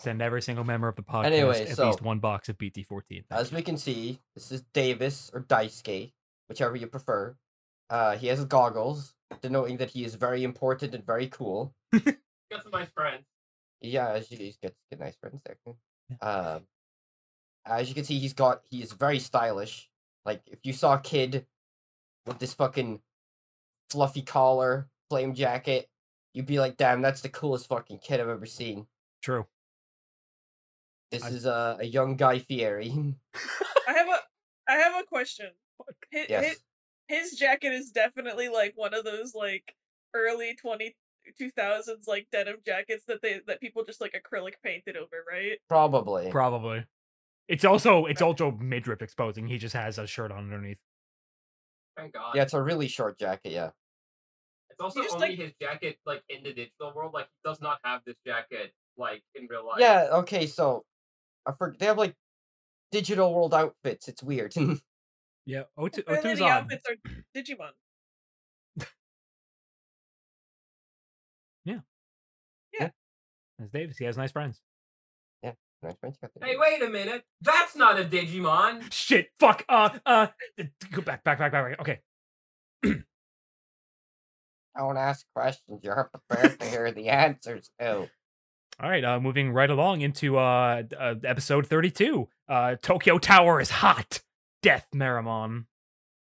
[0.00, 3.24] Send every single member of the podcast Anyway, at so- least one box of BT14.
[3.30, 6.12] As we can see, this is Davis or Daisuke,
[6.48, 7.36] whichever you prefer.
[7.90, 11.74] Uh, he has goggles, denoting that he is very important and very cool.
[11.92, 13.24] Got some nice friends.
[13.82, 15.56] Yeah, as you he's got, got nice friends there.
[16.20, 16.62] Um,
[17.66, 19.88] as you can see, he's got he is very stylish.
[20.24, 21.46] Like if you saw a kid
[22.26, 23.00] with this fucking
[23.90, 25.88] fluffy collar, flame jacket,
[26.32, 28.86] you'd be like, "Damn, that's the coolest fucking kid I've ever seen."
[29.22, 29.46] True.
[31.10, 32.92] This I- is a, a young Guy Fieri.
[33.88, 34.18] I have a
[34.68, 35.50] I have a question.
[36.10, 36.56] His, yes.
[37.08, 39.74] his jacket is definitely like one of those like
[40.14, 40.94] early 20
[41.40, 45.58] 2000s like denim jackets that they that people just like acrylic painted over, right?
[45.68, 46.30] Probably.
[46.30, 46.84] Probably.
[47.48, 49.46] It's also it's also midriff exposing.
[49.46, 50.78] He just has a shirt on underneath.
[51.96, 52.34] Thank God.
[52.34, 53.70] yeah, it's a really short jacket, yeah.
[54.70, 57.12] It's also just, only like- his jacket, like in the digital world.
[57.12, 59.78] Like he does not have this jacket, like in real life.
[59.80, 60.84] Yeah, okay, so
[61.44, 62.14] I for, they have like
[62.90, 64.08] digital world outfits.
[64.08, 64.54] It's weird.
[65.44, 65.64] Yeah.
[65.76, 66.50] O2, Apparently O2's the odd.
[66.62, 66.94] outfits are
[67.36, 67.70] Digimon.
[71.64, 71.78] Yeah.
[72.72, 72.90] Yeah.
[73.60, 74.60] As Davis, he has nice friends.
[75.42, 77.24] Nice friends, got the- Hey, wait a minute.
[77.40, 78.92] That's not a Digimon.
[78.92, 79.30] Shit.
[79.40, 79.64] Fuck.
[79.68, 79.90] Uh.
[80.06, 80.26] Uh.
[80.92, 81.24] Go back.
[81.24, 81.38] Back.
[81.38, 81.52] Back.
[81.52, 81.78] Back.
[81.78, 81.80] back.
[81.80, 82.00] Okay.
[84.76, 88.08] Don't ask questions you're prepared to hear the answers to.
[88.80, 89.04] All right.
[89.04, 89.20] Uh.
[89.20, 92.28] Moving right along into uh, uh episode thirty-two.
[92.48, 92.76] Uh.
[92.80, 94.22] Tokyo Tower is hot.
[94.62, 95.66] Death Meramon.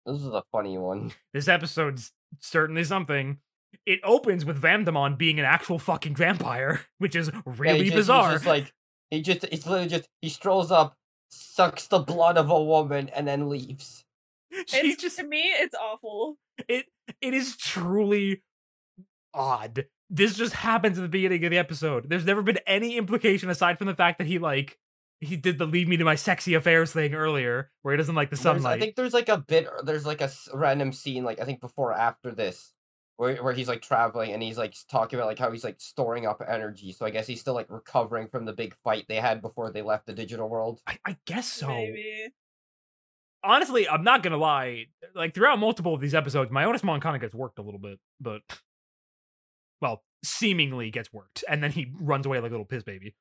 [0.07, 1.12] This is a funny one.
[1.35, 3.39] This episode's certainly something.
[3.87, 7.85] It opens with Vamdemon being an actual fucking vampire, which is Yeah, he really just-
[7.85, 8.33] he's bizarre.
[8.33, 8.73] just like
[9.12, 10.94] he just he's literally just he strolls up,
[11.30, 14.05] sucks the blood of a woman, and then leaves.
[14.66, 16.36] she It's, just to me, it's awful.
[16.68, 16.86] it
[17.20, 18.43] it is truly
[19.34, 19.86] odd.
[20.10, 22.09] This just happens at the beginning of the episode.
[22.10, 24.78] There's never been any implication aside from the fact that he like
[25.20, 28.28] he did the lead me to my sexy affairs thing earlier, where he doesn't like
[28.30, 28.76] the There's- sunlight.
[28.76, 29.68] I think there's like a bit.
[29.84, 32.72] There's like a random scene, like I think before or after this,
[33.16, 36.26] where where he's like traveling and he's like talking about like how he's like storing
[36.26, 36.93] up energy.
[36.93, 39.82] So I guess he's still like recovering from the big fight they had before they
[39.82, 40.80] left the digital world.
[40.86, 41.68] I, I guess so.
[41.68, 42.32] Maybe.
[43.44, 44.86] honestly, I'm not gonna lie.
[45.14, 47.98] Like throughout multiple of these episodes, my Otismon kind of gets worked a little bit,
[48.20, 48.43] but
[49.80, 53.14] well, seemingly gets worked, and then he runs away like a little piss baby.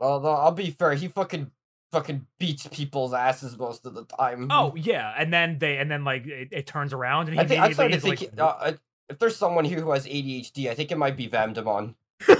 [0.00, 1.50] Although I'll be fair, he fucking
[1.92, 4.48] fucking beats people's asses most of the time.
[4.50, 7.46] Oh yeah, and then they and then like it, it turns around and he I
[7.46, 8.72] think I'm starting to is think like, uh, uh,
[9.08, 11.94] if there's someone here who has ADHD, I think it might be Vamdemon.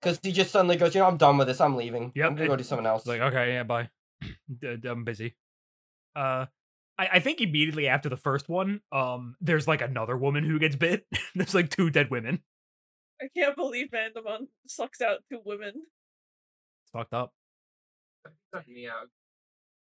[0.00, 1.60] Because he just suddenly goes, you know, I'm done with this.
[1.60, 2.12] I'm leaving.
[2.14, 3.06] Yep, I'm gonna it- go do something else.
[3.06, 3.90] Like, okay, yeah, bye.
[4.22, 5.36] D- d- I'm busy.
[6.16, 6.46] Uh,
[6.98, 10.76] I, I think immediately after the first one, um, there's like another woman who gets
[10.76, 11.06] bit.
[11.34, 12.40] there's like two dead women.
[13.20, 15.72] I can't believe Vandemon sucks out two women.
[15.76, 17.34] It's fucked up.
[18.54, 19.08] Suck me out.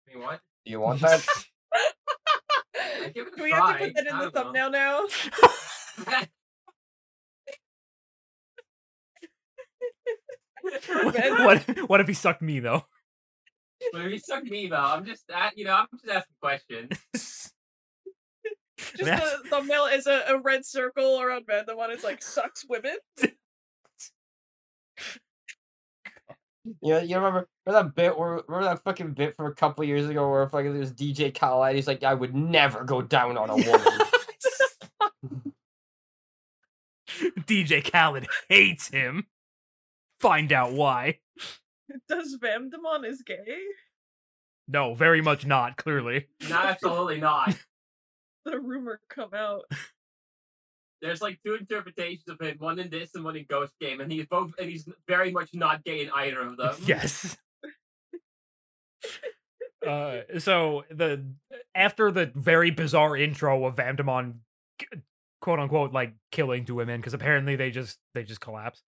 [0.08, 0.40] I mean, what?
[0.66, 1.26] Do you want that?
[2.76, 4.42] I give it Do we have to put that in I the don't know.
[4.44, 5.06] thumbnail now?
[10.62, 12.84] what what if he sucked me though?
[13.92, 16.98] But if you suck me though, I'm just, a- you know, I'm just asking questions.
[18.98, 19.06] Just
[19.44, 21.66] the thumbnail is a, a red circle around men.
[21.68, 22.96] The one It's like sucks women.
[26.82, 30.08] Yeah, you remember, remember that bit where remember that fucking bit from a couple years
[30.10, 31.76] ago where fucking there was DJ Khaled.
[31.76, 34.00] He's like, I would never go down on a woman.
[37.40, 39.28] DJ Khaled hates him.
[40.20, 41.20] Find out why.
[42.10, 43.58] Does Vandemon is gay?
[44.68, 45.78] No, very much not.
[45.78, 47.56] Clearly, No, absolutely not.
[48.46, 49.64] The rumor come out.
[51.06, 54.12] There's like two interpretations of him, one in this and one in Ghost Game, and
[54.12, 56.76] he's both, and he's very much not gay in either of them.
[56.86, 57.38] yes.
[59.86, 61.24] Uh, so the
[61.76, 64.36] after the very bizarre intro of Vandemon,
[65.42, 68.82] quote unquote, like killing two women because apparently they just they just collapse.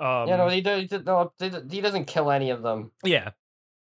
[0.00, 2.90] Um, yeah, no, he, does, no, he do- he doesn't kill any of them.
[3.04, 3.30] yeah,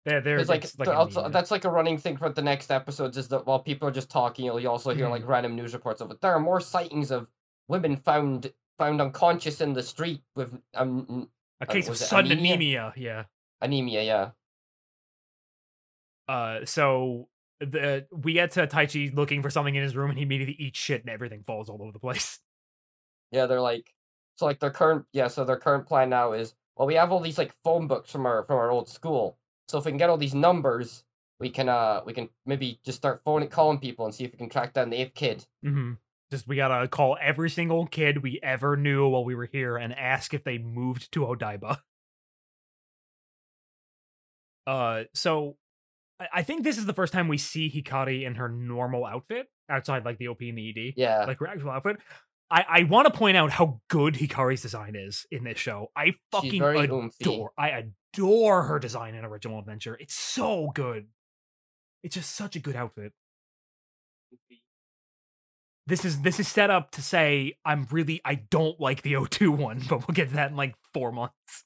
[0.05, 2.69] they're they're It's like, it's like also- that's like a running thing for the next
[2.69, 5.11] episodes is that while people are just talking, you'll you also hear Mm-hmm.
[5.13, 6.21] like random news reports of it.
[6.21, 7.27] There are more sightings of
[7.71, 11.29] women found found unconscious in the street with um,
[11.61, 12.53] a uh, case of was sudden anemia?
[12.53, 12.93] anemia.
[12.97, 13.23] Yeah.
[13.61, 14.03] anemia.
[14.03, 14.29] Yeah,
[16.27, 17.29] Uh, so
[17.59, 20.77] the we get to Taichi looking for something in his room, and he immediately eats
[20.77, 22.39] shit, and everything falls all over the place.
[23.31, 23.45] yeah.
[23.45, 23.93] They're like
[24.35, 25.27] so like their current yeah.
[25.27, 28.25] So their current plan now is well, we have all these like phone books from
[28.25, 29.37] our from our old school.
[29.69, 31.05] So if we can get all these numbers,
[31.39, 34.37] we can uh we can maybe just start phoning calling people and see if we
[34.37, 35.45] can track down the eighth kid.
[35.65, 35.93] Mm-hmm.
[36.31, 39.93] Just we gotta call every single kid we ever knew while we were here and
[39.93, 41.79] ask if they moved to Odaiba.
[44.65, 45.57] Uh, so
[46.19, 49.47] I, I think this is the first time we see Hikari in her normal outfit
[49.69, 51.97] outside like the OP and the ED, Yeah, like her actual outfit.
[52.49, 55.87] I, I want to point out how good Hikari's design is in this show.
[55.95, 57.09] I fucking adore.
[57.09, 57.47] oomphy.
[57.57, 59.95] I adore her design in Original Adventure.
[59.99, 61.07] It's so good.
[62.03, 63.13] It's just such a good outfit.
[65.87, 69.49] This is this is set up to say I'm really I don't like the O2
[69.57, 71.65] one, but we'll get to that in like four months.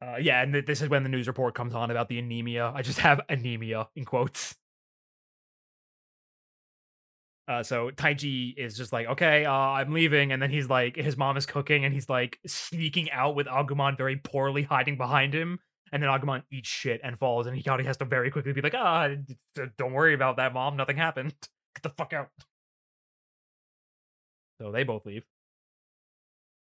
[0.00, 2.70] Uh, yeah, and th- this is when the news report comes on about the anemia.
[2.74, 4.54] I just have anemia in quotes.
[7.48, 11.16] Uh, so Taichi is just like, okay, uh, I'm leaving, and then he's like, his
[11.16, 15.60] mom is cooking, and he's like sneaking out with Agumon very poorly hiding behind him,
[15.92, 18.74] and then Agumon eats shit and falls, and Hikari has to very quickly be like,
[18.74, 19.08] ah,
[19.78, 21.32] don't worry about that, mom, nothing happened.
[21.74, 22.28] Get the fuck out.
[24.60, 25.24] So they both leave.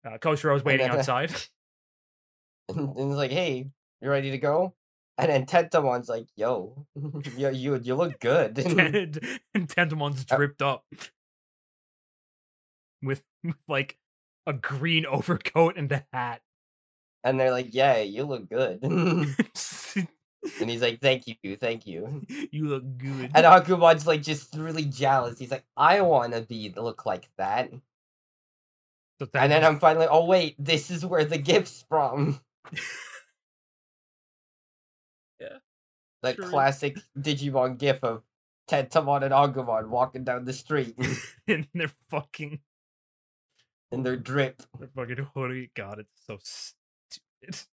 [0.06, 1.30] Uh, Koshiro's waiting then, uh, outside.
[2.68, 3.68] and, and it's like, hey,
[4.00, 4.74] you ready to go?
[5.18, 6.86] And then Tentomon's like, yo,
[7.36, 8.58] you you you look good.
[8.58, 9.18] and,
[9.54, 10.84] and Tentomon's Uh, dripped up
[13.02, 13.98] with, with like
[14.46, 16.40] a green overcoat and a hat.
[17.22, 18.82] And they're like, yeah, you look good.
[18.82, 22.24] and he's like, thank you, thank you.
[22.50, 23.30] you look good.
[23.34, 25.38] And Agumon's like just really jealous.
[25.38, 27.70] He's like, I want to be look like that.
[29.20, 32.40] So And then I'm finally, oh wait, this is where the gift's from.
[35.40, 35.56] Yeah,
[36.22, 36.44] That true.
[36.46, 38.22] classic Digimon gif of
[38.68, 40.94] Tentomon and Agumon walking down the street
[41.46, 42.60] in their fucking
[43.90, 44.62] in their drip.
[44.78, 45.70] their fucking hoodie.
[45.70, 46.38] Oh, God, it's so
[47.42, 47.66] stupid.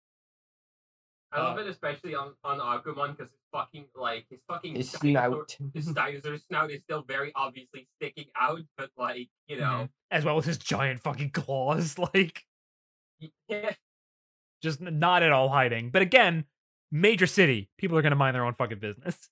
[1.32, 4.92] I love Uh, it especially on on Agumon because it's fucking like his fucking His
[4.92, 5.72] dinosaur- snout.
[5.74, 10.38] his dinosaur snout is still very obviously sticking out, but like you know, As well
[10.38, 12.44] as his giant fucking claws, like
[13.48, 13.74] yeah,
[14.62, 15.90] just not at all hiding.
[15.90, 16.44] But again,
[16.92, 19.28] major city, people are gonna mind their own fucking business.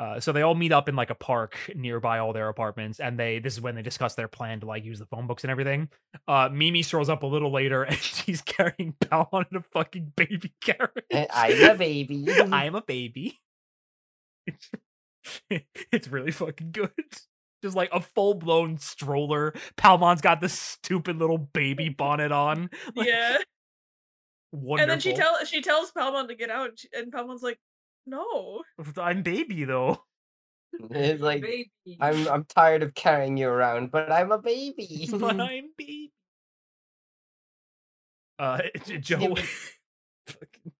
[0.00, 3.18] Uh, so they all meet up in like a park nearby all their apartments, and
[3.18, 5.50] they this is when they discuss their plan to like use the phone books and
[5.50, 5.90] everything.
[6.26, 10.54] Uh, Mimi strolls up a little later, and she's carrying Palmon in a fucking baby
[10.62, 11.28] carriage.
[11.30, 12.26] I'm a baby.
[12.50, 13.40] I am a baby.
[15.50, 16.90] It's, it's really fucking good.
[17.62, 19.52] Just like a full blown stroller.
[19.76, 22.70] Palmon's got this stupid little baby bonnet on.
[22.96, 23.36] Like, yeah.
[24.50, 24.80] Wonderful.
[24.80, 27.58] And then she tells she tells Palmon to get out, and, she, and Palmon's like,
[28.10, 28.62] "No."
[28.98, 30.02] I'm baby though.
[30.90, 31.98] It's like Baby.
[32.00, 35.08] I'm I'm tired of carrying you around, but I'm a baby.
[35.18, 36.12] but I'm baby.
[38.38, 38.60] Uh,
[39.00, 39.34] Joe.
[39.34, 39.44] but-
[40.28, 40.72] fucking-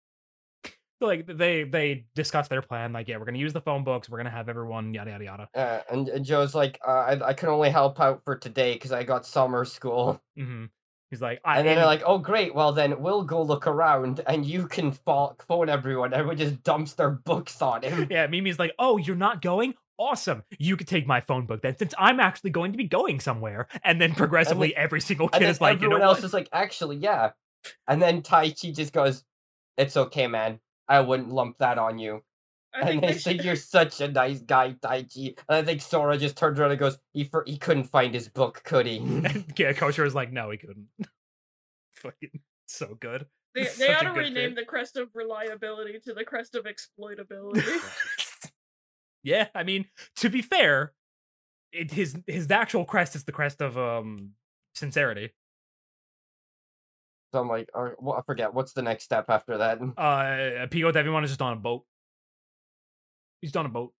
[1.00, 2.92] So, like they they discuss their plan.
[2.92, 4.08] Like, yeah, we're gonna use the phone books.
[4.08, 5.48] We're gonna have everyone yada yada yada.
[5.54, 8.92] Uh, and, and Joe's like, uh, I I can only help out for today because
[8.92, 10.22] I got summer school.
[10.36, 10.66] hmm
[11.10, 13.66] He's like, I And then and- they're like, oh great, well then we'll go look
[13.66, 16.14] around and you can phone everyone.
[16.14, 18.06] Everyone just dumps their books on him.
[18.10, 18.26] yeah.
[18.28, 19.74] Mimi's like, oh, you're not going.
[19.98, 20.44] Awesome.
[20.58, 23.66] You could take my phone book then, since I'm actually going to be going somewhere.
[23.84, 26.24] And then progressively, every single kid is like, you know everyone else what?
[26.24, 27.32] is like, actually, yeah.
[27.86, 29.24] And then Taichi just goes,
[29.76, 30.60] it's okay, man.
[30.88, 32.22] I wouldn't lump that on you.
[32.74, 33.44] I and think they they say should.
[33.44, 35.36] you're such a nice guy, Taichi.
[35.48, 38.28] And I think Sora just turns around and goes, he for- he couldn't find his
[38.28, 38.98] book, could he?
[39.24, 40.86] And yeah, Kosher is like, no, he couldn't.
[41.94, 43.26] Fucking so good.
[43.54, 44.56] They, they ought to rename fit.
[44.56, 47.66] the crest of reliability to the crest of exploitability.
[49.24, 49.86] yeah, I mean,
[50.16, 50.92] to be fair,
[51.72, 54.30] it, his his actual crest is the crest of um
[54.76, 55.30] sincerity.
[57.32, 58.54] So I'm like, all right, well, I forget.
[58.54, 59.78] What's the next step after that?
[59.96, 61.84] Uh, Pico everyone is just on a boat.
[63.40, 63.92] He's done a boat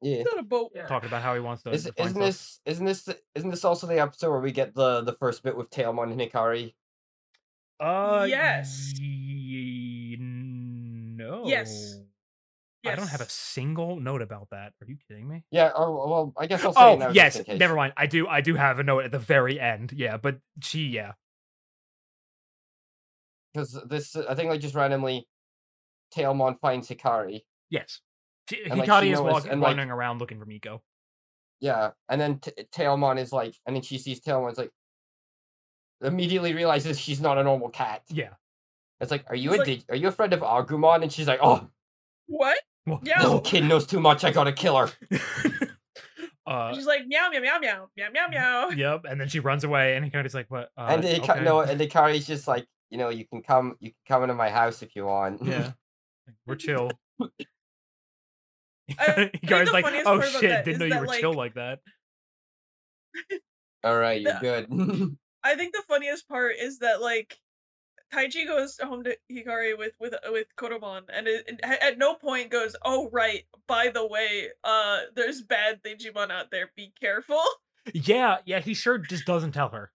[0.00, 0.16] Yeah.
[0.18, 0.72] It's not a boat.
[0.74, 0.86] Yeah.
[0.86, 1.70] talking about how he wants to.
[1.70, 2.14] Is, isn't stuff.
[2.14, 5.56] this isn't this isn't this also the episode where we get the the first bit
[5.56, 6.74] with Tailmon and Hikari?
[7.80, 8.92] Uh, Yes.
[8.98, 11.44] ye- no.
[12.86, 14.72] I don't have a single note about that.
[14.80, 15.44] Are you kidding me?
[15.50, 15.70] Yeah.
[15.74, 17.92] Oh well, I guess I'll say it now Oh yes, never mind.
[17.96, 18.26] I do.
[18.26, 19.92] I do have a note at the very end.
[19.94, 20.86] Yeah, but she.
[20.86, 21.12] Yeah.
[23.52, 25.26] Because this, I think, like just randomly,
[26.14, 27.40] Tailmon finds Hikari.
[27.70, 28.00] Yes.
[28.48, 30.82] She, And, like, Hikari is knows- walking, and, like- wandering around looking for Miko.
[31.60, 34.70] Yeah, and then t- Tailmon is like, and then she sees Tailmon's like,
[36.02, 38.02] immediately realizes she's not a normal cat.
[38.08, 38.34] Yeah.
[39.00, 41.02] It's like, are you It's a like- dig- are you a friend of Agumon?
[41.02, 41.68] And she's like, oh,
[42.26, 42.58] What?
[42.86, 43.22] Well, Yeah.
[43.22, 44.22] this kid knows too much.
[44.24, 44.88] I gotta kill her.
[46.46, 48.68] uh, She's like meow meow meow meow meow meow meow.
[48.70, 49.04] yep.
[49.08, 51.44] And then she runs away, and Hikari's like, "What?" Uh, and Hika- okay.
[51.44, 54.48] no, and Hikari's just like, you know, you can come, you can come into my
[54.50, 55.42] house if you want.
[55.44, 55.72] Yeah.
[56.46, 56.90] We're chill.
[58.98, 60.64] I think Hikari's like, "Oh shit!
[60.64, 61.80] Didn't is know you that, were like- chill like that."
[63.84, 65.16] All right, you're The- good.
[65.44, 67.38] I think the funniest part is that like
[68.12, 71.98] Taichi goes home to Hikari with with uh, with Koromon, and it, it- at- at
[71.98, 76.70] no point goes, "Oh right, by the way, uh, there's bad Digimon out there.
[76.76, 77.42] Be careful."
[77.94, 78.60] Yeah, yeah.
[78.60, 79.92] He sure just doesn't tell her.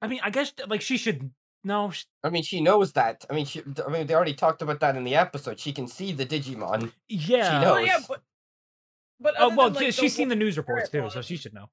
[0.00, 1.30] I mean, I guess like she should.
[1.64, 3.24] No, sh- I mean, she knows that.
[3.30, 5.60] I mean, she, I mean, they already talked about that in the episode.
[5.60, 6.90] She can see the Digimon.
[7.08, 7.60] yeah.
[7.60, 7.76] She knows.
[7.76, 8.22] Oh yeah, but
[9.20, 11.54] but Oh well, than, like, yeah, she's seen the news reports too, so she should
[11.54, 11.70] know.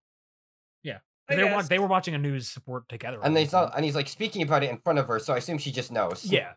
[0.83, 3.19] Yeah, I they were they were watching a news report together.
[3.23, 3.73] And they saw, time.
[3.77, 5.91] and he's like speaking about it in front of her, so I assume she just
[5.91, 6.23] knows.
[6.23, 6.51] Yeah,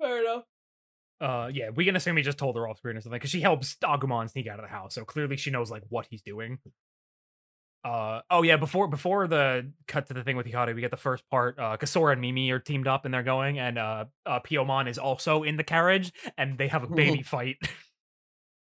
[0.00, 0.44] Fair enough.
[1.20, 1.68] uh, yeah.
[1.70, 4.30] We can assume he just told her off screen or something because she helps Agumon
[4.30, 6.58] sneak out of the house, so clearly she knows like what he's doing.
[7.86, 10.96] Uh oh yeah, before before the cut to the thing with Hikari, we get the
[10.96, 11.56] first part.
[11.56, 14.98] Uh Kasora and Mimi are teamed up and they're going, and uh, uh Piyomon is
[14.98, 17.56] also in the carriage, and they have a baby fight.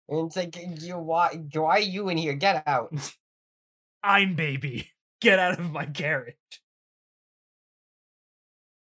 [0.06, 2.34] And it's like, you why, why are you in here?
[2.34, 2.92] Get out.
[4.02, 4.90] I'm baby.
[5.22, 6.34] Get out of my carriage.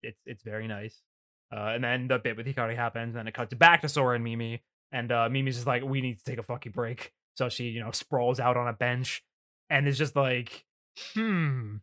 [0.02, 0.98] It's it's very nice.
[1.54, 4.24] Uh, and then the bit with Hikari happens, and it cuts back to Sora and
[4.24, 7.64] Mimi, and uh, Mimi's just like, "We need to take a fucking break." So she,
[7.64, 9.22] you know, sprawls out on a bench,
[9.70, 10.64] and is just like,
[11.14, 11.76] "Hmm,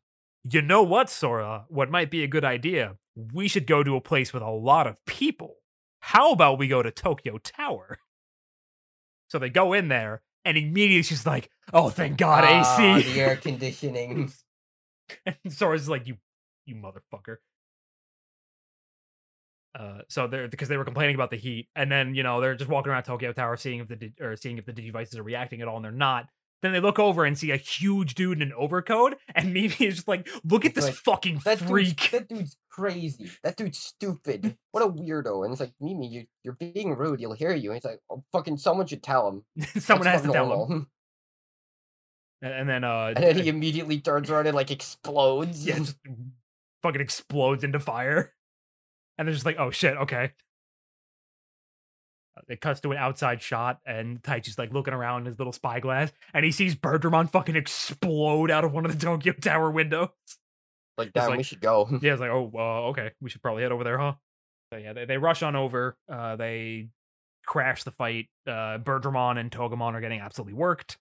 [0.49, 1.65] you know what, Sora?
[1.69, 2.97] What might be a good idea?
[3.15, 5.55] We should go to a place with a lot of people.
[6.01, 7.99] How about we go to Tokyo Tower?"
[9.29, 13.21] So they go in there, and immediately she's like, "Oh, thank God, Ah, AC." the
[13.21, 14.31] air conditioning.
[15.25, 16.17] and Sora's like, "You,
[16.65, 17.37] you motherfucker."
[19.77, 22.55] Uh, so they're because they were complaining about the heat, and then you know they're
[22.55, 25.23] just walking around Tokyo Tower, seeing if the di- or seeing if the devices are
[25.23, 26.25] reacting at all, and they're not.
[26.61, 29.95] Then they look over and see a huge dude in an overcoat, and Mimi is
[29.95, 33.29] just like, "Look at this like, fucking That dude's, freak!" that dude's crazy.
[33.43, 34.57] That dude's stupid.
[34.71, 35.43] What a weirdo.
[35.43, 37.19] And it's like, Mimi, you, you're being rude.
[37.19, 37.71] He'll hear you.
[37.71, 39.65] And it's like, oh, fucking someone should tell him.
[39.81, 40.87] Someone has to not tell him.
[42.41, 45.65] And, and then, uh, And then he immediately turns around and like explodes.
[45.65, 45.95] yeah, just
[46.83, 48.33] fucking explodes into fire.
[49.17, 50.31] And they're just like, oh shit, okay.
[52.49, 56.11] It cuts to an outside shot, and Taichi's like looking around in his little spyglass,
[56.33, 60.09] and he sees Birdramon fucking explode out of one of the Tokyo Tower windows.
[60.97, 61.87] Like, damn, we like- should go.
[62.01, 64.13] Yeah, it's like, oh, uh, okay, we should probably head over there, huh?
[64.73, 65.95] So yeah, they, they rush on over.
[66.11, 66.89] Uh, they
[67.45, 68.27] crash the fight.
[68.45, 70.97] Uh, Birdramon and Togemon are getting absolutely worked.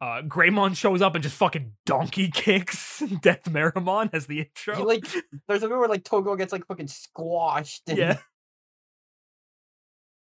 [0.00, 4.76] Uh, Greymon shows up and just fucking donkey kicks Death Meramon as the intro.
[4.76, 5.04] He, like,
[5.48, 7.82] there's a bit where like Togo gets like fucking squashed.
[7.88, 8.18] And, yeah.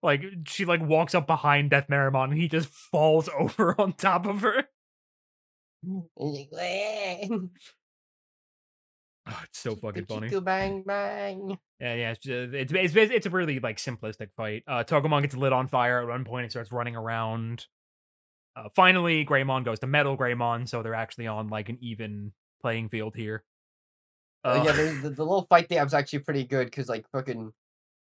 [0.03, 4.27] Like she like walks up behind Death Meramon and he just falls over on top
[4.27, 4.65] of her.
[5.83, 6.05] and
[6.37, 7.31] he's like.
[9.29, 10.41] Oh, it's so fucking funny.
[10.41, 11.59] Bang bang.
[11.79, 12.11] Yeah, yeah.
[12.13, 14.65] It's, just, it's it's it's a really like simplistic fight.
[14.67, 17.67] Uh, Togemon gets lit on fire at one point and starts running around.
[18.57, 22.89] Uh, finally, Greymon goes to Metal Greymon, so they're actually on like an even playing
[22.89, 23.45] field here.
[24.43, 27.53] Uh, yeah, Uh, the, the little fight there was actually pretty good because like fucking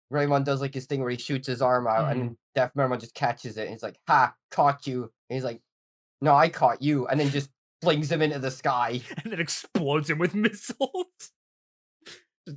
[0.09, 2.21] Raymond does like his thing where he shoots his arm out Mm-hmm.
[2.21, 5.61] and Death Meramon just catches it and he's like, "Ha, caught you." And he's like,
[6.21, 7.49] "No, I caught you," and then just
[7.81, 9.01] flings him into the sky.
[9.23, 11.05] and then explodes him with missiles.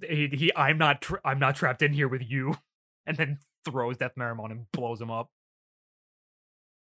[0.08, 2.56] He, he I'm not tra- I'm not trapped in here with you,
[3.06, 5.28] and then throws Death Meramon and blows him up.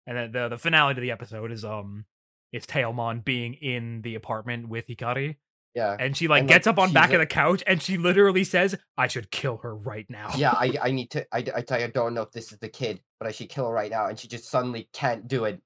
[0.06, 2.04] And then the the finale to the episode is um
[2.52, 5.36] it's Tailmon being in the apartment with Hikari,
[5.78, 7.98] Yeah, and she like And, like, gets up on back of the couch and she
[7.98, 10.52] literally says, "I should kill her right now." yeah.
[10.52, 11.26] I I need to.
[11.32, 13.72] I I I don't know if this is the kid, but I should kill her
[13.72, 14.06] right now.
[14.06, 15.62] And she just suddenly can't do it.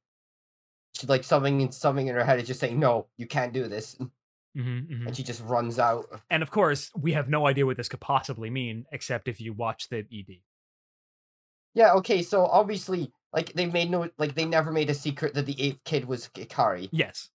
[0.95, 3.69] She like something in something in her head is just saying, "No, you can't do
[3.69, 3.97] this,"
[4.57, 5.07] Mhm, mhm.
[5.07, 6.07] and she just runs out.
[6.31, 9.53] And of course, we have no idea what this could possibly mean, except if you
[9.53, 10.43] watch the ED.
[11.75, 15.47] Yeah, okay, so obviously, like they made no, like they never made a secret that
[15.47, 16.93] the eighth kid was Hikari.
[16.93, 17.31] Yes.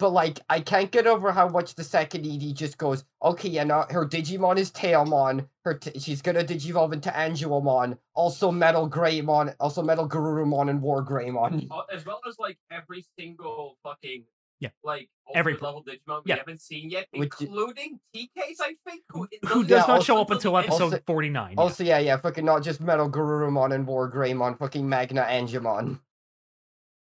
[0.00, 3.04] But like, I can't get over how much the second ED just goes.
[3.22, 5.46] Okay, and now her Digimon is Tailmon.
[5.64, 7.98] Her t- she's gonna digivolve into Angewomon.
[8.14, 9.54] Also Metal Greymon.
[9.60, 11.68] Also Metal Garurumon and War Greymon.
[11.70, 14.24] Uh, as well as like every single fucking
[14.58, 14.70] Yeah.
[14.82, 16.36] like Every level Digimon we yeah.
[16.36, 20.18] haven't seen yet, Which i- including TKs, I think, who, Who doesn't Yeah, not show
[20.20, 21.52] up until episode also- 49.
[21.52, 21.60] yeah.
[21.60, 24.58] Also, yeah, yeah, fucking not just Metal Garurumon and War Greymon.
[24.58, 26.00] Fucking Magna Angemon.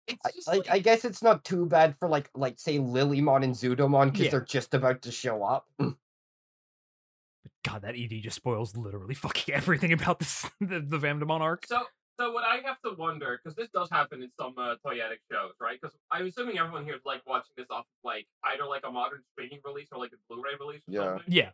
[0.08, 3.54] It's I, like, I guess it's not too bad for like, like say Lilymon and
[3.54, 4.30] Zudomon because Yeah.
[4.32, 5.66] they're just about to show up.
[5.78, 11.66] God, that ED just spoils literally fucking everything about this the, the Vamdemon arc.
[11.66, 11.82] So,
[12.18, 15.52] so what I have to wonder, because this does happen in some uh, toyetic shows,
[15.60, 15.78] right?
[15.80, 19.22] Because I'm assuming everyone here is like watching this off like either like a modern
[19.32, 21.04] streaming release or like a Blu-ray release or Yeah.
[21.04, 21.24] something.
[21.28, 21.50] Yeah.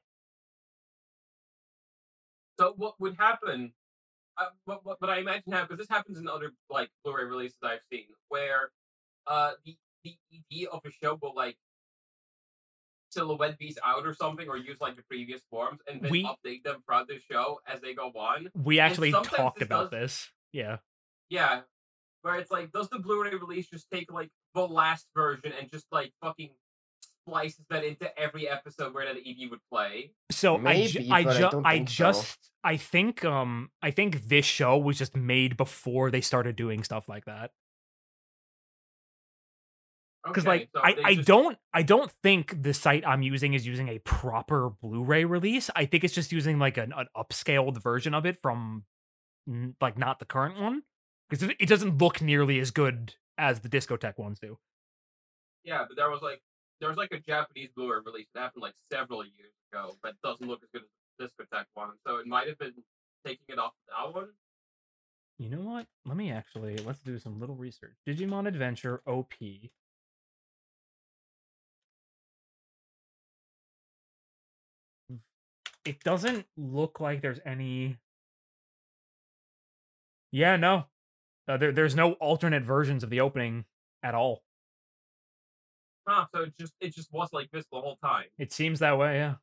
[2.58, 3.72] So what would happen?
[4.39, 7.59] Uh, what, what, what I imagine happen because this happens in other like Blu-ray releases
[7.62, 8.70] I've seen, where
[9.27, 11.56] uh the the ED of a show will like
[13.10, 16.62] silhouette these out or something, or use like the previous forms, and then We- update
[16.62, 18.48] them throughout the show as they go on.
[18.55, 20.28] We actually talked this about does- this.
[20.52, 20.77] Yeah.
[21.31, 21.62] Yeah.
[22.23, 25.86] Where it's like, does the Blu-ray release just take like the last version and just
[25.93, 26.51] like fucking
[27.28, 30.12] slices that into every episode where that ED would play?
[30.30, 31.94] So I, ju- Maybe, I, but I ju- don't I think so.
[32.12, 36.82] just I think um I think this show was just made before they started doing
[36.84, 37.50] stuff like that.
[40.24, 43.22] Because Okay, like so I, they I just- don't I don't think the site I'm
[43.22, 45.70] using is using a proper Blu-ray release.
[45.76, 48.84] I think it's just using like an, an upscaled version of it from
[49.80, 50.82] like not the current one
[51.30, 54.59] because it, it doesn't look nearly as good as the Discotek ones do.
[55.64, 56.42] Yeah, but there was like
[56.80, 60.46] there was like a Japanese Blu-ray release that happened like several years ago, but doesn't
[60.46, 60.88] look as good as
[61.18, 61.90] this Discotek one.
[62.06, 62.74] So it might have been
[63.26, 64.28] taking it off that one.
[65.38, 65.86] You know what?
[66.05, 67.94] Let me actually let's do some little research.
[68.06, 69.32] Digimon Adventure OP.
[75.84, 77.98] It doesn't look like there's any.
[80.30, 80.84] Yeah, no.
[81.46, 83.64] Uh, there, there's no alternate versions of the opening
[84.02, 84.42] at all.
[86.09, 86.26] Huh?
[86.35, 88.24] So it just it just was like this the whole time.
[88.39, 89.35] It seems that way, yeah.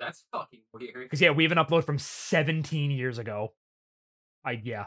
[0.00, 0.94] That's fucking weird.
[0.94, 3.52] Because yeah, we have an upload from 17 years ago.
[4.44, 4.86] I yeah.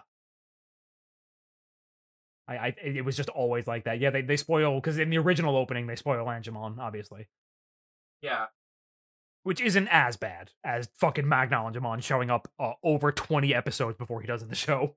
[2.47, 3.99] I, I it was just always like that.
[3.99, 7.27] Yeah, they they spoil because in the original opening they spoil Angemon, obviously,
[8.23, 8.45] Yeah.
[9.43, 14.21] which isn't as bad as fucking Magna Angemon showing up uh, over 20 episodes before
[14.21, 14.95] he does in the show.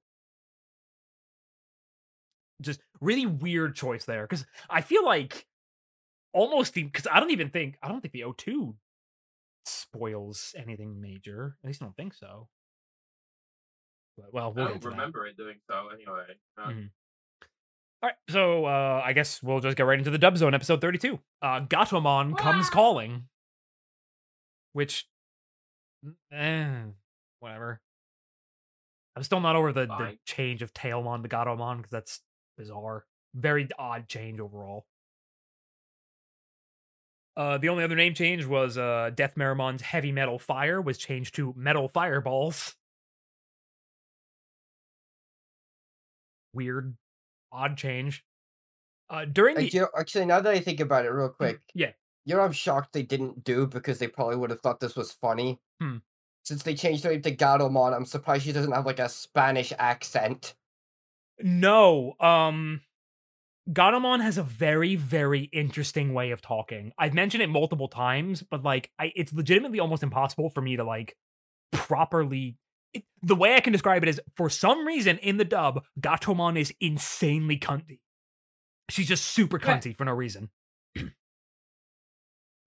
[2.63, 5.47] Just really weird choice there because I feel like
[6.33, 8.75] almost because I don't even think I don't think the O2
[9.67, 11.57] spoils anything major.
[11.63, 12.49] At least I don't think so.
[14.17, 14.97] But, well, we'll I don't to that.
[14.97, 16.37] remember it doing so anyway.
[16.59, 16.91] Mhm.
[18.03, 20.81] All right, so uh, I guess we'll just get right into the dub zone, episode
[20.81, 21.21] thirty-two.
[21.41, 23.29] Uh, Gatomon comes calling,
[24.73, 25.07] which,
[26.33, 26.83] eh,
[27.39, 27.81] whatever.
[29.15, 32.21] I'm still not over the, the change of Tailmon to Gatomon because that's
[32.59, 33.05] bizarre.
[33.35, 34.85] Very odd change overall.
[37.37, 41.35] Uh, the only other name change was uh, Death Meramon's Heavy Metal Fire was changed
[41.37, 42.75] to Metal Fireballs.
[46.53, 46.95] Weird,
[47.51, 48.25] odd change.
[49.09, 51.93] Uh, during the you actually, now that I think about it, real quick, yeah.
[52.27, 55.13] you know, I'm shocked they didn't do because they probably would have thought this was
[55.13, 55.59] funny.
[55.81, 55.99] Hmm.
[56.45, 59.73] Since they changed her name to Gatomon, I'm surprised she doesn't have like a Spanish
[59.79, 60.55] accent.
[61.41, 62.83] No, um
[63.71, 66.93] Gatomon has a very very interesting way of talking.
[66.99, 70.85] I've mentioned it multiple times, but like I it's legitimately almost impossible for me to
[70.85, 71.17] like
[71.71, 72.57] properly
[72.93, 76.59] it, the way I can describe it is for some reason in the dub Gatomon
[76.59, 78.01] is insanely cunty.
[78.91, 79.79] She's just super Yeah.
[79.79, 80.51] cunty for no reason.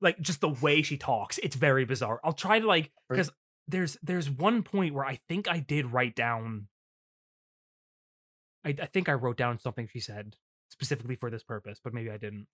[0.01, 2.19] like just the way she talks, it's very bizarre.
[2.23, 3.29] I'll try to like cuz
[3.67, 6.69] there's there's one point where I think I did write down
[8.63, 10.37] I, I think I wrote down something she said
[10.79, 12.47] specifically for this purpose, but maybe I didn't.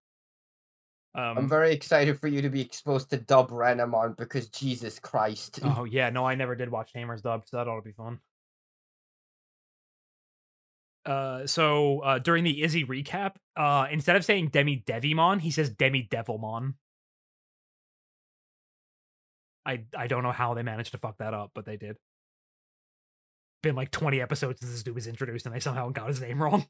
[1.14, 5.60] Um, I'm very excited for you to be exposed to Dub Renamon because Jesus Christ.
[5.64, 8.19] oh yeah, no, I never did watch Tamers dub, so that ought to be fun.
[11.06, 15.69] Uh, so uh, during the Izzy recap, uh, instead of saying Demi Devimon, he says
[15.69, 16.76] Demi Devilmon.
[19.65, 21.98] I I don't know how they managed to fuck that up, but they did.
[23.64, 26.41] Been like 20 episodes since this dude was introduced, and they somehow got his name
[26.43, 26.65] wrong.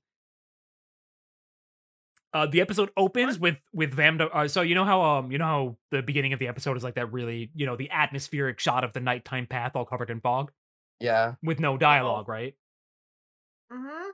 [2.34, 4.30] Uh, the episode opens with with Vamda.
[4.34, 6.84] Uh, so you know how um you know how the beginning of the episode is
[6.84, 10.22] like that really you know the atmospheric shot of the nighttime path all covered in
[10.22, 10.52] fog
[11.02, 11.34] Yeah.
[11.44, 12.56] with no dialogue, right?
[13.72, 14.10] Mm-hmm.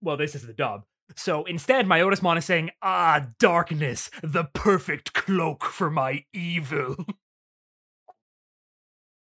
[0.00, 0.84] Well, this is the dub.
[1.16, 6.94] So instead, Myotismon is saying, "Ah, darkness, the perfect cloak for my evil."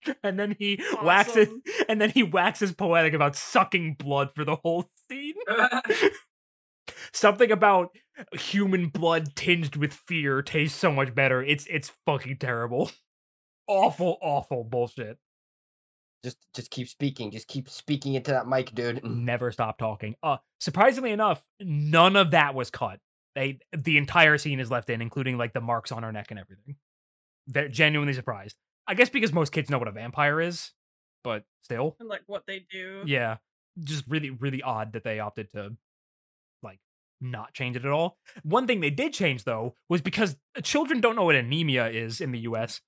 [0.24, 1.48] and then he waxes,
[1.88, 5.34] and then he waxes poetic about sucking blood for the whole scene.
[7.12, 7.96] Something about
[8.32, 11.42] human blood tinged with fear tastes so much better.
[11.42, 12.90] It's it's fucking terrible.
[13.66, 15.18] Awful, awful bullshit.
[16.24, 17.30] Just just keep speaking.
[17.30, 19.04] Just keep speaking into that mic, dude.
[19.04, 20.16] never stop talking.
[20.22, 22.98] Uh surprisingly enough, none of that was cut.
[23.34, 26.40] They the entire scene is left in, including like the marks on her neck and
[26.40, 26.76] everything.
[27.46, 28.56] They're genuinely surprised.
[28.86, 30.72] I guess because most kids know what a vampire is,
[31.22, 31.96] but still.
[32.00, 33.02] And like what they do.
[33.06, 33.36] Yeah.
[33.84, 35.72] Just really, really odd that they opted to like
[37.20, 38.16] not change it at all.
[38.42, 42.32] One thing they did change though was because children don't know what anemia is in
[42.32, 42.80] the US.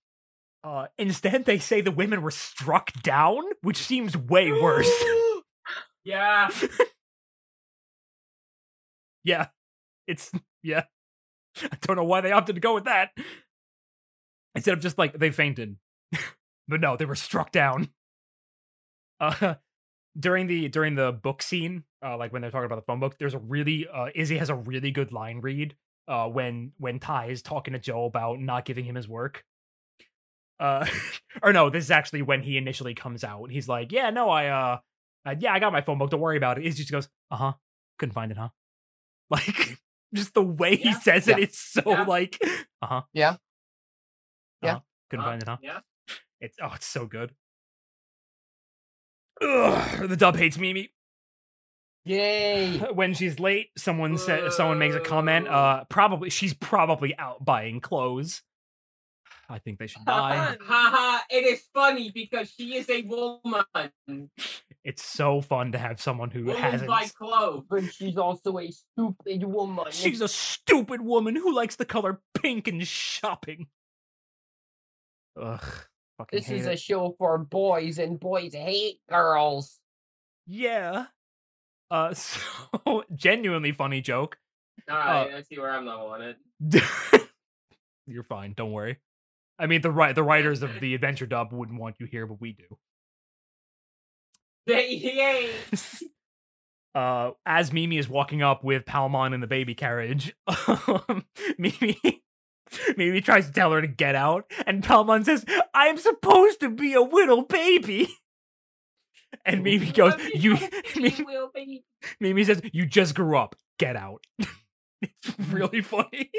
[0.63, 4.91] Uh instead they say the women were struck down, which seems way worse.
[6.05, 6.51] yeah.
[9.25, 9.49] Yeah.
[10.07, 10.33] It's
[10.63, 10.85] yeah.
[11.63, 13.11] I don't know why they opted to go with that.
[14.55, 15.77] Instead of just like they fainted.
[16.69, 17.91] but no, they were struck down.
[19.21, 19.55] Uh
[20.19, 23.19] during the during the book scene, uh like when they're talking about the phone book,
[23.19, 25.77] there's a really uh Izzy has a really good line read
[26.09, 29.45] uh when when Tai is talking to Joe about not giving him his work.
[30.59, 30.87] Uh
[31.43, 33.51] or no, this is actually when he initially comes out.
[33.51, 34.79] He's like, "Yeah, no, I uh,
[35.27, 36.11] uh yeah, I got my phone book.
[36.11, 37.53] Don't worry about it." Izzy just goes, "Uh-huh.
[37.99, 38.51] Couldn't find it, huh?"
[39.31, 39.79] Like
[40.15, 40.99] just the way he Yeah.
[41.01, 42.03] says it, it's so Yeah.
[42.05, 42.39] like,
[42.83, 43.37] uh huh, Yeah.
[44.63, 44.71] Yeah.
[44.73, 44.81] uh-huh,
[45.11, 45.57] couldn't Uh, find it, huh?
[45.63, 45.81] Yeah.
[46.41, 47.35] It's oh, it's so good.
[49.43, 50.91] Ugh, the dub hates Mimi.
[52.05, 52.79] Yay!
[52.95, 55.49] When she's late, someone said someone makes a comment.
[55.49, 58.43] Uh, probably she's probably out buying clothes.
[59.49, 60.37] I think they should die.
[60.57, 60.59] Fun.
[60.65, 64.31] Haha, it is funny because she is a woman.
[64.85, 66.89] it's so fun to have someone who Women hasn't.
[66.89, 67.65] buy clothes.
[67.69, 69.87] But she's also a stupid woman.
[69.91, 73.67] She's a stupid woman who likes the color pink and shopping.
[75.41, 75.65] Ugh.
[76.21, 76.75] Fucking This is it.
[76.75, 79.79] a show for boys, and boys hate girls.
[80.47, 81.07] Yeah.
[81.91, 84.37] Uh, so genuinely funny joke.
[84.91, 86.37] Alright, I see where I'm not wanted.
[88.07, 88.53] You're fine.
[88.55, 88.99] Don't worry.
[89.59, 92.39] I mean, the right the writers of the adventure dub wouldn't want you here, but
[92.39, 92.77] we do.
[94.67, 95.51] Yay!
[96.95, 101.25] uh, as Mimi is walking up with Palmon in the baby carriage, um,
[101.59, 102.23] Mimi
[102.97, 105.45] Mimi tries to tell her to get out, and Palmon says,
[105.75, 108.09] "I'm supposed to be a little baby."
[109.47, 110.59] And Mimi goes, "You."
[110.97, 111.85] Mimi, will be.
[112.19, 113.55] Mimi says, "You just grew up.
[113.79, 114.25] Get out."
[115.01, 116.31] it's really funny.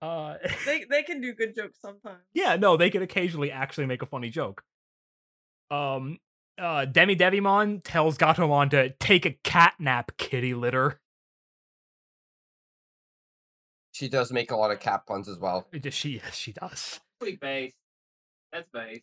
[0.00, 2.20] Uh, They they can do good jokes sometimes.
[2.32, 4.62] yeah, no, they can occasionally actually make a funny joke.
[5.70, 6.18] Um,
[6.58, 11.00] uh, Demi Devimon tells Gatomon to take a cat nap, kitty litter.
[14.00, 15.66] She does make a lot of cap puns as well.
[15.90, 17.00] She, yes, she does.
[17.20, 17.74] Sweet base.
[18.50, 19.02] That's base.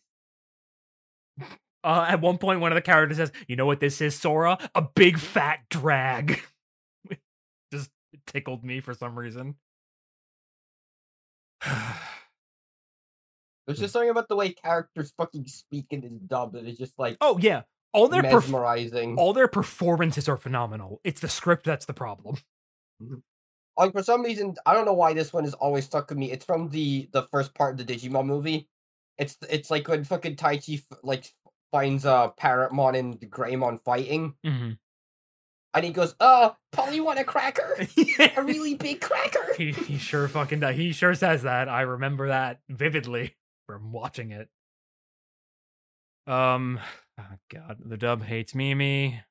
[1.84, 4.58] Uh, at one point, one of the characters says, "You know what this is, Sora?
[4.74, 6.42] A big fat drag."
[7.72, 7.90] Just
[8.26, 9.54] tickled me for some reason.
[13.66, 16.98] There's just something about the way characters fucking speak in this dub that is just
[16.98, 17.62] like oh yeah,
[17.92, 19.16] all their perf- mesmerizing.
[19.18, 21.00] all their performances are phenomenal.
[21.04, 22.38] It's the script that's the problem.
[23.78, 26.30] Like for some reason, I don't know why this one has always stuck with me.
[26.32, 28.68] It's from the the first part of the Digimon movie.
[29.16, 31.32] It's it's like when fucking Taichi f- like
[31.72, 34.72] finds uh Parrotmon and Greymon fighting, Mm-hmm.
[35.74, 37.78] and he goes, "Uh, Polly want a cracker,
[38.36, 40.76] a really big cracker." he he sure fucking does.
[40.76, 41.68] He sure says that.
[41.68, 43.36] I remember that vividly
[43.66, 44.48] from watching it.
[46.26, 46.78] Um,
[47.18, 49.22] oh God, the dub hates Mimi.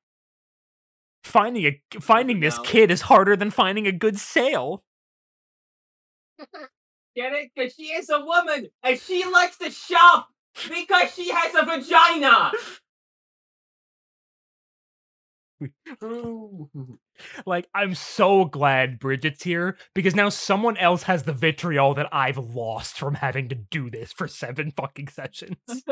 [1.22, 4.82] Finding a finding this kid is harder than finding a good sale.
[7.16, 7.50] Get it?
[7.54, 10.28] Because she is a woman and she likes to shop
[10.68, 12.52] because she has a vagina.
[17.46, 22.38] Like, I'm so glad Bridget's here because now someone else has the vitriol that I've
[22.38, 25.56] lost from having to do this for seven fucking sessions.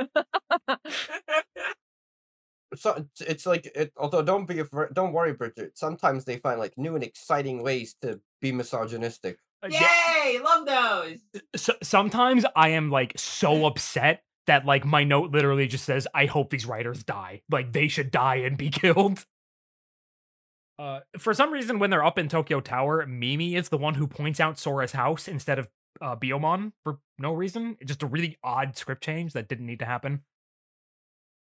[2.78, 5.77] so it's, it's like it, although don't be afraid, don't worry, Bridget.
[5.77, 9.39] Sometimes they find like new and exciting ways to be misogynistic.
[9.62, 9.89] Uh, yeah,
[10.24, 10.39] Yay!
[10.40, 11.43] Love those.
[11.57, 16.27] so, sometimes I am like so upset that like my note literally just says, "I
[16.27, 17.43] hope these writers die.
[17.51, 19.24] Like they should die and be killed."
[20.78, 24.07] Uh, for some reason, when they're up in Tokyo Tower, Mimi is the one who
[24.07, 25.69] points out Sora's house instead of
[26.03, 27.77] uh, Biyomon for no reason.
[27.85, 30.23] Just a really odd script change that didn't need to happen.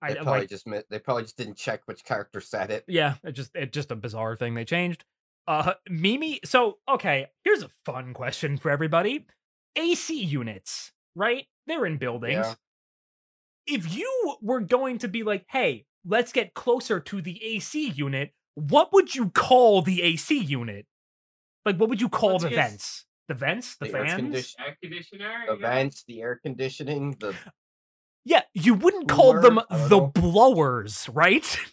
[0.01, 2.85] I They probably like, just mi- they probably just didn't check which character said it.
[2.89, 5.05] yeah, it just it just a bizarre thing they changed.
[5.47, 6.41] Uh, Mimi.
[6.45, 9.27] So okay, here's a fun question for everybody:
[9.77, 11.47] AC units, right?
[11.67, 12.47] They're in buildings.
[12.47, 12.55] Yeah.
[13.67, 18.33] If you were going to be like, hey, let's get closer to the AC unit,
[18.55, 20.87] what would you call the AC unit?
[21.67, 23.05] Like, what would you call Let's the guess- vents?
[23.29, 24.17] The vents, the, The air fans.
[24.17, 25.45] condition- Air conditioner.
[25.49, 25.69] The you know?
[25.69, 27.35] vents, the air conditioning, the
[28.25, 29.65] Yeah, you wouldn't call them Cooler?
[29.71, 30.07] I don't the know.
[30.09, 31.59] blowers, right?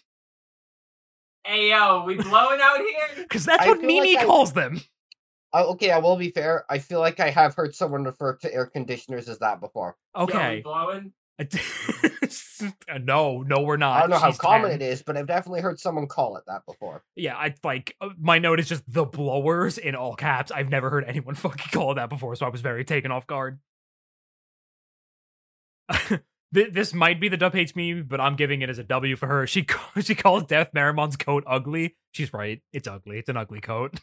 [1.48, 3.22] Hey yo, we blowing out here?
[3.22, 4.80] Because that's I what feel like Mimi I- calls them.
[5.54, 6.64] Okay, I will be fair.
[6.68, 9.96] I feel like I have heard someone refer to air conditioners as that before.
[10.16, 10.60] Yo, we Okay.
[10.62, 11.12] blowing.
[13.00, 13.96] no, no, we're not.
[13.96, 14.82] I don't know how common 10.
[14.82, 17.04] it is, but I've definitely heard someone call it that before.
[17.14, 20.50] Yeah, I like uh, my note is just the blowers in all caps.
[20.50, 23.28] I've never heard anyone fucking call it that before, so I was very taken off
[23.28, 23.60] guard.
[26.54, 29.16] Th- this might be the dub hates me, but I'm giving it as a W
[29.16, 29.46] for her.
[29.46, 31.96] She ca- she calls Death Meramon's coat ugly.
[32.12, 32.62] She's right.
[32.72, 33.18] It's ugly.
[33.18, 34.00] It's an ugly coat.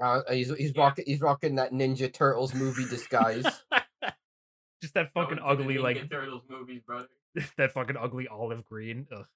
[0.00, 3.44] Uh, he's he's rocking he's rocking that Ninja Turtles movie disguise.
[4.82, 7.08] Just that fucking Going to the ugly Ninja like Turtles movies, brother.
[7.58, 9.06] that fucking ugly olive green.
[9.14, 9.26] Ugh.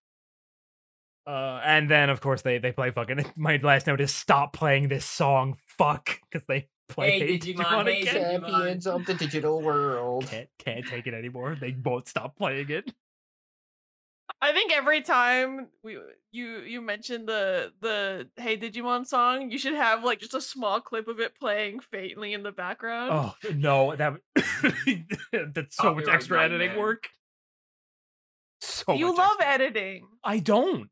[1.27, 3.25] Uh, and then of course they they play fucking.
[3.37, 5.59] My last note is stop playing this song.
[5.67, 8.15] Fuck, because they play Hey, Hey Digimon, hey, again.
[8.15, 10.27] Champions of the digital world.
[10.27, 11.57] Can't can't take it anymore.
[11.59, 12.93] They won't stop playing it.
[14.41, 15.99] I think every time we
[16.31, 20.81] you you mention the the Hey Digimon song, you should have like just a small
[20.81, 23.11] clip of it playing faintly in the background.
[23.13, 24.15] Oh no, that
[25.55, 26.85] that's so much Copyright extra editing nightmare.
[26.85, 27.09] work.
[28.61, 30.09] So you love editing.
[30.23, 30.89] I don't.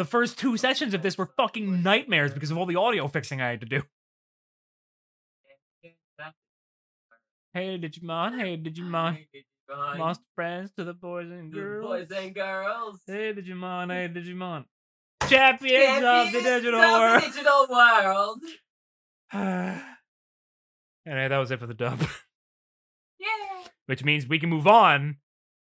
[0.00, 3.42] The first two sessions of this were fucking nightmares because of all the audio fixing
[3.42, 3.82] I had to do.
[7.52, 9.26] Hey Digimon, hey Digimon, Hey,
[9.70, 9.98] Digimon.
[9.98, 11.84] lost friends to the boys and girls.
[12.08, 13.02] boys and girls.
[13.06, 14.64] Hey Digimon, hey Digimon.
[15.28, 17.22] Champions of the Champions digital of the world.
[17.22, 18.40] digital world.
[21.06, 22.00] anyway, that was it for the dub.
[23.20, 23.68] Yeah.
[23.84, 25.18] Which means we can move on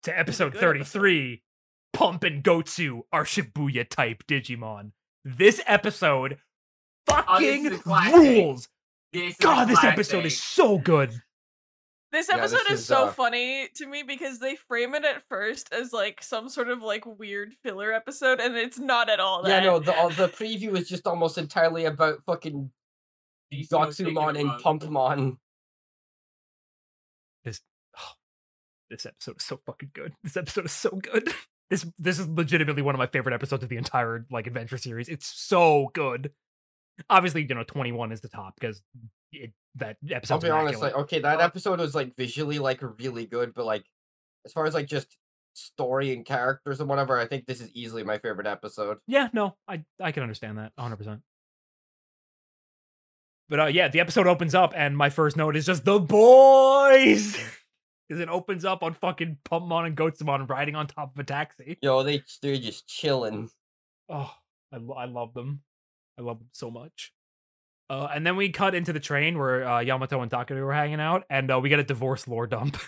[0.03, 1.45] to episode Good 33
[1.97, 4.93] Pump and Gotsu are Shibuya type Digimon.
[5.25, 6.37] This episode
[7.07, 8.69] fucking Oh, is rules.
[9.13, 9.93] This God, this classic.
[9.95, 11.11] episode is so good.
[12.13, 15.05] This Yeah, episode this is, is, so uh, funny to me because they frame it
[15.05, 19.19] at first as like some sort of like weird filler episode, and it's not at
[19.19, 22.71] all Yeah, no, the uh, the preview is just almost entirely about fucking
[23.51, 24.61] These two are taking Gotsumon and a run.
[24.61, 25.37] Pumpmon.
[28.89, 30.15] This episode is so fucking good.
[30.23, 31.33] This episode is so good.
[31.71, 35.09] This this is legitimately one of my favorite episodes of the entire like adventure series.
[35.09, 36.33] It's so good.
[37.11, 38.83] Obviously, you know, 21 is the top because
[39.33, 40.35] it, that episode.
[40.35, 43.85] I'll be honest, like okay, that episode was like visually like really good, but like
[44.45, 45.17] as far as like just
[45.55, 48.99] story and characters and whatever, I think this is easily my favorite episode.
[49.07, 51.21] Yeah, no, I I can understand that 100%.
[53.49, 57.37] But uh yeah, the episode opens up and my first note is just the boys.
[58.09, 61.79] Because it opens up on fucking Pumpmon and Gotsumon riding on top of a taxi.
[61.83, 63.51] Yo, they they're just chilling.
[64.09, 64.33] Oh,
[64.73, 65.63] I, I love them.
[66.19, 67.13] I love them so much.
[67.89, 71.01] Uh, and then we cut into the train where uh, Yamato and Takaru were hanging
[71.01, 72.77] out, and uh, we get a divorce lore dump.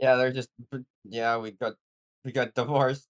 [0.00, 0.48] Yeah, they're just
[1.02, 1.38] yeah.
[1.38, 1.74] We got
[2.24, 3.08] we got divorced.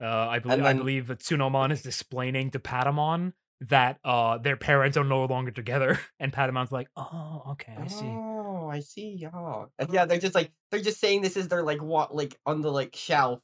[0.00, 3.32] Uh, I believe I believe that Tsunomon is explaining to Patamon
[3.68, 8.04] that uh, their parents are no longer together, and Patamon's like, "Oh, okay, I see."
[8.06, 9.26] Oh, I see.
[9.32, 12.38] Oh, and yeah, they're just like they're just saying this is their like what like
[12.46, 13.40] on the like shelf,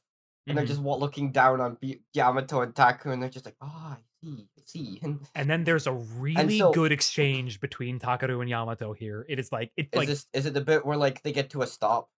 [0.47, 0.69] and they're Mhm.
[0.69, 3.97] just wa- looking down on B- Yamato and Taku, and they're just like, oh, I
[4.23, 4.99] see, I see.
[5.03, 9.25] And And then there's a really so- good exchange between Takaru and Yamato here.
[9.29, 11.49] It is like it's is like this is it the bit where like they get
[11.51, 12.09] to a stop?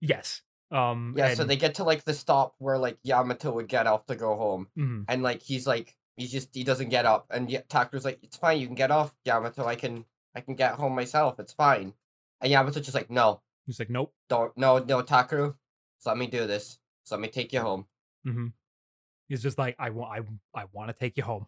[0.00, 3.86] yes, um, Yeah, so they get to like the stop where like Yamato would get
[3.86, 5.04] off to go home, mhm.
[5.08, 8.36] and like he's like he's just he doesn't get up, and yet Taku's like, it's
[8.36, 9.64] fine, you can get off, Yamato.
[9.66, 11.38] I can I can get home myself.
[11.38, 11.94] It's fine.
[12.40, 15.54] And Yamato's just like, no, he's like, "Nope." don't, no, no, Takaru,
[15.98, 16.78] just let me do this.
[17.04, 17.86] Just let me take you home.
[18.26, 18.48] Mm-hmm.
[19.28, 21.46] He's just like, "I want, I, I want to take you home."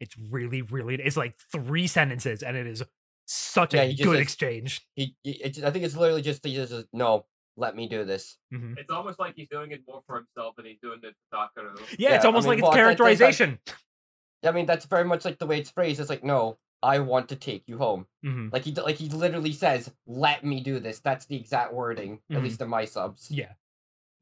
[0.00, 0.94] It's really, really.
[0.94, 2.82] It's like three sentences, and it is
[3.26, 4.86] such Yeah, a good says- exchange.
[4.94, 7.26] He, he it's, I think it's literally just he just says, no,
[7.58, 8.38] let me do this.
[8.52, 11.36] hmm It's almost like he's doing it more for himself than he's doing it for
[11.38, 11.76] Takaru.
[11.78, 13.58] Yeah, it's Yeah, I almost mean, like well, it's that- that's like- characterization.
[14.44, 15.98] I mean, that's very much like the way it's phrased.
[16.00, 18.06] It's like, no, I want to take you home.
[18.22, 22.20] hmm Like he, like he literally says, "Let me do this." That's the exact wording,
[22.30, 22.36] Mhm.
[22.36, 23.28] at least in my subs.
[23.32, 23.54] Yeah,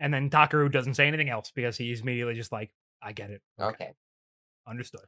[0.00, 2.72] and then Takaru doesn't say anything else because he's immediately just like,
[3.02, 3.92] "I get it, Okay.
[4.66, 5.04] understood."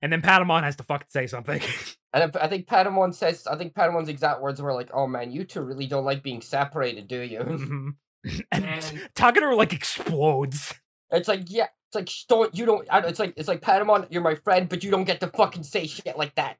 [0.00, 1.60] And then Patamon has to fucking say something.
[2.12, 5.30] And I I think Patamon says, I think Patamon's exact words were like, "Oh man,
[5.30, 7.94] you two really don't like being separated, do you?" Mhm.
[8.52, 10.74] and And- Takaru like explodes.
[11.10, 12.86] it's like, yeah, it's like, don't you don't.
[12.90, 15.62] I- It's like, it's like Patamon, you're my friend, but you don't get to fucking
[15.62, 16.56] say shit like that.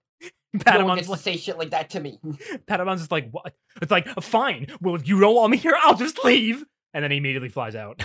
[0.53, 2.19] No one Patamon's gets to like, say shit like that to me.
[2.67, 3.55] Patamon's just like, what?
[3.81, 4.67] It's like, fine.
[4.81, 6.65] Well, if you don't want me here, I'll just leave.
[6.95, 8.03] And then he immediately flies out.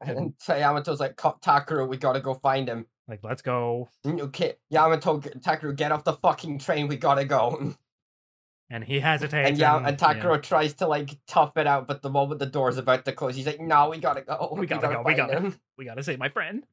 [0.00, 0.54] And then so
[0.98, 2.86] like, "Ka- Takaru, we gotta go find him.
[3.12, 3.90] Like, let's go.
[4.06, 6.88] Okay, Yamato, g- Takaru, get off the fucking train.
[6.88, 7.74] We gotta go.
[8.70, 9.50] And he hesitates.
[9.50, 10.36] And yeah, and yeah.
[10.38, 13.44] Tries to like tough it out, but the moment the door's about to close, he's
[13.44, 14.54] like, "No, we gotta go.
[14.58, 16.64] We gotta go, we gotta- him." we gotta save my friend.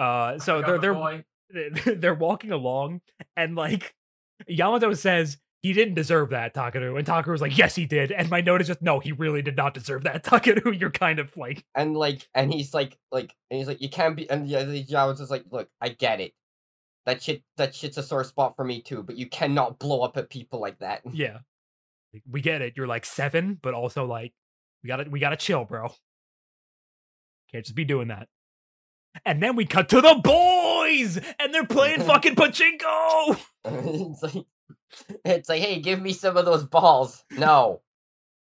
[0.00, 1.24] Uh, so they're the they're boy.
[1.96, 3.00] they're walking along,
[3.36, 3.94] and like
[4.48, 8.10] Yamato says he didn't deserve that, Takaru, and Takaru's like, yes, he did.
[8.10, 10.78] And my note is just, no, he really did not deserve that, Takaru.
[10.78, 14.16] You're kind of like, And like, and he's like, like, and he's like, you can't
[14.16, 14.28] be.
[14.28, 16.32] And yeah, the just like, look, I get it.
[17.06, 19.02] That shit, that shit's a sore spot for me too.
[19.02, 21.02] But you cannot blow up at people like that.
[21.12, 21.38] yeah,
[22.28, 22.74] we get it.
[22.76, 24.32] You're like seven, but also like,
[24.82, 25.92] we gotta we gotta chill, bro.
[27.50, 28.28] Can't just be doing that.
[29.24, 33.38] And then we cut to the boys, and they're playing fucking pachinko.
[33.64, 34.44] it's like,
[35.24, 37.24] it's like, hey, give me some of those balls.
[37.30, 37.82] No.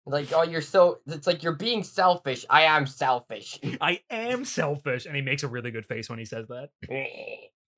[0.07, 0.99] Like, oh, you're so.
[1.07, 2.45] It's like you're being selfish.
[2.49, 3.59] I am selfish.
[3.81, 6.71] I am selfish, and he makes a really good face when he says that.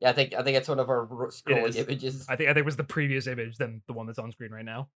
[0.00, 2.24] yeah, I think I think it's one of our ro- scrolling images.
[2.28, 4.52] I think I think it was the previous image than the one that's on screen
[4.52, 4.88] right now.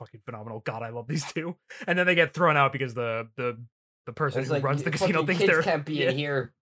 [0.00, 0.60] Fucking phenomenal.
[0.60, 1.56] God, I love these two.
[1.86, 3.58] And then they get thrown out because the the
[4.04, 6.52] the person who like runs the casino thinks kids they're can't be yeah, in here.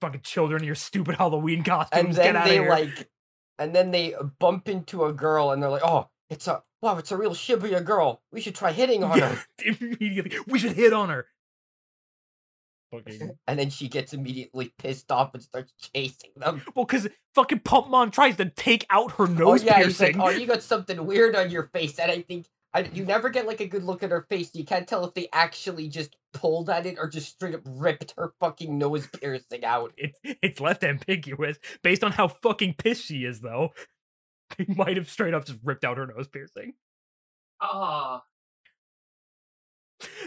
[0.00, 2.16] fucking children in your stupid Halloween costumes.
[2.16, 2.70] and get then out they of here.
[2.70, 3.08] like
[3.58, 7.12] and then they bump into a girl and they're like oh it's a wow it's
[7.12, 9.42] a real shibuya girl we should try hitting on Yeah, her
[9.80, 10.38] immediately.
[10.46, 11.26] We should hit on her.
[12.92, 17.60] Fucking and then she gets immediately pissed off and starts chasing them well, because fucking
[17.60, 20.20] Pumpmon tries to take out her oh nose yeah he's like piercing.
[20.20, 22.46] oh you got something weird on your face and i think
[22.76, 25.14] I, you never get like a good look at her face you can't tell if
[25.14, 29.64] they actually just pulled at it or just straight up ripped her fucking nose piercing
[29.64, 33.72] out It's it's left ambiguous based on how fucking pissed she is, though.
[34.56, 36.74] They might have straight up just ripped out her nose piercing.
[37.60, 38.22] Ah,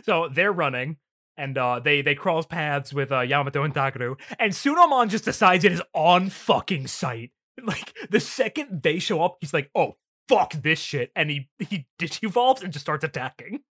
[0.04, 0.98] So they're running,
[1.38, 5.64] and uh, they they cross paths with uh, Yamato and Takaru, and Tsunomon just decides
[5.64, 7.32] it is on fucking sight.
[7.64, 9.96] Like the second they show up, he's like, "Oh
[10.30, 13.62] fuck this shit," and he he digivolves and just starts attacking.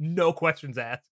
[0.00, 1.08] No questions asked.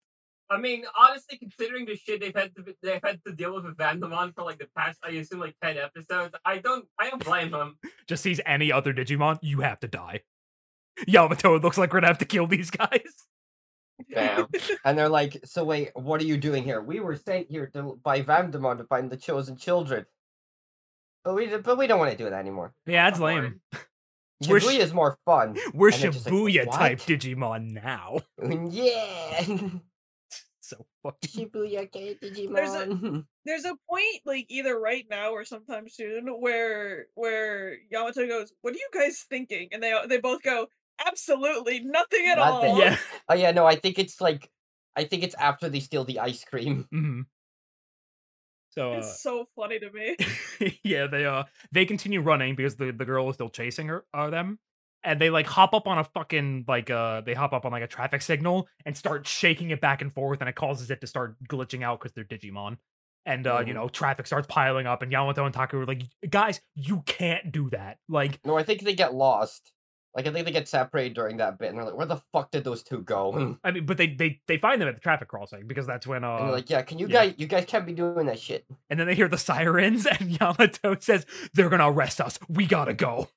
[0.50, 3.76] I mean, honestly, considering the shit they've had to they've had to deal with with
[3.76, 7.50] Vandemon for like the past, I assume, like ten episodes, I don't, I don't blame
[7.50, 7.78] them.
[8.08, 10.22] Just sees any other Digimon, you have to die.
[11.06, 13.26] Yamato, it looks like we're gonna have to kill these guys.
[14.12, 14.46] Damn.
[14.84, 17.98] and they're like so wait what are you doing here we were sent here to,
[18.02, 20.06] by Vamdemon to find the chosen children
[21.24, 23.60] but we but we don't want to do that anymore yeah, that's I'm lame.
[24.40, 24.62] Bored.
[24.62, 28.20] We're, Shibuya sh- is more fun we're and like, Shibuya type Digimon now.
[28.70, 29.44] yeah
[30.60, 31.46] so fucking.
[31.48, 32.54] Shibuya Gate Digimon.
[32.54, 38.26] There's a there's a point, like either right now or sometime soon, where where Yamato
[38.26, 40.66] goes, "What are you guys thinking?" And they they both go,
[41.06, 42.70] "Absolutely nothing at Nothing.
[42.70, 42.96] all." Yeah.
[43.30, 44.50] oh yeah, no, I think it's like
[44.94, 46.86] I think it's after they steal the ice cream.
[46.90, 47.22] hmm
[48.78, 50.16] So uh, It's so funny to me.
[50.84, 54.30] yeah, they uh they continue running because the the girl is still chasing her uh,
[54.30, 54.58] them,
[55.02, 57.82] and they like hop up on a fucking like uh they hop up on like
[57.82, 61.06] a traffic signal and start shaking it back and forth, and it causes it to
[61.06, 62.78] start glitching out because they're Digimon.
[63.26, 63.74] And uh, you Mhm.
[63.74, 67.68] know, traffic starts piling up, and Yamato and Taku are like, "Guys, you can't do
[67.70, 69.72] that!" Like, No, I think they get lost.
[70.14, 72.50] Like I think they get separated during that bit, and they're like, "Where the fuck
[72.50, 75.28] did those two go?" I mean, but they they they find them at the traffic
[75.28, 77.26] crossing because that's when uh, they're like, "Yeah, can you yeah.
[77.26, 80.30] guys, you guys can't be doing that shit." and then they hear the sirens, and
[80.40, 82.38] Yamato says, "They're gonna arrest us.
[82.48, 83.28] We gotta go."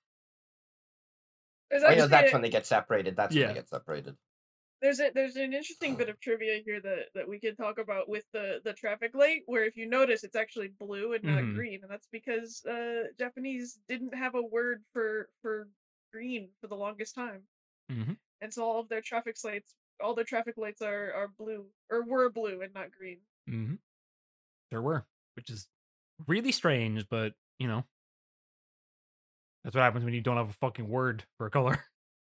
[1.70, 3.16] There's Oh yeah, that's a- when they get separated.
[3.16, 4.16] That's when they get separated.
[4.82, 8.10] there's a there's an interesting bit of trivia here that that we can talk about
[8.10, 11.56] with the the traffic light where if you notice it's actually blue and not Mhm.
[11.56, 15.68] green and that's because uh japanese didn't have a word for for
[16.12, 17.44] green for the longest time
[17.92, 18.18] Mhm.
[18.42, 22.04] and so all of their traffic lights all their traffic lights are are blue or
[22.04, 23.20] were blue and not green
[23.50, 23.76] Mm-hmm.
[24.70, 25.06] There were,
[25.36, 25.68] which is
[26.28, 27.84] really strange, but you know,
[29.64, 31.84] that's what happens when you don't have a fucking word for a color.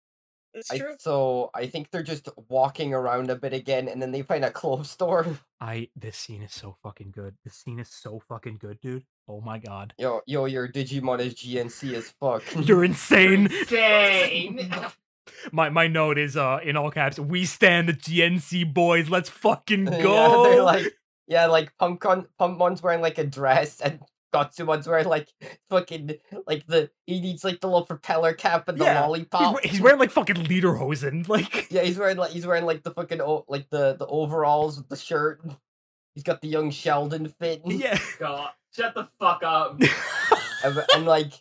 [0.54, 4.10] it's I, true so I think they're just walking around a bit again, and then
[4.10, 5.26] they find a clothes store.
[5.60, 7.36] I this scene is so fucking good.
[7.44, 9.04] This scene is so fucking good, dude.
[9.30, 12.42] Oh my god, Yo, yo, your Digimon is GNC as fuck.
[12.66, 13.46] you're insane.
[13.46, 14.68] Insane.
[15.52, 17.16] my my note is uh in all caps.
[17.18, 19.08] We stand the GNC boys.
[19.08, 20.42] Let's fucking yeah, go.
[20.42, 20.92] they're like,
[21.28, 24.00] yeah, like Pumpkon, Pumpmon's wearing like a dress, and
[24.34, 25.28] Gotsumon's wearing like
[25.68, 26.14] fucking
[26.48, 29.62] like the he needs like the little propeller cap and the Yeah, lollipop.
[29.62, 31.28] we- he's wearing like fucking lederhosen.
[31.28, 34.76] Like Yeah, he's wearing like he's wearing like the fucking o- like the the overalls
[34.78, 35.40] with the shirt.
[36.14, 37.62] He's got the young Sheldon fit.
[37.64, 37.98] yeah.
[38.18, 39.80] God, shut the fuck up.
[40.64, 41.32] and, and like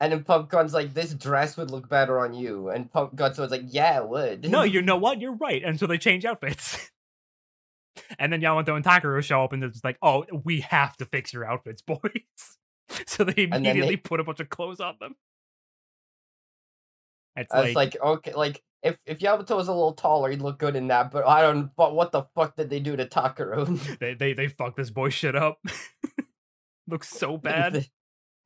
[0.00, 3.64] and then Pumpkin's like this dress would look better on you, and Pump Gotsumon's like
[3.66, 4.48] yeah it would.
[4.50, 5.20] no, you know what?
[5.20, 5.62] You're right.
[5.64, 6.90] And so they change outfits.
[8.18, 11.04] and then Yamato and Takaro show up and they're just like, oh, we have to
[11.04, 11.98] fix your outfits, boys.
[13.06, 15.16] so they then they- immediately put a bunch of clothes on them.
[17.40, 20.76] It's like, like okay, like if if Yamato was a little taller, he'd look good
[20.76, 21.10] in that.
[21.10, 21.70] But I don't.
[21.76, 23.98] But what the fuck did they do to Takaro?
[23.98, 25.60] they, they they fucked this boy shit up.
[26.88, 27.88] Looks so bad.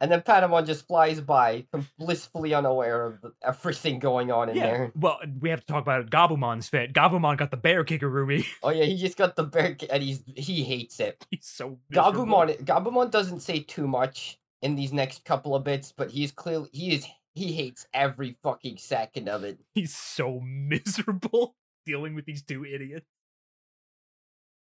[0.00, 1.64] And then Patamon just flies by,
[1.96, 4.62] blissfully unaware of everything going on in yeah.
[4.62, 4.92] there.
[4.96, 6.92] Well, we have to talk about Gabumon's fit.
[6.92, 8.44] Gabumon got the bear Kigurumi.
[8.64, 11.24] Oh yeah, he just got the bear, and he's he hates it.
[11.30, 12.26] He's so miserable.
[12.26, 16.68] Gabumon, Gabumon doesn't say too much in these next couple of bits, but he's clearly
[16.72, 19.58] he is he hates every fucking second of it.
[19.74, 21.56] He's so miserable
[21.86, 23.06] dealing with these two idiots.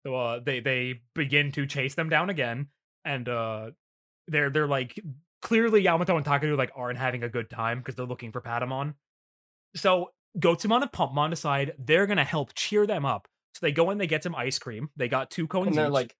[0.06, 2.68] So uh they they begin to chase them down again
[3.04, 3.70] and uh
[4.26, 4.98] they're they're like
[5.42, 8.94] clearly Yamato and Takaru like aren't having a good time because they're looking for Patamon.
[9.74, 13.28] So Gotsumon and Pumpmon decide they're gonna help cheer them up.
[13.54, 14.90] So they go in, they get some ice cream.
[14.96, 15.92] They got two cones And they're each.
[15.92, 16.14] like,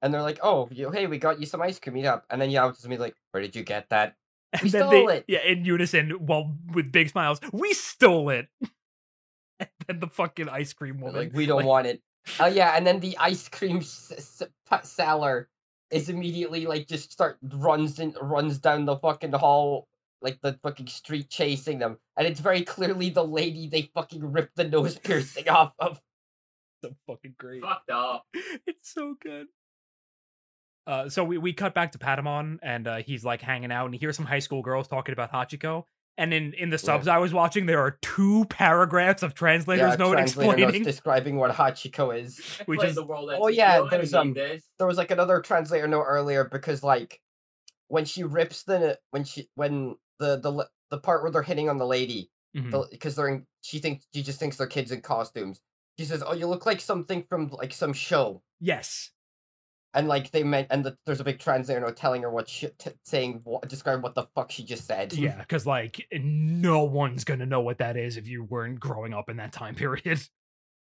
[0.00, 1.96] and they're like, oh, you, hey, we got you some ice cream.
[1.98, 2.24] Eat up.
[2.30, 4.16] And then Yamato's me like, where did you get that?
[4.60, 5.24] and we then stole they, it.
[5.28, 8.46] Yeah, in unison, while with big smiles, we stole it.
[9.60, 11.16] and then the fucking ice cream woman.
[11.16, 12.02] like, we don't like, want it.
[12.40, 14.40] Oh yeah, and then the ice cream s-
[14.70, 15.48] s- seller
[15.90, 19.86] is immediately like just start runs in runs down the fucking hall
[20.22, 24.56] like the fucking street chasing them, and it's very clearly the lady they fucking ripped
[24.56, 26.00] the nose piercing off of.
[26.82, 27.60] so fucking great.
[27.60, 28.24] Fucked up.
[28.66, 29.48] it's so good.
[30.86, 33.94] Uh, so we, we cut back to Patamon, and uh, he's like hanging out, and
[33.94, 35.84] he hears some high school girls talking about Hachiko.
[36.16, 39.96] And in, in the subs I was watching, there are two paragraphs of translators Yeah,
[39.96, 40.84] note translator notes explaining.
[40.84, 42.40] describing what Hachiko is.
[42.60, 44.62] I Which is- the world Oh, yeah, You know, I there's, um, this.
[44.78, 47.20] There was like another translator note earlier because like
[47.88, 51.78] when she rips the when she when the the the part where they're hitting on
[51.78, 52.30] the lady
[52.92, 55.60] because they're in she thinks she just thinks they're kids in costumes.
[55.98, 59.10] She says, "Oh, you look like something from like some show." Yes.
[59.94, 62.90] And like they meant, and the, there's a big translator telling her what she t-
[63.04, 65.12] saying, what, describing what the fuck she just said.
[65.12, 69.28] Yeah, because like no one's gonna know what that is if you weren't growing up
[69.28, 70.20] in that time period.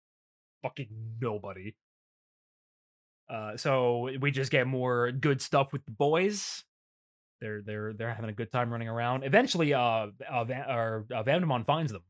[0.62, 0.88] Fucking
[1.20, 1.74] nobody.
[3.28, 6.64] Uh, so we just get more good stuff with the boys.
[7.40, 9.24] They're they're they're having a good time running around.
[9.24, 12.02] Eventually, uh, uh, Van, or, uh Vandemon finds them,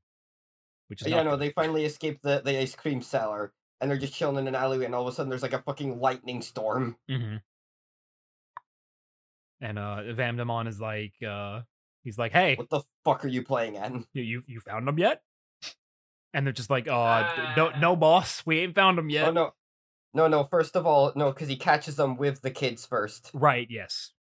[0.89, 1.41] which is yeah, no, good.
[1.41, 3.53] they finally escape the the ice cream seller,
[3.83, 5.61] and they're just chilling in an alleyway, and all of a sudden there's like a
[5.63, 6.97] fucking lightning storm.
[7.11, 7.43] Mhm.
[9.61, 11.61] And uh, Vandemon is like, uh,
[12.03, 13.93] he's like, hey, What the fuck are you playing at?
[14.13, 15.23] you you, you found them yet?
[16.35, 19.29] And they're just like, uh, d- no, no, boss, we ain't found them yet.
[19.29, 19.53] Oh no.
[20.15, 20.45] No, no.
[20.45, 24.13] First of all, no, because he catches them with the kids first, Right, yes.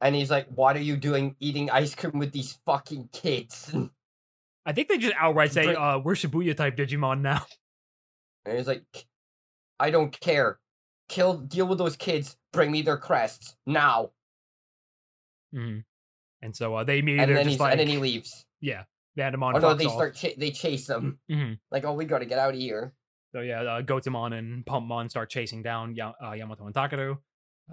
[0.00, 3.72] and he's like, "What are you doing, eating ice cream with these fucking kids?"
[4.66, 7.46] I think they just outright say, uh, we're Shibuya type Digimon now.
[8.46, 8.84] he's like,
[9.80, 10.58] "I don't care.
[11.08, 12.36] Kill, deal with those kids.
[12.52, 14.10] Bring me their crests now."
[15.52, 15.78] hmm
[16.42, 18.44] And so uh, they And immediately are then just like, and then he leaves.
[18.60, 18.84] yeah,
[19.18, 19.92] Vandamon Oh no, they off.
[19.92, 20.14] start.
[20.14, 21.18] Cha- they chase them.
[21.30, 21.58] Mhm.
[21.70, 22.92] Like, oh, we gotta get out of here.
[23.34, 27.16] So yeah, uh, Gotsumon and Pumpmon start chasing down ya- uh, Yamato and Takaru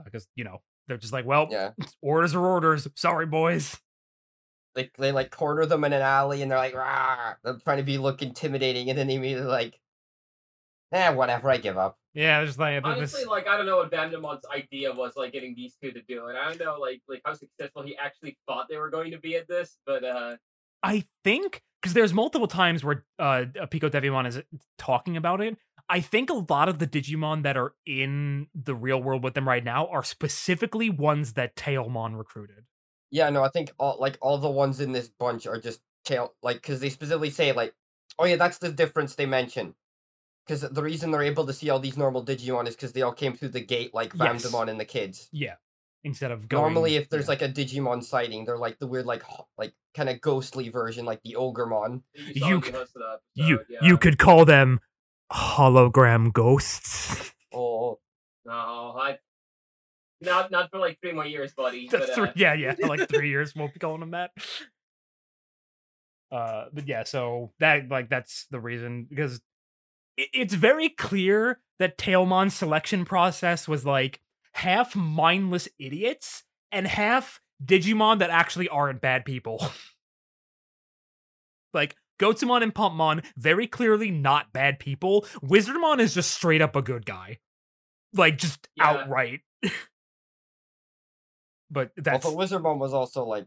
[0.05, 1.71] because you know they're just like, well, Yeah.
[2.01, 2.87] orders are orders.
[2.95, 3.77] Sorry, boys.
[4.73, 7.33] They they like corner them in an alley, and they're like, Rah!
[7.43, 9.79] they're trying to be look intimidating, and then they immediately like,
[10.91, 11.49] eh, whatever.
[11.49, 11.97] I give up.
[12.13, 15.31] Yeah, they're just like this- Honestly, like I don't know what Vandemon's idea was, like
[15.31, 16.35] getting these two to do it.
[16.35, 19.35] I don't know, like like how successful he actually thought they were going to be
[19.35, 20.35] at this, but uh,
[20.83, 24.41] I think because there's multiple times where uh Pico Devimon is
[24.77, 25.57] talking about it.
[25.89, 29.45] I think a lot of the Digimon that are in the real world with them
[29.47, 32.63] right now are specifically ones that Tailmon recruited.
[33.09, 36.33] Yeah, no, I think all like all the ones in this bunch are just tail
[36.41, 37.73] like because they specifically say like,
[38.19, 39.75] oh yeah, that's the difference they mention.
[40.51, 43.13] Because the reason they're able to see all these normal Digimon is because they all
[43.13, 44.43] came through the gate like Yes.
[44.43, 45.29] Vandemon and the kids.
[45.31, 45.53] Yeah,
[46.03, 46.61] instead of going.
[46.61, 47.29] Normally, if there's yeah.
[47.29, 49.23] like a Digimon sighting, they're like the weird like
[49.57, 52.01] like kind of ghostly version, like the Ogremon.
[52.15, 52.71] you, You in c-
[53.35, 54.81] you episode, you could call them
[55.31, 57.31] hologram ghosts.
[57.53, 57.99] Oh,
[58.45, 58.53] no,
[58.97, 59.19] I
[60.21, 61.87] not not for like three more years, buddy.
[61.89, 62.75] That's but, three, uh, yeah, yeah.
[62.87, 64.31] Like three years, we'll be calling them that.
[66.31, 69.41] Uh, but yeah, so that like that's the reason because it,
[70.33, 74.21] it's very clear that Tailmon's selection process was like
[74.53, 79.65] half mindless idiots and half Digimon that actually aren't bad people.
[81.73, 85.25] like Gotsumon and Pumpmon, very clearly not bad people.
[85.43, 87.39] Wizardmon is just straight up a good guy,
[88.13, 88.89] like just Yeah.
[88.89, 89.41] outright.
[91.71, 93.45] but that's well, the Wizardmon was also like,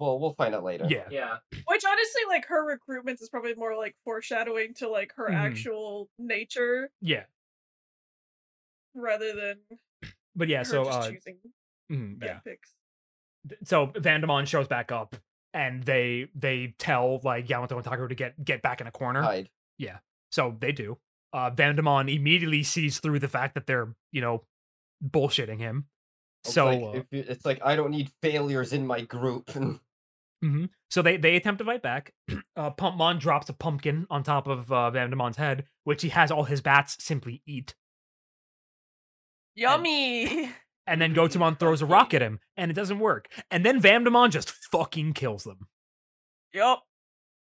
[0.00, 0.86] well, we'll find out later.
[0.88, 1.04] yeah.
[1.10, 1.36] yeah.
[1.66, 5.34] Which honestly, like her recruitment is probably more like foreshadowing to like her Mhm.
[5.34, 7.24] actual nature Yeah,
[8.94, 9.58] rather than
[10.34, 10.58] but yeah.
[10.58, 11.38] her So just uh, choosing
[12.18, 12.38] bad yeah.
[12.38, 12.72] picks.
[13.64, 15.16] So Vandemon shows back up,
[15.54, 19.22] and they they tell like Yamato and Takaru to get get back in a corner.
[19.22, 19.50] Hide.
[19.78, 19.98] Yeah.
[20.32, 20.98] So they do.
[21.32, 24.44] Uh, Vandemon immediately sees through the fact that they're you know
[25.04, 25.86] bullshitting him.
[26.44, 29.50] It's So like, uh, if it's like I don't need failures in my group.
[30.44, 30.68] mhm.
[30.90, 32.12] so they they attempt to fight back.
[32.56, 36.44] Uh, Pumpmon drops a pumpkin on top of uh, Vandemon's head, which he has all
[36.44, 37.74] his bats simply eat.
[39.54, 40.50] Yummy.
[40.86, 43.28] And then Gotsumon throws a rock at him, and it doesn't work.
[43.50, 45.68] And then Vandemon just fucking kills them.
[46.52, 46.82] yup.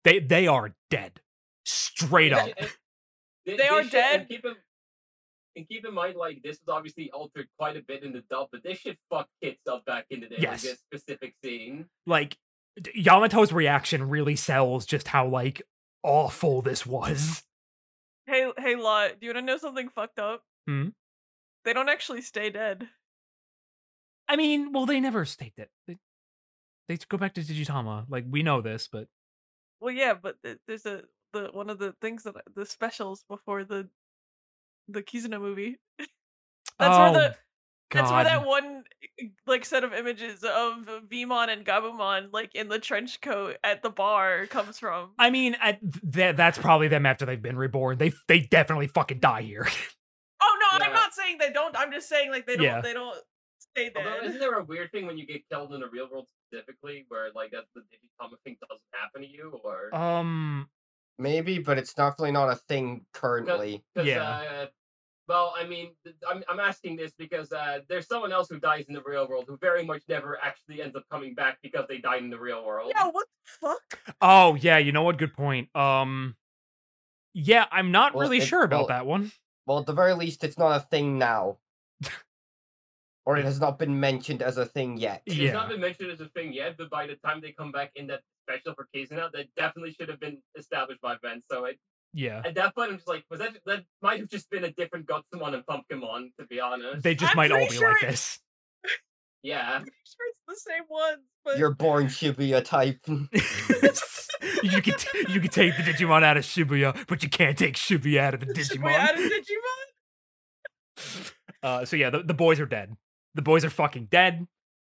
[0.05, 1.20] They they are dead,
[1.65, 2.48] straight up.
[2.59, 2.69] And-
[3.47, 4.20] and They are should- dead.
[4.20, 4.55] And keep in,
[5.56, 8.48] and keep in mind, like this was obviously altered quite a bit in the dub,
[8.52, 10.36] but this shit fucked kids up back in the day.
[10.39, 10.65] Yes.
[10.65, 11.86] Like this specific scene.
[12.06, 12.36] like d-
[12.94, 15.62] Yamato's reaction really sells just how like
[16.02, 17.42] awful this was.
[18.26, 19.20] Hey, hey, lot.
[19.20, 20.42] Do you want to know something fucked up?
[20.66, 20.88] Hmm?
[21.64, 22.88] They don't actually stay dead.
[24.28, 25.70] I mean, well, they never staked it.
[25.86, 25.98] They,
[26.88, 28.06] they go back to Digitama.
[28.09, 29.09] Like we know this, but
[29.80, 31.02] Well, yeah, but th- there's a
[31.32, 33.88] the one of the things that the specials before the
[34.88, 35.78] the Kizuna movie.
[36.78, 37.36] That's where oh, the
[37.94, 38.84] that's where that one
[39.20, 43.82] eh, like set of images of Vimon and Gabumon like in the trench coat at
[43.82, 45.10] the bar comes from.
[45.18, 45.78] I mean, at,
[46.12, 47.98] th- that's probably them after they've been reborn.
[47.98, 49.66] They they definitely fucking die here.
[50.46, 50.88] Oh no, Yeah.
[50.88, 51.74] I'm not saying they don't.
[51.78, 52.80] I'm just saying like they don't Yeah.
[52.82, 53.16] they don't
[53.58, 54.24] stay Although, dead.
[54.26, 57.28] isn't there a weird thing when you get killed in the real world specifically, where
[57.34, 60.68] like that the Digitama thing doesn't happen to you, or um,
[61.18, 63.82] Maybe, but it's definitely not a thing currently.
[63.96, 64.22] 'cause, yeah.
[64.22, 64.66] Uh,
[65.28, 65.92] well, I mean,
[66.28, 69.44] I'm I'm asking this because uh, there's someone else who dies in the real world
[69.48, 72.64] who very much never actually ends up coming back because they died in the real
[72.64, 72.92] world.
[72.94, 73.26] Yeah, what
[73.60, 74.14] the fuck?
[74.20, 75.16] oh yeah, you know what?
[75.18, 75.74] Good point.
[75.76, 76.36] Um,
[77.32, 79.32] yeah, I'm not Well, really it- sure about well, that one.
[79.66, 81.56] Well, at the very least, it's not a thing now.
[83.26, 85.22] or it has not been mentioned as a thing yet.
[85.24, 85.52] It's Yeah.
[85.52, 88.06] not been mentioned as a thing yet, but by the time they come back in
[88.09, 91.40] that special for Kizuna, that definitely should have been established by Ben.
[91.51, 91.78] So it,
[92.16, 94.70] Yeah, at that point, I'm just like, was that that might have just been a
[94.70, 97.03] different Gotsumon and Pumpkinmon, to be honest.
[97.03, 98.39] they just I'm might all be sure like it- this.
[99.43, 99.73] yeah.
[99.74, 103.01] I'm pretty sure it's the same ones, but You're born Shibuya type.
[103.09, 107.74] you can t- you can take the Digimon out of Shibuya, but you can't take
[107.74, 108.99] Shibuya out of the Should we Digimon.
[108.99, 109.91] add a Digimon?
[111.62, 112.97] Uh, so yeah, the, the boys are dead.
[113.35, 114.47] The boys are fucking dead.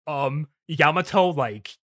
[0.07, 1.75] Um, Yamato like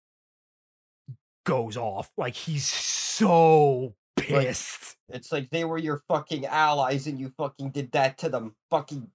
[1.45, 2.09] goes off.
[2.17, 4.95] Like he's so pissed.
[5.09, 8.55] It's like they were your fucking allies and you fucking did that to them.
[8.69, 9.09] Fucking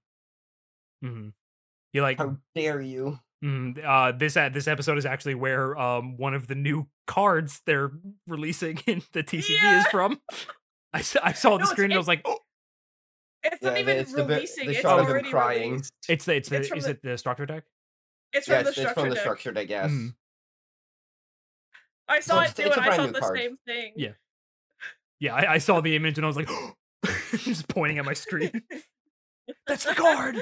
[1.02, 1.28] hmm
[1.92, 3.18] You like how dare you?
[3.44, 7.60] mm, uh this uh, this episode is actually where um one of the new cards
[7.66, 7.90] they're
[8.26, 9.80] releasing in the TCG Yeah.
[9.80, 10.20] is from.
[10.94, 12.38] I saw the No, screen and I was like, oh,
[13.42, 14.66] It's not even it's releasing.
[14.66, 15.70] the it's shot of him already crying.
[15.72, 15.92] released.
[16.08, 17.64] it's the it's the It's is the- it the structure deck?
[18.34, 19.90] It's Yeah, from the it's, it's structure from the structure deck, yes.
[19.90, 20.14] Mhm.
[22.08, 23.38] I saw it's- it too, it's a and I saw new the card.
[23.38, 23.92] same thing.
[23.96, 24.12] Yeah.
[25.23, 26.49] Yeah, I, I saw the image and I was like,
[27.36, 28.51] just pointing at my screen.
[29.69, 30.36] That's the card.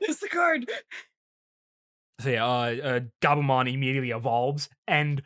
[0.00, 0.68] It's the card.
[2.20, 2.48] So yeah, uh,
[2.82, 5.22] uh, Gabumon immediately evolves, and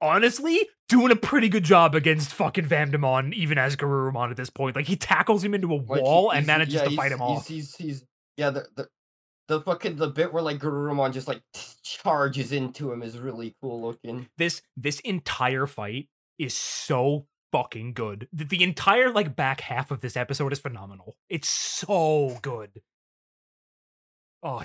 [0.00, 4.74] honestly, doing a pretty good job against fucking Vamdemon, even as Garurumon at this point.
[4.74, 7.12] Like he tackles him into a Like, he- wall and manages yeah, to fight he's-
[7.12, 7.46] him off.
[7.46, 8.04] He's, he's, he's
[8.38, 8.88] yeah, the, the
[9.48, 11.42] the fucking the bit where like Garurumon just like
[11.82, 14.28] charges into him is really cool looking.
[14.38, 18.26] This this entire fight is so fucking good.
[18.32, 21.16] The, the entire like back half of this episode is phenomenal.
[21.28, 22.80] It's so good.
[24.42, 24.62] Oh,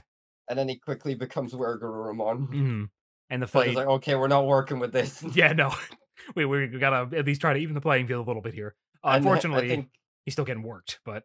[0.50, 2.48] And then he quickly becomes Were Garurumon.
[2.50, 2.90] mhm.
[3.30, 3.68] and the fight.
[3.68, 5.24] he's like, okay, we're not working with this.
[5.36, 5.74] yeah, no,
[6.36, 8.76] we we gotta at least try to even the playing field a little bit here.
[9.04, 9.90] Uh, unfortunately, I think
[10.26, 11.24] he's still getting worked, but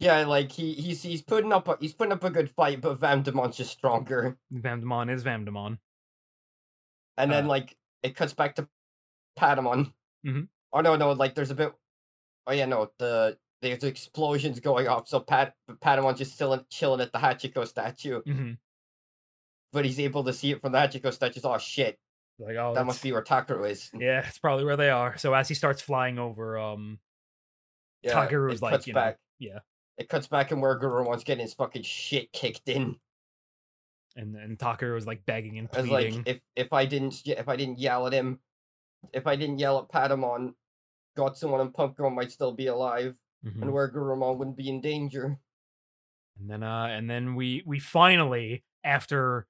[0.00, 2.98] yeah, like he he's he's putting up a he's putting up a good fight, but
[2.98, 4.36] Vamdemon's just stronger.
[4.52, 5.78] Vamdemon is Vamdemon.
[7.18, 8.66] And then Uh, like it cuts back to
[9.38, 9.92] Patamon.
[10.26, 10.48] Mhm.
[10.72, 11.72] Oh no, no, like there's a bit.
[12.46, 15.08] Oh yeah, no, the there's explosions going off.
[15.08, 18.52] So Pat Patamon's just still chilling at the Hachiko statue, hmm
[19.72, 21.40] but he's able to see it from the Hachiko statue.
[21.44, 21.98] Oh shit,
[22.38, 23.90] Like, oh, that must be where Takaru is.
[23.92, 25.18] Yeah, it's probably where they are.
[25.18, 26.98] So as he starts flying over, um,
[28.02, 29.18] Yeah, Takaru's like, you know, back.
[29.38, 29.58] yeah.
[29.98, 32.96] It cuts back and Were Garurumon's getting his fucking shit kicked in.
[34.14, 36.18] and and Takaru was like begging and pleading.
[36.18, 38.38] like, if if I didn't if I didn't yell at him,
[39.12, 40.54] if I didn't yell at Patamon,
[41.16, 43.62] Gotsumon and Pumpkin might still be alive, Mhm.
[43.62, 45.38] and Were Garurumon wouldn't be in danger.
[46.38, 49.46] And then uh and then we we finally after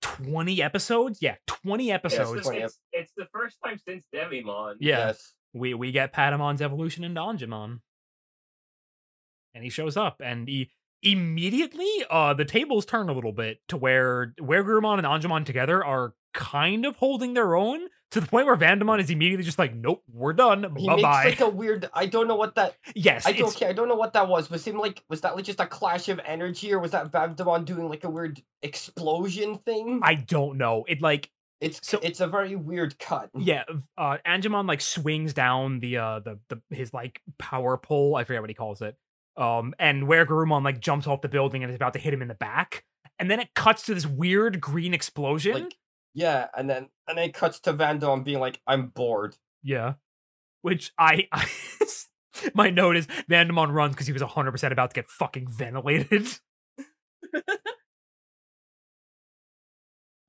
[0.00, 2.32] 20 episodes, yeah, 20 It's episodes.
[2.32, 4.76] the, 20 it's, it's the first time since Devimon.
[4.80, 5.08] Yeah.
[5.08, 5.34] Yes.
[5.52, 7.80] We we get Patamon's evolution into Angemon.
[9.54, 10.70] And he shows up and he
[11.02, 15.84] immediately uh the tables turn a little bit to where Were Garurumon and Angemon together
[15.84, 17.80] are kind of holding their own
[18.10, 20.74] to the point where Vandemon is immediately just like, nope, we're done.
[20.76, 21.24] He Bye makes bye.
[21.24, 21.88] like a weird.
[21.94, 22.76] I don't know what that.
[22.94, 23.48] yes, I don't.
[23.56, 24.50] Okay, I don't know what that was.
[24.50, 25.02] Was him like?
[25.08, 28.10] Was that like just a clash of energy, or was that Vamdemon doing like a
[28.10, 30.00] weird explosion thing?
[30.02, 30.84] I don't know.
[30.88, 31.30] It like
[31.60, 33.30] it's so- it's a very weird cut.
[33.38, 33.62] yeah,
[33.96, 38.40] uh Angemon like swings down the uh the the his like power pole, I forget
[38.42, 38.96] what he calls it.
[39.36, 42.20] Um and Were Garurumon like jumps off the building and is about to hit him
[42.22, 42.84] in the back.
[43.18, 45.54] And then it cuts to this weird green explosion.
[45.54, 45.76] Like
[46.14, 49.94] yeah, and then and then it cuts to Vandemon being like, "I'm bored." yeah.
[50.62, 51.48] Which I, I
[52.54, 56.28] my note is Vandemon runs because he was 100% about to get fucking ventilated.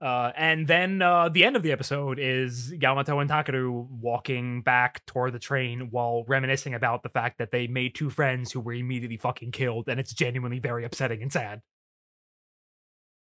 [0.01, 5.01] Uh, and then uh, the end of the episode is Yamato and Takaru walking back
[5.05, 8.73] toward the train while reminiscing about the fact that they made two friends who were
[8.73, 11.61] immediately fucking killed, and it's genuinely very upsetting and sad.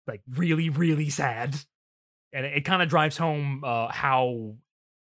[0.09, 1.55] Like really, really sad.
[2.35, 4.57] And it, it kind of drives home uh, how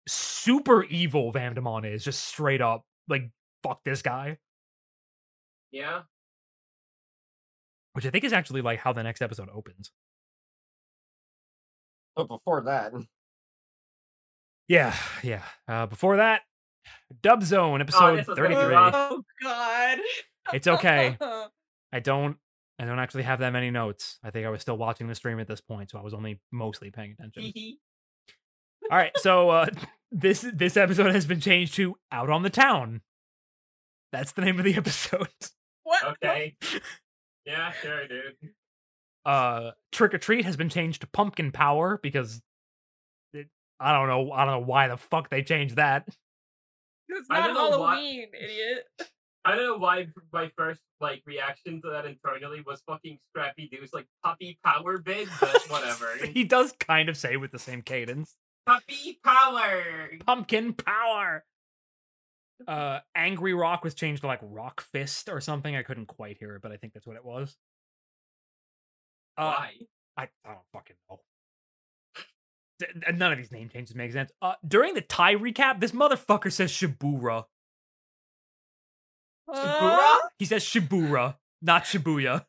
[0.06, 3.30] super evil Vamdemon is, just straight up like
[3.62, 4.38] fuck this guy.
[5.72, 6.02] Yeah.
[7.94, 9.90] Which I think is actually like how the next episode opens.
[12.14, 12.92] But before that,
[14.68, 15.42] Yeah, yeah.
[15.66, 16.42] Uh, before that,
[17.22, 18.74] Dub Zone episode this was thirty gonna be three.
[18.74, 18.94] rough.
[18.94, 19.98] Oh God.
[20.52, 21.16] It's okay.
[21.92, 22.36] I don't.
[22.78, 24.18] I don't actually have that many notes.
[24.24, 26.40] I think I was still watching the stream at this point, so I was only
[26.50, 27.52] mostly paying attention.
[28.90, 29.66] All right, so uh,
[30.12, 33.00] this this episode has been changed to "Out on the Town."
[34.12, 35.28] That's the name of the episode.
[35.84, 36.04] what?
[36.04, 36.56] Okay.
[37.46, 38.34] yeah, sure, dude.
[39.24, 42.42] Uh, Trick or Treat has been changed to Pumpkin Power because
[43.32, 43.48] it,
[43.80, 44.32] I don't know.
[44.32, 46.06] I don't know why the fuck they changed that.
[47.08, 48.84] It's not don't why- Halloween, idiot.
[49.44, 53.92] I don't know why my first like reaction to that internally was fucking Scrappy Doo's
[53.92, 56.08] like puppy power bid, but whatever.
[56.32, 58.36] he does kind of say with the same cadence.
[58.66, 59.82] puppy power.
[60.24, 61.44] Pumpkin Power.
[62.66, 65.76] Uh, Angry Rock was changed to like Rock Fist or something.
[65.76, 67.56] I couldn't quite hear it, but I think that's what it was.
[69.36, 69.70] Uh, Why?
[70.16, 71.20] I, I don't fucking know.
[73.12, 74.30] None of these name changes make sense.
[74.40, 77.44] Uh, during the Tai recap, this motherfucker says Shibura.
[79.48, 80.20] Huh?
[80.38, 82.44] He says Shibura, not Shibuya.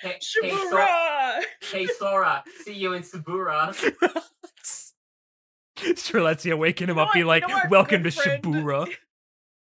[0.00, 1.42] Hey, hey, Sora, Shibura!
[1.72, 3.74] hey, Sora, see you in Sabura.
[5.78, 8.88] Streletsia waking him You know up, be like, you "Welcome to good friend- Shabura."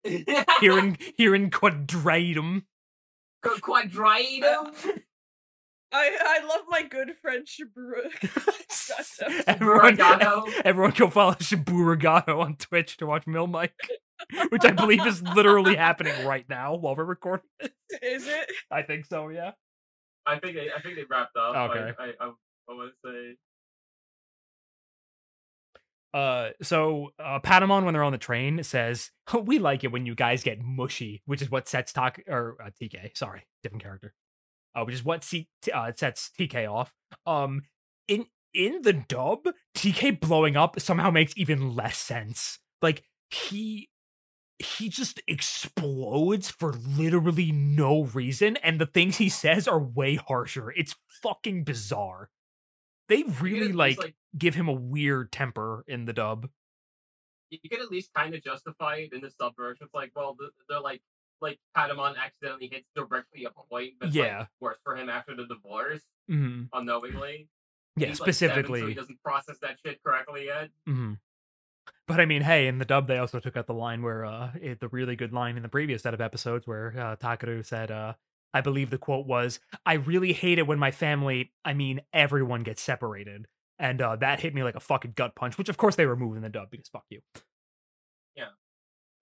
[0.60, 2.62] Here in here in Quadratum.
[3.44, 4.72] Quadratum.
[5.92, 8.10] I I love my good friend Shibura.
[8.88, 9.44] Gotcha.
[9.50, 10.52] everyone, Buragato.
[10.64, 13.74] everyone go follow Shiburagato on Twitch to watch Mill Mike,
[14.50, 17.46] which I believe is literally happening right now while we're recording.
[18.02, 18.50] Is it?
[18.70, 19.28] I think so.
[19.28, 19.52] Yeah.
[20.26, 21.70] I think they, I think they wrapped up.
[21.70, 21.92] Okay.
[21.98, 22.32] I, I, I,
[22.68, 23.36] I want to say.
[26.12, 29.10] Uh, so uh, Patamon, when they're on the train, says,
[29.44, 32.70] "We like it when you guys get mushy," which is what sets Tak or uh,
[32.80, 33.16] TK.
[33.16, 34.12] Sorry, different character.
[34.74, 36.92] Uh, which is what C- t- uh, sets TK off.
[37.26, 37.62] Um,
[38.08, 39.40] in in the dub,
[39.76, 42.58] TK blowing up somehow makes even less sense.
[42.82, 43.88] Like he
[44.60, 50.70] he just explodes for literally no reason, and the things he says are way harsher.
[50.72, 52.30] It's fucking bizarre.
[53.08, 56.48] They really like like give him a weird temper in the dub.
[57.50, 59.84] you could at least kind of justify it in the sub version.
[59.86, 60.36] It's like, well,
[60.68, 61.02] they're like,
[61.40, 64.46] like Patamon accidentally hits directly a point, but it's, like, Yeah.
[64.60, 67.48] worse for him after the divorce, hmm unknowingly.
[67.96, 68.80] Yeah, He's, like, seven, specifically.
[68.82, 70.70] so he doesn't process that shit correctly yet.
[70.86, 71.14] hmm
[72.10, 74.50] But I mean, hey, in the dub, they also took out the line where uh,
[74.60, 77.90] it, the really good line in the previous set of episodes where uh, Takeru said,
[77.90, 78.14] uh,
[78.52, 82.62] I believe the quote was, "I really hate it when my family, I mean, everyone
[82.62, 83.46] gets separated."
[83.78, 86.36] And uh, that hit me like a fucking gut punch, which of course they removed
[86.36, 87.20] in the dub because fuck you.
[88.36, 88.48] Yeah.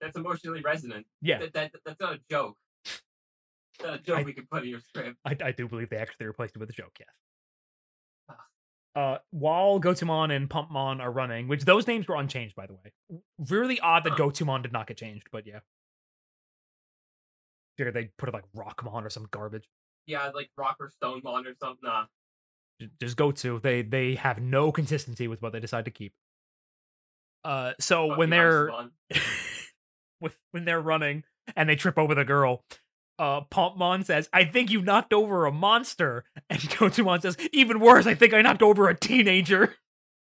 [0.00, 1.06] That's emotionally resonant.
[1.20, 2.56] Yeah, That, that that's not a joke.
[2.84, 3.02] It's
[3.82, 5.16] not a joke I- we can put in your script.
[5.24, 7.08] I, I do believe they actually replaced it with a joke, yes.
[8.94, 13.20] Uh, while Gotsumon and Pumpmon are running, which those names were unchanged, by the way.
[13.48, 14.14] Really odd that.
[14.14, 15.60] Gotsumon did not get changed, but yeah.
[17.76, 19.68] Figured they put it like Rockmon or some garbage.
[20.06, 21.78] Yeah, like Rock or Stone Mon or something.
[21.82, 22.06] Nah.
[23.00, 23.60] Just Gotu.
[23.60, 26.12] They they have no consistency with what they decide to keep.
[27.44, 28.70] Uh, so when they're
[30.20, 31.24] with when they're running
[31.56, 32.64] and they trip over the girl,
[33.18, 38.06] uh, Pumpmon says, "I think you knocked over a monster," and Gotsumon says, "Even worse,
[38.06, 39.76] I think I knocked over a teenager."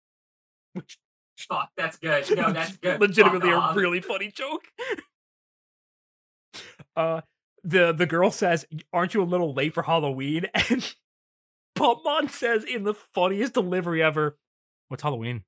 [0.74, 0.98] Which
[1.38, 2.30] Fuck, that's good.
[2.36, 3.00] No, that's good.
[3.00, 4.66] legitimately a really funny joke.
[6.98, 7.22] uh,
[7.64, 10.94] the the girl says, "Aren't you a little late for Halloween?" And
[11.78, 14.38] Pumpmon says, in the funniest delivery ever,
[14.90, 15.44] "What's Halloween?"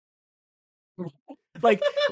[1.61, 1.81] Like.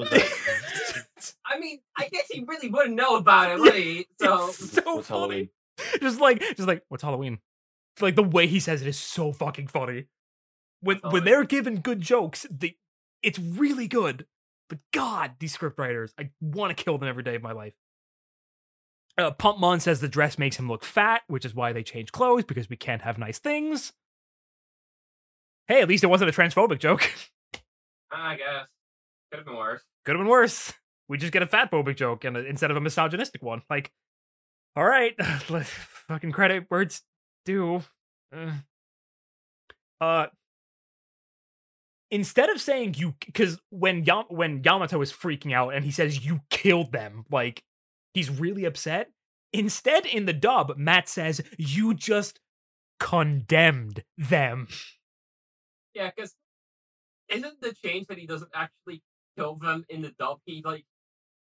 [1.44, 4.06] I mean, I guess he really wouldn't know about it, would he?
[4.20, 5.08] So It's so What's funny.
[5.08, 5.48] Halloween?
[6.00, 7.38] Just like, just like, what's Halloween?
[8.00, 10.06] Like the way he says it is so fucking funny.
[10.80, 11.24] When What's when Halloween?
[11.24, 12.76] they're given good jokes, they
[13.22, 14.26] it's really good.
[14.68, 17.74] But God, these script writers, I want to kill them every day of my life.
[19.18, 22.44] Uh, Pumpmon says the dress makes him look fat, which is why they change clothes
[22.44, 23.92] because we can't have nice things.
[25.66, 27.10] Hey, at least it wasn't a transphobic joke.
[28.12, 28.66] I guess
[29.30, 29.82] could have been worse.
[30.04, 30.72] Could have been worse.
[31.08, 33.62] We just get a fat phobic joke and instead of a misogynistic one.
[33.68, 33.90] Like,
[34.76, 35.14] all right,
[35.50, 37.02] let's fucking credit where it's
[37.44, 37.82] due.
[38.34, 38.52] Uh,
[40.00, 40.26] uh,
[42.10, 46.24] instead of saying you, because when Yam- when Yamato is freaking out and he says
[46.24, 47.62] you killed them, like
[48.14, 49.10] he's really upset.
[49.52, 52.38] Instead, in the dub, Matt says you just
[53.00, 54.68] condemned them.
[55.92, 56.34] Yeah, because
[57.28, 59.02] isn't the change that he doesn't actually
[59.40, 60.38] kill them in the dub?
[60.44, 60.84] He like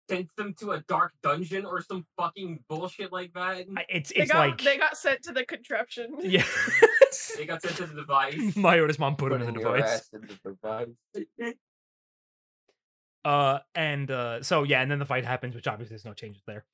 [0.09, 3.67] sent them to a dark dungeon or some fucking bullshit like that.
[3.77, 6.17] I- It's They got like they got sent to the contraption.
[6.23, 6.45] yeah.
[7.37, 8.35] They got sent to the device.
[8.55, 9.91] Myotismon put him in the Putting your device.
[9.91, 11.55] ass in the device.
[13.25, 16.43] Uh, and uh, so yeah, and then the fight happens, which obviously there's no changes
[16.47, 16.65] there.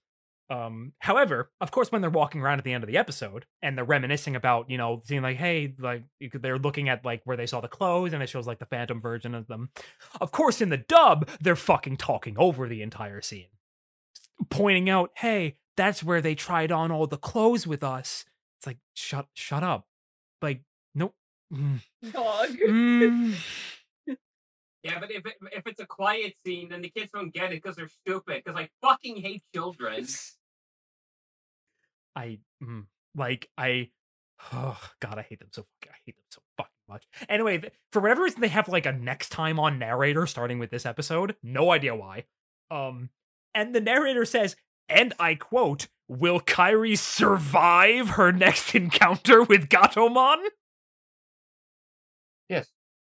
[0.54, 3.76] Um, however, of course, when they're walking around at the end of the episode and
[3.76, 7.22] they're reminiscing about, you know, seeing like, hey, like you could- they're looking at like
[7.24, 9.70] where they saw the clothes and it shows like the phantom version of them.
[10.20, 13.48] Of course, in the dub, they're fucking talking over the entire scene,
[14.50, 18.24] pointing out, hey, that's where they tried on all the clothes with us.
[18.58, 19.86] It's like, shut, shut up,
[20.40, 20.62] like,
[20.94, 21.14] nope.
[21.52, 21.80] Mm,
[22.12, 22.48] Dog.
[22.68, 23.34] mm.
[24.84, 27.62] Yeah, but if it, if it's a quiet scene, then the kids don't get it
[27.62, 28.42] because they're stupid.
[28.44, 30.06] Because I fucking hate children.
[32.16, 33.90] I mm, like I
[34.52, 37.06] oh god, I hate them so fucking I hate them so fucking much.
[37.28, 40.70] Anyway, th- for whatever reason they have like a next time on narrator starting with
[40.70, 41.36] this episode.
[41.42, 42.24] No idea why.
[42.70, 43.10] Um
[43.54, 44.56] and the narrator says,
[44.88, 50.38] and I quote, Will Kari survive her next encounter with Gatomon?
[52.48, 52.68] Yes.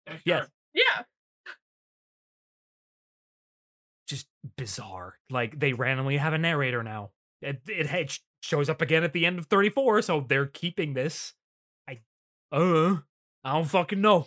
[0.08, 0.18] Sure.
[0.24, 0.48] Yes.
[0.74, 1.02] Yeah.
[4.08, 4.26] Just
[4.56, 5.18] bizarre.
[5.28, 7.10] Like they randomly have a narrator now.
[7.42, 10.94] It, it, it sh- shows up again at the end of 34, so they're keeping
[10.94, 11.34] this.
[11.88, 12.00] I
[12.52, 12.96] uh
[13.44, 14.26] I don't fucking know.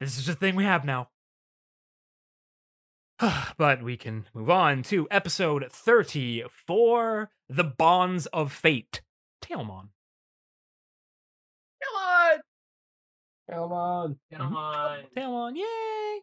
[0.00, 1.08] This is the thing we have now.
[3.56, 9.00] but we can move on to episode 34 The Bonds of Fate.
[9.42, 9.88] Tailmon.
[11.82, 12.38] Come on.
[13.50, 14.16] Come on.
[14.32, 14.98] Come on.
[15.16, 16.20] Tailmon, yay!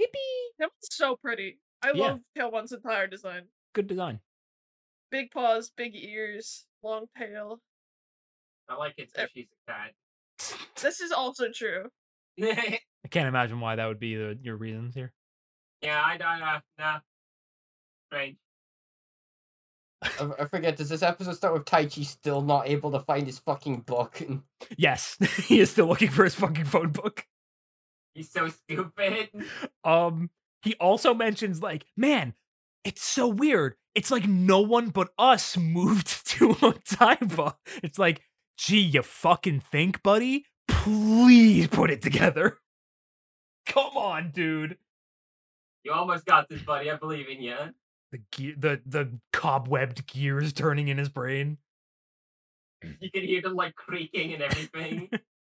[0.00, 0.58] Yippee!
[0.58, 1.58] That one's so pretty.
[1.82, 2.02] I Yeah.
[2.02, 3.48] love Tailmon's entire design.
[3.74, 4.20] Good design.
[5.10, 7.60] Big paws, big ears, long tail.
[8.68, 9.92] I like it that she's a cat.
[10.80, 11.86] This is also true.
[12.42, 12.80] I
[13.10, 15.12] can't imagine why that would be the, your reasons here.
[15.82, 16.58] yeah, I don't know.
[16.78, 16.98] Nah.
[18.08, 18.36] Strange.
[20.02, 20.76] I, I forget.
[20.76, 24.22] Does this episode start with Taichi still not able to find his fucking book?
[24.76, 25.16] Yes,
[25.46, 27.24] he is still looking for his fucking phone book.
[28.14, 29.30] He's so stupid.
[29.84, 30.30] Um,
[30.62, 32.34] he also mentions like, man,
[32.84, 33.76] it's so weird.
[33.98, 37.56] It's like no one but us moved to Odaiba.
[37.82, 38.22] It's like,
[38.56, 40.44] gee, you fucking think, buddy?
[40.68, 42.58] Please put it together.
[43.66, 44.78] Come on, dude.
[45.82, 46.92] You almost got this, buddy.
[46.92, 47.56] I believe in you.
[48.12, 51.58] The gear, the the cobwebbed gears turning in his brain.
[53.00, 55.10] You can hear them like creaking and everything.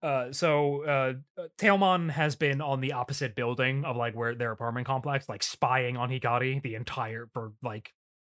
[0.00, 4.52] Uh, so uh, uh, Tailmon has been on the opposite building of like where their
[4.52, 7.92] apartment complex, like spying on Hikari the entire for like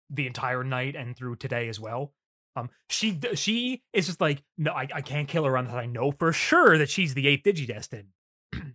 [0.09, 2.15] the entire night and through today as well.
[2.57, 6.11] Um, she she is just like, no, I, I can't kill her unless I know
[6.11, 8.07] for sure that she's the eighth Digidestin.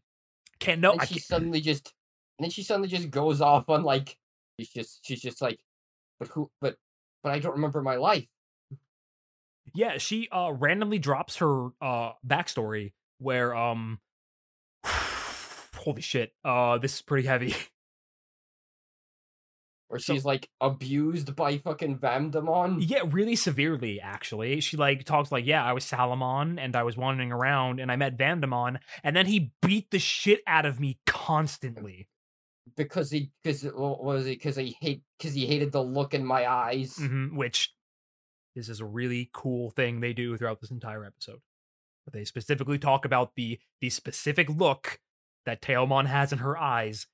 [0.60, 1.92] can't no, and I she can't, suddenly just,
[2.38, 4.16] and then she suddenly just goes off on like,
[4.60, 5.60] she's just, she's just like,
[6.20, 6.76] but who, but,
[7.24, 8.28] but I don't remember my life.
[9.74, 14.00] Yeah, she uh randomly drops her uh backstory where um,
[14.86, 17.56] holy shit, uh, this is pretty heavy.
[19.88, 22.78] Where So- she's like abused by fucking Vamdemon.
[22.80, 24.60] Yeah, really severely, actually.
[24.62, 27.96] She like talks like, yeah, I was Salamon and I was wandering around and I
[27.96, 32.08] met Vandemon, and then he beat the shit out of me constantly.
[32.76, 36.26] because he because what was it because he hate because he hated the look in
[36.26, 37.72] my eyes Mhm, which
[38.56, 41.42] this is a really cool thing they do throughout this entire episode.
[42.06, 45.00] But they specifically talk about the the specific look
[45.46, 47.08] that Tailmon has in her eyes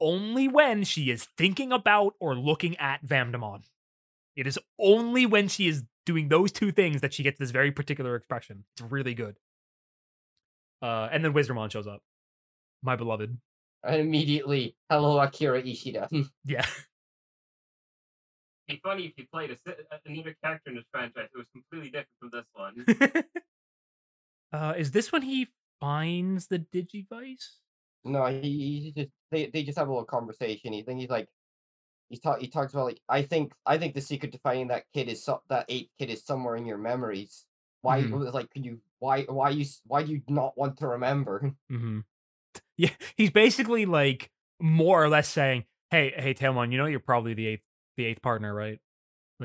[0.00, 3.62] only when she is thinking about or looking at Vamdemon.
[4.36, 7.72] It is only when she is doing those two things that she gets this very
[7.72, 8.64] particular expression.
[8.74, 9.36] It's really good.
[10.82, 12.02] Uh, and then Wizardmon shows up.
[12.82, 13.38] My beloved.
[13.82, 16.08] and immediately hello akira ishida
[16.44, 16.66] Yeah.
[18.68, 21.40] It'd be funny if you played a, si- a- another character in this franchise who
[21.40, 23.22] was completely different from this one.
[24.52, 25.48] uh, is this when he
[25.80, 27.58] finds the Digivice?
[28.04, 31.26] no he, he just they, they just have a little conversation he think he's like
[32.08, 34.84] he's talk he talks about like i think i think the secret to finding that
[34.94, 37.46] kid is so, that eighth kid is somewhere in your memories
[37.82, 38.12] why Mhm.
[38.12, 42.00] was like could you why why you why do you not want to remember Mm-hmm.
[42.76, 44.30] Yeah, he's basically like
[44.60, 47.62] more or less saying, "Hey, hey, Tailmon, you know you're probably the eighth,
[47.96, 48.78] the eighth partner, right?"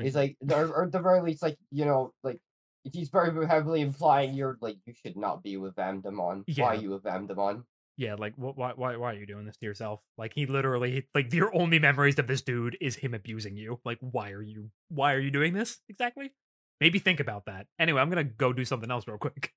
[0.00, 2.38] he's like or, or at the very least like you know like
[2.84, 6.44] if he's very heavily implying you're like you should not be with Vamdemon.
[6.46, 6.64] Yeah.
[6.64, 7.64] Why are you with Vamdemon?
[7.98, 11.06] "Yeah, like, wh- why, why, why are you doing this to yourself?" Like, he literally,
[11.14, 13.80] like, your only memories of this dude is him abusing you.
[13.84, 16.32] Like, why are you, why are you doing this exactly?
[16.80, 17.66] Maybe think about that.
[17.78, 19.52] Anyway, I'm gonna go do something else real quick.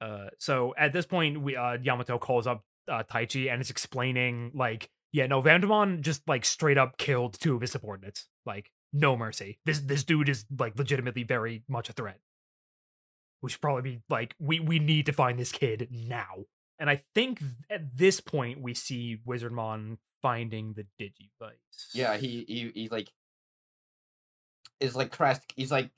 [0.00, 4.52] Uh, so at this point, we uh Yamato calls up uh Taichi and is explaining
[4.54, 8.28] like, yeah, no, Vandemon just like straight up killed two of his subordinates.
[8.44, 9.58] Like, no mercy.
[9.64, 12.20] This this dude is like legitimately very much a threat.
[13.42, 16.44] We should probably be like, we we need to find this kid now.
[16.78, 21.92] And I think th- at this point we see Wizardmon finding the Digivice.
[21.92, 23.10] Yeah, he he he's like
[24.80, 25.42] is like crest.
[25.56, 25.90] He's like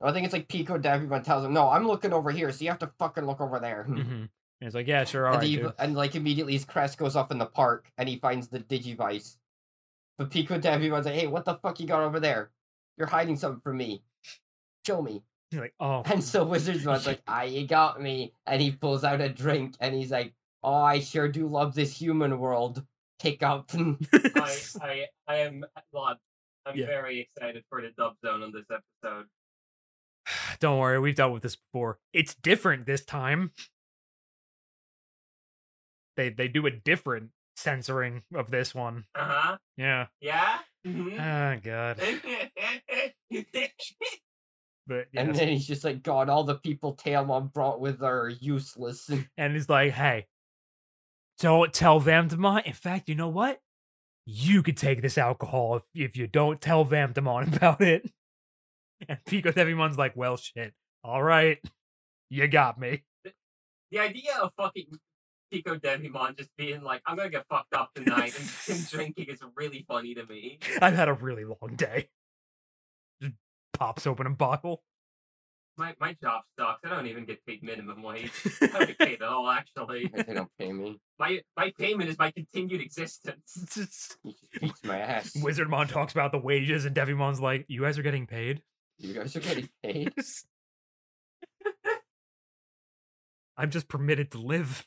[0.00, 2.70] I think it's like Pico Devimon tells him, "No, I'm looking over here, so you
[2.70, 4.24] have to fucking look over there." hmm
[4.62, 5.72] And it's like, yeah, sure, all and, right, he- dude.
[5.80, 9.36] and like immediately his crest goes off in the park, and he finds the Digivice.
[10.18, 12.52] But Pico Devimon's like, "Hey, what the fuck you got over there?
[12.96, 14.04] You're hiding something from me.
[14.86, 18.70] Show me." You're like, oh, And so Wizardmon's like, "Ah, you got me," and he
[18.70, 20.32] pulls out a drink, and he's like,
[20.62, 22.84] "Oh, I sure do love this human world."
[23.20, 23.68] Hiccup.
[23.74, 23.96] I,
[24.80, 26.16] I, I am well,
[26.66, 26.86] I'm Yeah.
[26.86, 29.26] very excited for the dub zone on this episode.
[30.60, 31.98] Don't worry, we've dealt with this before.
[32.12, 33.50] It's different this time.
[36.16, 39.04] They they do a different censoring of this one.
[39.14, 39.56] Uh huh.
[39.76, 40.06] Yeah.
[40.20, 40.58] Yeah.
[40.86, 41.18] Mhm.
[41.18, 42.00] Oh god.
[44.86, 48.28] But And then he's just like, God, all the people Tailmon brought with her are
[48.28, 49.08] useless.
[49.36, 50.26] and he's like, "Hey,
[51.38, 52.64] don't tell Vamdemon.
[52.66, 53.60] In fact, you know what?
[54.26, 58.10] You could take this alcohol if, if you don't tell Vamdemon about it."
[59.08, 60.74] And Pico everyone's like, "Well, shit.
[61.04, 61.58] All right,
[62.28, 63.04] you got me."
[63.92, 64.98] the idea of fucking
[65.52, 68.48] Pico Devimon just being like, I'm gonna get fucked up tonight, and
[68.78, 70.58] him drinking is really funny to me.
[70.80, 72.08] I've had a really long day.
[73.20, 73.34] Just
[73.74, 74.82] pops open a bottle.
[75.76, 76.80] My my job sucks.
[76.84, 78.30] I don't even get paid minimum wage.
[78.62, 80.10] I don't get paid at all, actually.
[80.14, 80.98] They don't pay me.
[81.18, 83.52] My my payment is my continued existence.
[83.62, 85.30] It's just- just beats my ass.
[85.36, 88.60] Wizardmon talks about the wages, and Devimon's like, "You guys are getting paid."
[88.98, 90.12] You guys are getting paid.
[93.56, 94.86] I'm just permitted to live,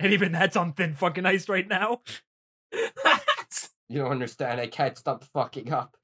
[0.00, 2.00] and even that's on thin fucking ice right now.
[3.90, 4.60] You don't understand.
[4.60, 5.96] I can't stop fucking up.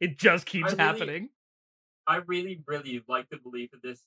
[0.00, 1.28] It just keeps really- happening.
[2.06, 4.02] I really, really like to believe that this,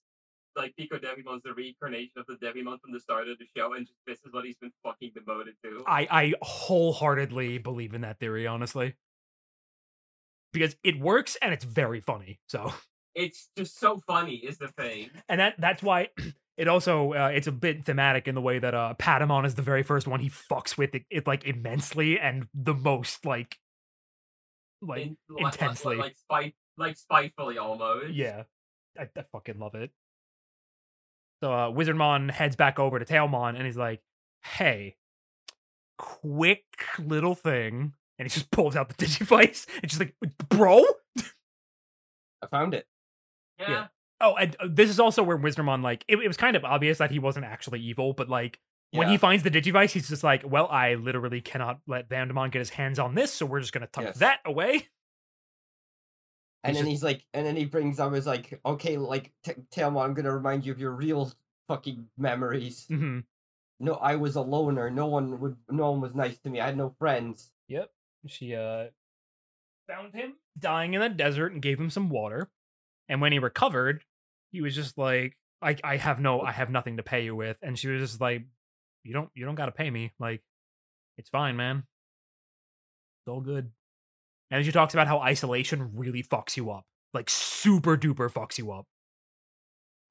[0.56, 3.88] like Pico Devimon's the reincarnation of the Devimon from the start of the show, and
[3.88, 5.84] just this is what he's been fucking demoted to.
[5.88, 8.94] I I wholeheartedly believe in that theory, honestly,
[10.54, 12.40] because it works and it's very funny.
[12.48, 12.72] So,
[13.18, 15.10] It's just so funny, is the thing.
[15.28, 16.10] and that that's why
[16.58, 19.64] it also uh, it's a bit thematic in the way that uh Patamon is the
[19.64, 23.58] very first one he fucks with it, it like immensely and the most like
[24.84, 25.96] like In- intensely.
[25.96, 28.14] like spite, like spitefully almost.
[28.14, 28.44] Yeah,
[28.98, 29.90] I, I fucking love it.
[31.44, 34.02] So uh, Wizardmon heads back over to Tailmon and he's like,
[34.44, 34.98] "Hey,
[35.98, 36.64] quick
[37.00, 40.16] little thing," and he just pulls out the Digivice and she's like,
[40.50, 40.84] "Bro."
[42.44, 42.86] I found it.
[43.60, 43.70] Yeah.
[43.70, 43.88] Yeah.
[44.20, 46.98] Oh, and uh, this is also where Wizardmon like it, it was kind of obvious
[46.98, 48.60] that he wasn't actually evil, but like
[48.92, 52.60] when he finds the Digivice, he's just like, "Well, I literally cannot let Vandemon get
[52.60, 54.18] his hands on this, so we're just gonna tuck Yes.
[54.20, 54.88] that away."
[56.64, 59.32] And He's then just- he's like, and then he brings up, is like, okay, like,
[59.44, 61.32] t- Tailmon, I'm gonna remind you of your real
[61.68, 62.86] fucking memories.
[62.88, 63.20] hmm
[63.80, 64.90] No, I was a loner.
[64.90, 66.60] No one would, no one was nice to me.
[66.60, 67.52] I had no friends.
[67.68, 67.92] Yep.
[68.26, 68.88] She uh
[69.88, 72.50] found him dying in the desert and gave him some water.
[73.10, 74.04] And when he recovered,
[74.52, 77.58] he was just like, I I have no I have nothing to pay you with.
[77.62, 78.44] And she was just like,
[79.04, 80.14] You don't you don't gotta pay me.
[80.20, 80.42] Like,
[81.18, 81.84] it's fine, man.
[83.22, 83.72] It's all good.
[84.52, 86.86] And she talks about how isolation really fucks you up.
[87.14, 88.86] Like super duper fucks you up.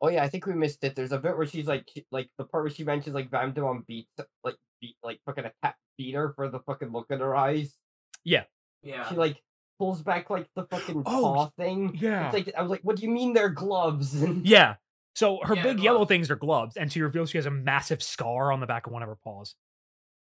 [0.00, 0.94] Oh yeah, I think we missed it.
[0.94, 4.10] There's a bit where she's like, like the part where she mentions like Vamdemon beats,
[4.44, 7.74] like beat, like fucking a beat her for the fucking look in her eyes.
[8.22, 8.44] Yeah,
[8.82, 9.08] yeah.
[9.08, 9.40] She like
[9.78, 11.96] pulls back like the fucking Oh, paw thing.
[12.00, 12.26] Yeah.
[12.26, 14.14] It's like I was like, what do you mean they're gloves?
[14.42, 14.76] Yeah.
[15.14, 18.02] So her Yeah, big yellow things are gloves, and she reveals she has a massive
[18.02, 19.54] scar on the back of one of her paws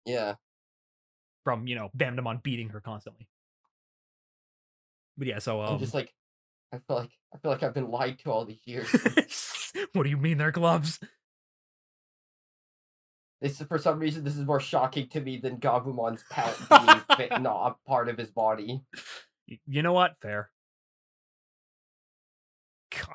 [0.05, 0.35] yeah.
[1.45, 3.29] from, you know, Vamdemon beating her constantly.
[5.17, 6.13] But yeah, so um I'm just like,
[6.73, 8.89] I feel like I feel like I've been lied to all these years.
[9.93, 10.99] what do you mean they're gloves?
[13.41, 17.41] this for some reason this is more shocking to me than Gabumon's pet being fit,
[17.41, 18.83] not a part of his body.
[19.67, 20.17] You know what?
[20.21, 20.51] Fair.
[22.91, 23.15] God.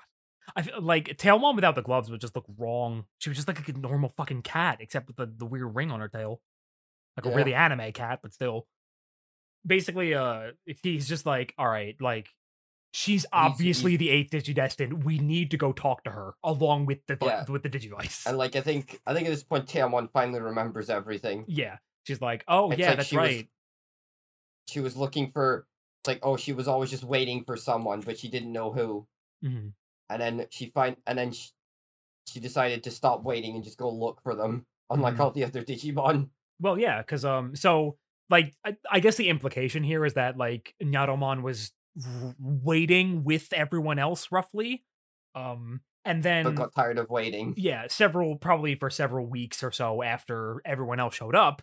[0.55, 3.05] I feel like Tailmon without the gloves would just look wrong.
[3.17, 5.99] She was just like a normal fucking cat, except with the, the weird ring on
[5.99, 6.41] her tail.
[7.17, 8.67] Like a really anime cat, but still.
[9.65, 10.51] Basically, uh
[10.83, 12.29] he's just like, all right, like
[12.91, 15.03] she's obviously the eighth Digidestined.
[15.03, 17.45] We need to go talk to her along with the Yeah.
[17.49, 18.25] with the Digivice.
[18.27, 21.45] And like I think I think at this point Tailmon finally remembers everything.
[21.47, 21.77] yeah.
[22.03, 23.47] She's like, oh It's yeah, like that's she was- right.
[24.67, 25.65] She was looking for
[26.07, 29.07] like oh she was always just waiting for someone but she didn't know who.
[29.43, 29.73] Mhm.
[30.09, 31.49] And then she find and then she,
[32.27, 34.65] she decided to stop waiting and just go look for them.
[34.89, 35.19] Unlike Mhm.
[35.19, 36.29] all the other Digimon.
[36.59, 37.97] Well, yeah, because um, so
[38.29, 41.71] like I, I guess the implication here is that like Nyaromon was
[42.05, 44.85] r- waiting with everyone else roughly,
[45.35, 47.53] um, and then but got tired of waiting.
[47.57, 51.61] yeah, several probably for several weeks or so after everyone else showed up.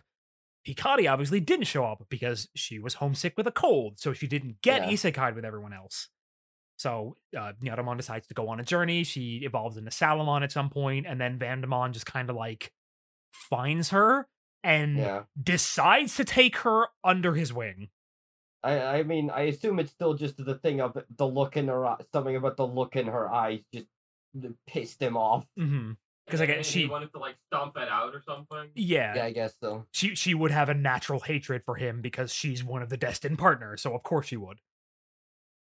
[0.67, 4.61] Hikari obviously didn't show up because she was homesick with a cold, so she didn't
[4.61, 4.91] get Yeah.
[4.91, 6.09] isekai with everyone else.
[6.77, 7.53] So uh,
[7.97, 9.03] decides to go on a journey.
[9.03, 12.73] She evolves into Salamon at some point, and then Vandemon just kind of like
[13.31, 14.27] finds her
[14.63, 15.23] and Yeah.
[15.41, 17.89] decides to take her under his wing.
[18.63, 21.85] I I mean I assume it's still just the thing of the look in her
[21.85, 23.87] eye something about the look in her eyes just
[24.67, 25.45] pissed him off.
[25.59, 25.91] Mm-hmm.
[26.27, 28.71] 'Cause I guess she- wanted to like stomp that out or something.
[28.75, 29.85] Yeah, Yeah, I guess so.
[29.91, 33.37] she she would have a natural hatred for him because she's one of the destined
[33.37, 33.81] partners.
[33.81, 34.59] So of course she would.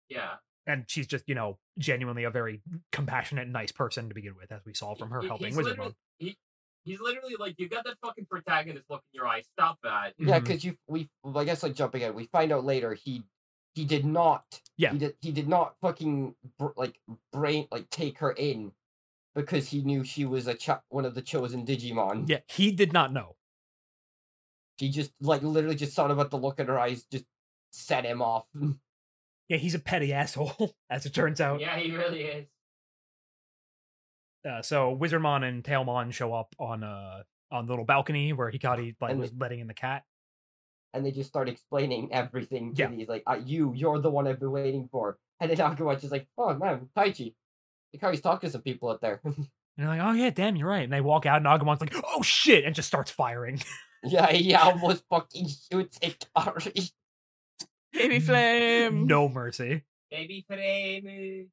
[0.10, 0.36] Yeah.
[0.68, 2.62] and she's just you know genuinely a very
[2.92, 5.72] compassionate nice person to begin with as we saw from her He- helping he's wizard
[5.72, 6.38] literally, he,
[6.86, 9.42] he's literally like, you got that fucking protagonist look in your eye.
[9.42, 10.14] Stop that.
[10.20, 10.44] Yeah, mm-hmm.
[10.44, 13.24] because you we I guess like jumping ahead, we find out later he
[13.74, 14.44] he did not
[14.78, 14.92] Yeah.
[14.92, 17.00] he did he did not fucking br- like
[17.32, 18.72] brain like take her in
[19.36, 22.28] because he knew she was a cho- one of the chosen Digimon.
[22.30, 23.36] yeah he did not know
[24.78, 27.26] He just like literally just thought about the look in her eyes just
[27.72, 28.46] set him off.
[29.48, 32.46] yeah he's a petty asshole as it turns out Yeah, he really is.
[34.48, 37.22] Uh, so Wizardmon and Tailmon show up on uh
[37.52, 40.04] on the little balcony where Hikari like And was letting in the cat.
[40.94, 42.88] and they just start explaining everything to Yeah.
[42.90, 46.12] these like uh, you you're the one i've been waiting for and then Agumon just
[46.12, 47.36] like oh man taichi
[47.96, 49.48] Hikari's talking to some people out there And
[49.78, 52.22] they're like, "Oh yeah, damn, you're right." And they walk out, and Agumon's like, "Oh
[52.22, 53.62] shit!" and just starts firing.
[54.04, 56.92] yeah he almost fucking shoots Hikari
[57.94, 59.06] Baby flame.
[59.08, 59.84] no mercy.
[60.10, 61.48] Baby frame.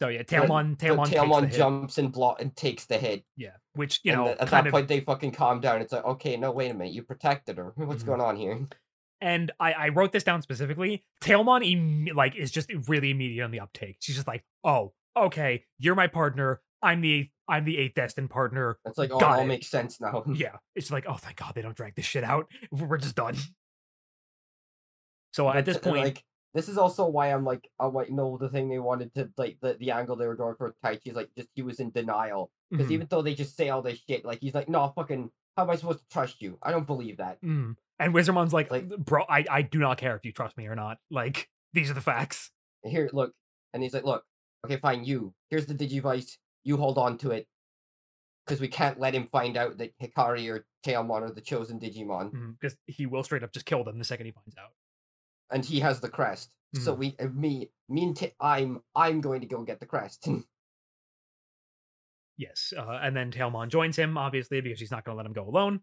[0.00, 1.56] So yeah, But- Tailmon, So Tailmon, takes Tailmon hit.
[1.56, 4.64] jumps and block and takes the hit Yeah, which you and know, th- at kind
[4.64, 4.72] that of.
[4.72, 7.72] point they fucking calm down it's like okay no wait a minute you protected her
[7.76, 8.06] what's Mhm.
[8.06, 8.66] going on here
[9.20, 11.04] And I, I wrote this down specifically.
[11.22, 13.96] Tailmon, imme- like, is just really immediate on the uptake.
[14.00, 16.60] She's just like, "Oh, okay, you're my partner.
[16.82, 18.78] I'm the eighth, I'm the eighth destined partner.
[18.84, 19.46] That's like oh Got it all it.
[19.46, 22.50] makes sense now Yeah, it's like, oh, thank God they don't drag this shit out.
[22.70, 23.36] We're just done.
[25.32, 26.24] So at this point, like
[26.54, 29.58] this is also why I'm like I'm like no the thing they wanted to like
[29.60, 32.50] the, the angle they were going for Taichi is like just he was in denial
[32.70, 35.30] because mhm, even though they just say all this shit like he's like no fucking
[35.56, 37.74] how am I supposed to trust you I don't believe that mm.
[37.98, 40.74] and Wizardmon's like, Like- bro, I, I do not care if you trust me or
[40.76, 40.98] not.
[41.10, 42.50] Like, these are the facts.
[42.84, 43.32] here look
[43.72, 44.24] and he's like look
[44.64, 47.46] okay fine you here's the digivice you hold on to it
[48.46, 52.30] because we can't let him find out that Hikari or Tailmon are the chosen Digimon
[52.60, 54.72] Because he will straight up just kill them the second he finds out.
[55.50, 56.98] and he has the crest so Mhm.
[56.98, 60.28] we uh, me me and Ta- I'm I'm going to go get the crest
[62.36, 65.32] Yes, uh, and then Tailmon joins him, obviously, because she's not going to let him
[65.32, 65.82] go alone.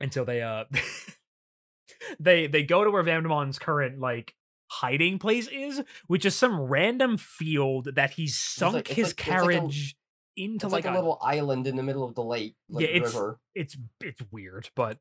[0.00, 0.64] And so they uh
[2.20, 4.34] they they go to where Vandemon's current like
[4.70, 9.10] hiding place is, which is some random field that he's sunk like- it's his like-
[9.12, 9.96] it's like a- carriage
[10.36, 12.90] into it's like, like, a, little island in the middle of the lake like Yeah,
[12.96, 14.98] it's- river it's it's weird, but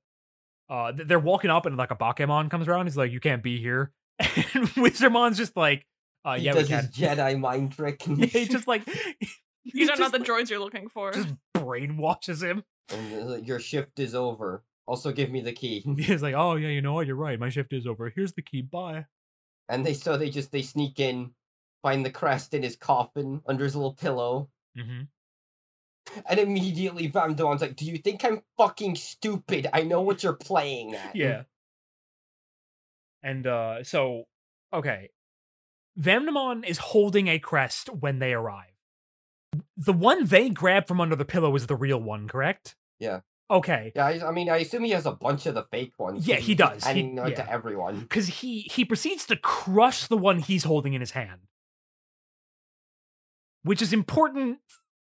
[0.70, 2.86] uh they're walking up and like a Bakemon comes around.
[2.86, 5.86] He's like, "You can't be here," and Wizardmon's just like,
[6.24, 8.84] uh, he "Yeah, we does his can." Jedi mind trick Yeah, he just like
[9.66, 11.12] These are not the just, droids you're looking for.
[11.14, 12.64] just brainwashes him.
[12.90, 14.64] And your shift is over.
[14.86, 15.80] Also, give me the key.
[15.98, 17.08] He's like, "Oh yeah, you know what?
[17.08, 17.40] You're right.
[17.40, 18.10] My shift is over.
[18.10, 18.62] Here's the key.
[18.62, 19.06] Bye."
[19.70, 21.32] And they so they just they sneak in,
[21.82, 25.02] find the crest in his coffin under his little pillow, Mm-hmm.
[26.28, 29.68] and immediately Van Dawn's like, "Do you think I'm fucking stupid?
[29.72, 31.44] I know what you're playing at." Yeah.
[33.22, 34.26] And uh so
[34.74, 35.10] okay.
[36.00, 38.72] Vamdemon is holding a crest when they arrive.
[39.78, 42.76] The one they grab from under the pillow is the real one, correct?
[43.00, 43.20] Yeah.
[43.52, 43.92] Okay.
[43.96, 46.28] Yeah, I, I mean, I assume he has a bunch of the fake ones.
[46.28, 46.84] Yeah, he does.
[46.84, 47.36] He- Handing them yeah.
[47.36, 48.00] to everyone.
[48.00, 51.42] Because he he proceeds to crush the one he's holding in his hand.
[53.64, 54.60] Which is important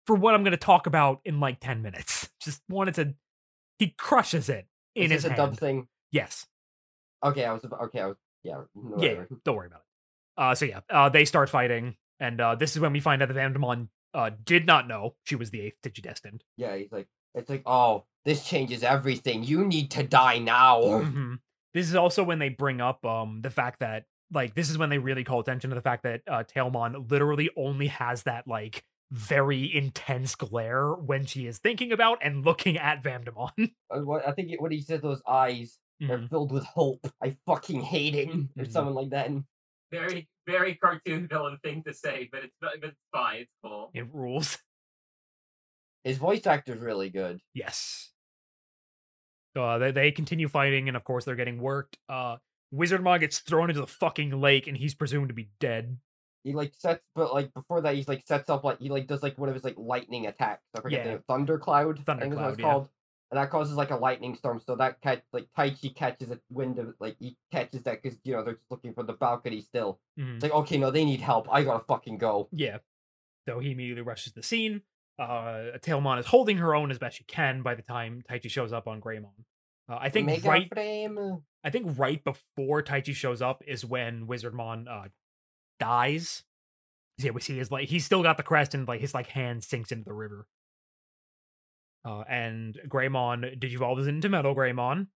[0.06, 2.30] for what I'm gonna talk about in like 10 minutes.
[2.42, 3.14] Just wanted to
[3.77, 5.88] he crushes it in Is his this a dub thing?
[6.11, 6.48] Yes.
[7.24, 8.00] Okay, I was okay.
[8.01, 8.61] I was yeah.
[8.76, 9.27] Yeah, Whatever.
[9.43, 10.42] don't worry about it.
[10.42, 13.27] Uh, so yeah, uh, they start fighting, and uh, this is when we find out
[13.27, 16.42] that Vandemon uh, did not know she was the eighth Digidestined.
[16.56, 19.43] Yeah, he's like, it's like, oh, this changes everything.
[19.43, 20.82] You need to die now.
[21.01, 21.35] hmm
[21.74, 24.90] This is also when they bring up um the fact that like this is when
[24.90, 28.83] they really call attention to the fact that uh, Tailmon literally only has that like
[29.11, 33.72] very intense glare when she is thinking about and looking at Vandemon.
[33.91, 36.30] Uh, I think it, what he said, those eyes they're Mhm.
[36.30, 37.11] filled with hope.
[37.24, 38.72] I fucking hate it, or Mhm.
[38.72, 39.32] something like that.
[39.91, 43.41] Very, very cartoon villain thing to say, but it's but it's fine.
[43.41, 43.90] It's cool.
[43.95, 44.59] It rules.
[46.03, 47.42] His voice actor's really good.
[47.53, 48.11] Yes.
[49.56, 51.98] So uh, they they continue fighting, and of course they're getting worked.
[52.08, 52.38] Uh,
[52.72, 55.98] Wizard Wizardmon gets thrown into the fucking lake, and he's presumed to be dead.
[56.44, 59.24] He like sets, but like before that, he's like sets up like he like does
[59.24, 60.64] like one of his like lightning attacks.
[60.76, 61.16] I forget Yeah.
[61.18, 61.86] the thundercloud.
[61.92, 62.66] I think is Thundercloud, it's yeah.
[62.66, 62.90] called.
[63.32, 64.60] And that causes like a lightning storm.
[64.60, 68.34] So that catch like Taichi catches a wind of like he catches that because you
[68.34, 70.00] know they're just looking for the balcony still.
[70.19, 70.36] Mhm.
[70.36, 71.48] It's like okay, no, they need help.
[71.52, 72.48] I gotta fucking go.
[72.52, 72.78] Yeah.
[73.48, 74.82] So he immediately rushes the scene.
[75.20, 78.72] Uh, Tailmon is holding her own as best she can by the time Taichi shows
[78.72, 79.34] up on Greymon.
[79.92, 80.70] Uh, I think Mega right.
[80.74, 81.44] frame.
[81.64, 85.10] I think right before Taichi shows up is when Wizardmon uh
[85.80, 86.44] dies.
[87.18, 89.64] Yeah, we see his like he's still got the crest and like his like hand
[89.64, 90.48] sinks into the river.
[92.06, 95.08] Uh, and Greymon digivolves into Metal Greymon,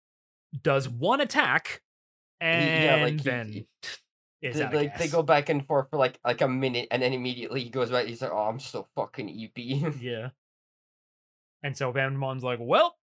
[0.64, 1.82] does one attack,
[2.42, 3.68] and yeah, like, he- then he-
[4.44, 7.14] is They, like they go back and forth for like like a minute, and then
[7.14, 8.06] immediately he goes back.
[8.08, 9.58] He's like, "Oh, I'm so fucking EP."
[10.02, 10.30] Yeah.
[11.64, 12.98] And so Vandemon's like, well,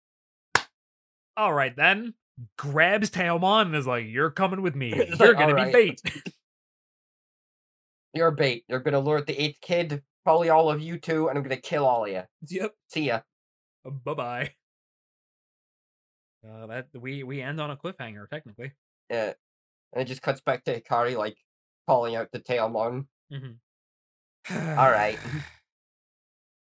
[1.36, 2.14] all right then.
[2.58, 4.94] Grabs Tailmon and is like, you're coming with me.
[4.94, 6.02] You're like, gonna "All be right." bait.
[8.14, 8.64] You're bait.
[8.68, 11.84] You're gonna lure the eighth kid, probably all of you too, and I'm gonna kill
[11.84, 12.22] all of you.
[12.48, 12.72] yep.
[12.88, 13.20] See ya.
[13.84, 14.50] Bye bye.
[16.48, 18.72] Uh, that we we end on a cliffhanger technically.
[19.10, 19.34] Yeah.
[19.92, 21.36] And it just cuts back to Hikari like
[21.86, 23.06] calling out to Tailmon.
[23.32, 23.56] Mhm.
[24.50, 25.18] All right.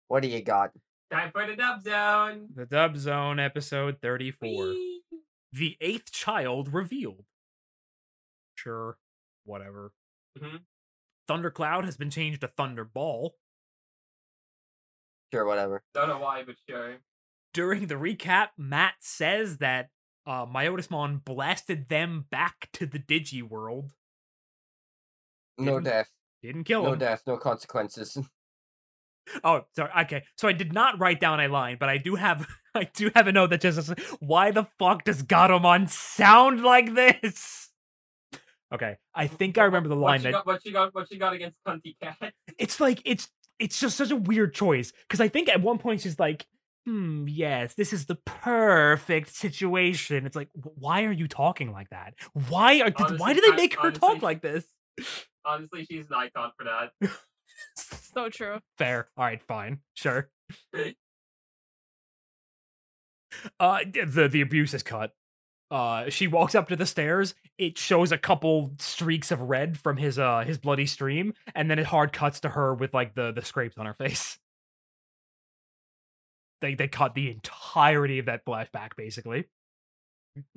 [0.08, 0.72] What do you got?
[1.11, 2.50] Time for the dub zone.
[2.53, 4.48] The Dub Zone episode 34.
[4.48, 5.01] Whee!
[5.51, 7.25] The eighth child revealed.
[8.56, 8.98] Sure,
[9.43, 9.92] whatever.
[10.38, 10.66] Mhm.
[11.27, 13.32] Thundercloud has been changed to Thunderball.
[15.33, 15.83] Sure, whatever.
[15.93, 16.98] Don't know why, but sure.
[17.53, 19.90] During the recap, Matt says that
[20.26, 23.92] uh, Myotismon blasted them back to the Digi world.
[25.58, 26.10] No Didn't- death.
[26.42, 27.00] Didn't kill No him.
[27.00, 27.24] death.
[27.27, 28.18] No consequences.
[29.42, 29.90] Oh, sorry.
[30.02, 32.45] Okay, so I did not write down a line, but I do have
[32.76, 36.93] I do have a note that just says, "Why the fuck does Gatomon sound like
[36.93, 37.69] this?"
[38.74, 40.45] Okay, I think I remember the What line you that got?
[40.45, 40.93] What you got?
[40.93, 42.34] What you got against Cunty Cat?
[42.60, 43.30] it's like it's
[43.60, 46.45] it's just such a weird choice because I think at one point she's like,
[46.85, 52.13] "Hmm, yes, this is the perfect situation." It's like, why are you talking like that?
[52.49, 54.65] Why are did, why do they I- make her honestly- talk like this?
[55.45, 57.11] Honestly, she's an icon for that.
[57.75, 58.59] So true.
[58.77, 59.09] Fair.
[59.17, 59.79] All right, fine.
[59.93, 60.29] Sure.
[63.59, 65.11] Uh the the abuse is cut.
[65.71, 69.97] Uh she walks up to the stairs, it shows a couple streaks of red from
[69.97, 73.31] his uh his bloody stream, and then it hard cuts to her with like the
[73.31, 74.37] the scrapes on her face.
[76.64, 79.50] They they cut the entirety of that flashback basically.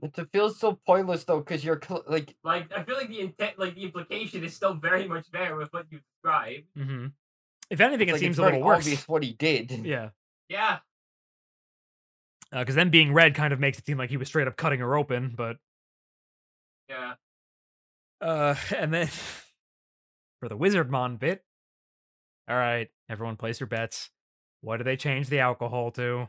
[0.01, 3.59] It feels so pointless though, because you're cl- like, Like, I feel like the intent,
[3.59, 6.68] like the implication, is still very much there with what you described.
[6.78, 7.07] Mm-hmm.
[7.70, 8.78] If anything, it's it like, seems it's a little very worse.
[8.85, 9.70] obvious what he did.
[9.85, 10.10] Yeah.
[10.49, 10.78] Yeah.
[12.52, 14.78] Because then being red kind of makes it seem like he was straight up cutting
[14.78, 15.57] her open, but
[16.89, 17.15] Yeah.
[18.20, 19.09] Uh, and then
[20.41, 21.44] for the wizard mon bit,
[22.49, 24.10] all right, everyone place your bets.
[24.60, 26.28] What do they change the alcohol to?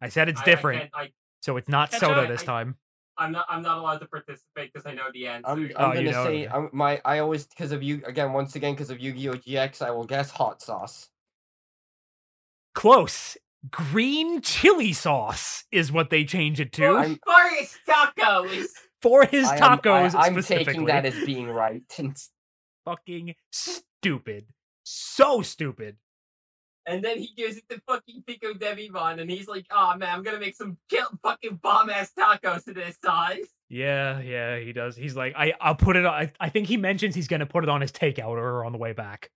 [0.00, 1.12] I said it's I- I different, can't- I,
[1.42, 2.08] so it's not Ketchup?
[2.08, 2.76] soda this I- time.
[3.16, 3.46] I'm not.
[3.48, 5.46] I'm not allowed to participate because I know the answer.
[5.48, 6.46] I'm, Oh, I'm you gonna know, say.
[6.48, 9.92] I'm, my I always because of you again once again because of Yu-Gi-Oh GX I
[9.92, 11.08] will guess hot sauce.
[12.74, 13.36] Close.
[13.70, 18.66] Green chili sauce is what they change it to I'm- Forest tacos.
[19.00, 20.64] for his I am- tacos I, am specifically.
[20.64, 21.82] taking that as being right.
[22.84, 24.46] fucking stupid.
[24.82, 25.96] So stupid.
[26.86, 30.22] And then he gives it to fucking Pico Devimon, and he's like, "Oh man, I'm
[30.22, 34.94] gonna make some kill fucking bomb ass tacos to this size." Yeah, yeah, he does.
[34.94, 36.04] He's like, I, I'll put it.
[36.04, 38.72] on I, I think he mentions he's gonna put it on his takeout or on
[38.72, 39.30] the way back.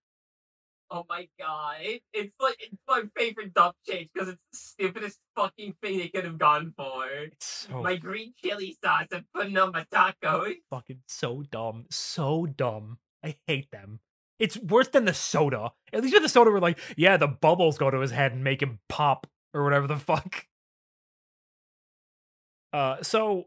[0.91, 1.77] Oh my god,
[2.15, 6.25] it's like it's my favorite dub change because it's the stupidest fucking thing they could
[6.25, 7.05] have gone for.
[7.41, 10.55] So My green chili sauce and putting on my tacos.
[10.71, 12.99] fucking so dumb, so dumb.
[13.23, 14.01] I hate them.
[14.39, 15.73] It's worse than the soda.
[15.93, 18.45] At least with the soda, we're like, yeah, the bubbles go to his head and
[18.45, 20.47] make him pop or whatever the fuck.
[22.73, 23.47] Uh, so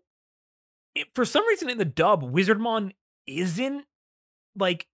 [0.96, 2.92] it, for some reason in the dub, Wizardmon
[3.28, 3.86] isn't
[4.58, 4.88] like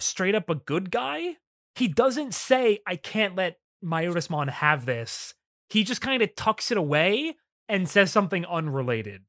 [0.00, 1.36] straight up a good guy.
[1.76, 5.34] He doesn't say, "I can't let Myotismon have this."
[5.68, 7.36] He just kind of tucks it away
[7.68, 9.24] and says something unrelated.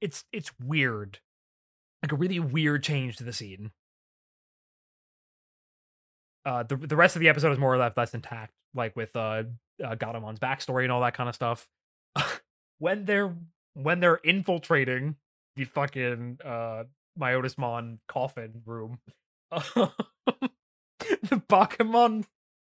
[0.00, 1.18] It's it's weird
[2.02, 3.72] like a really weird change to the scene.
[6.46, 9.16] Uh, the the rest of the episode is more or less less intact, like with
[9.16, 9.42] uh,
[9.84, 11.68] uh backstory and all that kind of stuff.
[12.78, 13.34] when they're
[13.74, 15.16] when they're infiltrating
[15.56, 16.84] the fucking uh
[17.18, 19.00] Myotismon coffin room,
[19.50, 19.90] the
[21.48, 22.26] Bakemon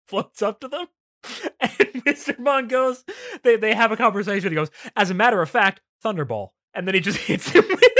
[0.08, 0.86] floats up to them,
[1.60, 1.70] and
[2.04, 2.36] Mr.
[2.40, 3.04] Mon goes.
[3.44, 4.50] They they have a conversation.
[4.50, 7.99] He goes, "As a matter of fact, Thunderball," and then he just hits him with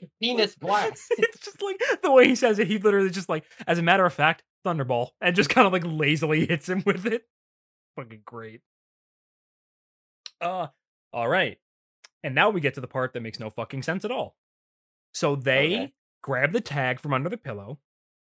[0.22, 1.04] Penis blast.
[1.18, 2.66] it's just like the way he says it.
[2.66, 5.84] He literally just like, as a matter of fact, Thunderball, and just kind of like
[5.84, 7.22] lazily hits him with it.
[7.96, 8.60] Fucking great.
[10.40, 10.68] Uh,
[11.12, 11.58] all right,
[12.22, 14.36] and now we get to the part that makes no fucking sense at all.
[15.14, 15.92] So they Okay.
[16.22, 17.80] grab the tag from under the pillow.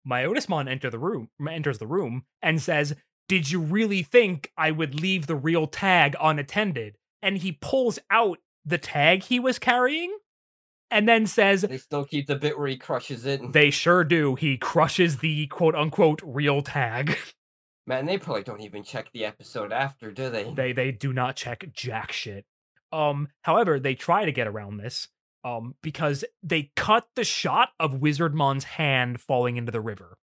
[0.08, 2.96] Myotismon enter the room, enters the room, and says,
[3.28, 8.38] "Did you really think I would leave the real tag unattended?" And he pulls out
[8.64, 10.16] the tag he was carrying,
[10.92, 13.52] and then says, they still keep the bit where he crushes it.
[13.52, 14.34] they sure do.
[14.34, 17.16] He crushes the quote unquote real tag.
[17.86, 20.52] Man, they probably don't even check the episode after, do they?
[20.52, 22.44] they they do not check jack shit.
[22.92, 25.08] Um, however, they try to get around this.
[25.44, 30.16] Um, because they cut the shot of Wizardmon's hand falling into the river.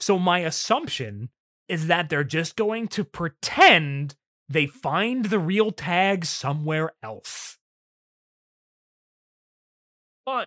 [0.00, 1.28] So my assumption
[1.68, 4.14] is that they're just going to pretend
[4.48, 7.58] they find the real tag somewhere else.
[10.24, 10.46] Fun.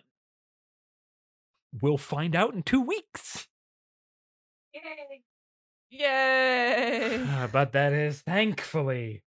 [1.80, 3.46] We'll find out in two weeks.
[4.74, 5.22] Yay.
[5.90, 7.22] Yay!
[7.22, 9.22] Uh, but that is thankfully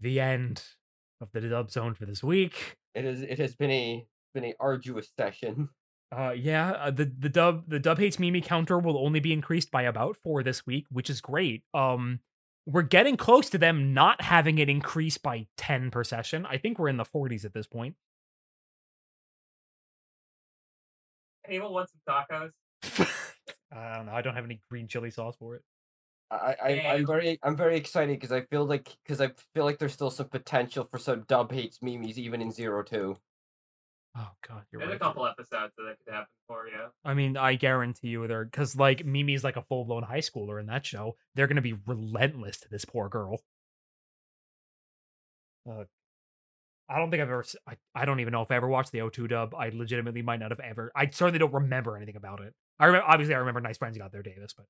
[0.00, 0.62] the end
[1.20, 2.76] of the dub zone for this week.
[2.94, 3.22] It is.
[3.22, 5.70] It has been a been a arduous session.
[6.16, 9.70] Uh, yeah, uh, the the dub the dub hates Mimi counter will only be increased
[9.70, 11.64] by about four this week, which is great.
[11.74, 12.20] Um,
[12.66, 16.46] we're getting close to them not having it increase by ten per session.
[16.46, 17.96] I think we're in the forties at this point.
[21.48, 22.50] Anyone want some tacos?
[23.72, 24.12] I don't know.
[24.12, 25.62] I don't have any green chili sauce for it.
[26.30, 29.78] I, I, I'm very I'm very excited because I feel like because I feel like
[29.78, 33.16] there's still some potential for some dub hates memes even in zero two.
[34.18, 34.96] Oh god, you're There's right.
[34.96, 36.86] a couple episodes that that could happen for you.
[37.04, 40.58] I mean, I guarantee you they're because like Mimi's like a full blown high schooler
[40.58, 41.16] in that show.
[41.34, 43.42] They're gonna be relentless to this poor girl.
[45.68, 45.84] Uh,
[46.88, 47.44] I don't think I've ever.
[47.66, 49.54] I, I don't even know if I ever watched the O2 dub.
[49.54, 50.92] I legitimately might not have ever.
[50.94, 52.54] I certainly don't remember anything about it.
[52.78, 54.66] I remember obviously I remember Nice Friends got there, Davis, but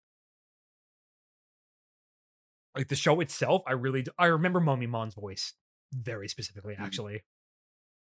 [2.76, 5.54] like the show itself, I really do, I remember Mummymon's voice
[5.92, 6.74] very specifically.
[6.74, 6.80] Mhm.
[6.80, 7.24] Actually,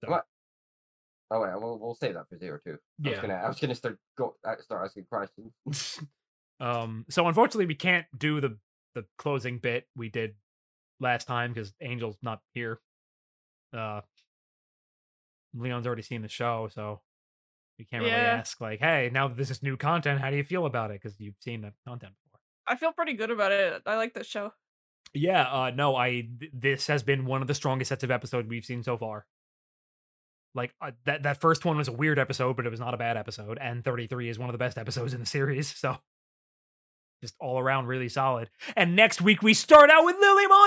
[0.03, 0.26] So- What?
[1.30, 2.77] Oh wait, we'll we'll save that for zero two.
[3.06, 6.00] I was gonna I was gonna start go uh, start asking questions.
[6.61, 8.58] um so unfortunately we can't do the
[8.95, 10.35] the closing bit we did
[11.00, 12.80] last time because angel's not here
[13.74, 14.02] uh
[15.56, 17.02] leon's already seen the show so
[17.80, 18.38] we can't really Yeah.
[18.40, 21.02] ask like hey now that this is new content how do you feel about it
[21.02, 22.40] because you've seen the content before
[22.70, 23.82] I feel pretty good about it.
[23.86, 24.52] I like this show.
[25.14, 28.48] yeah uh no i th- this has been one of the strongest sets of episodes
[28.50, 29.26] we've seen so far
[30.54, 32.98] like uh, that that first one was a weird episode but it was not a
[32.98, 35.98] bad episode and 33 is one of the best episodes in the series so
[37.22, 40.67] just all around really solid and next week we start out with lilymon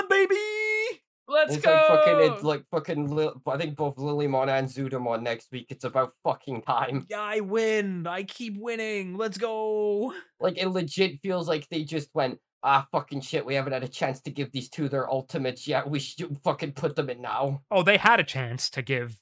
[1.31, 1.71] Let's it's go.
[1.71, 5.67] like fucking it's like fucking Lil, I think both Lilymon and Zudamon next week.
[5.69, 7.05] It's about fucking time.
[7.09, 12.09] yeah i win i keep winning let's go Like it legit feels like they just
[12.13, 15.67] went, ah fucking shit, we haven't had a chance to give these two their ultimates
[15.67, 15.89] yet.
[15.89, 17.61] We should fucking put them in now.
[17.71, 19.15] oh they had a chance to give a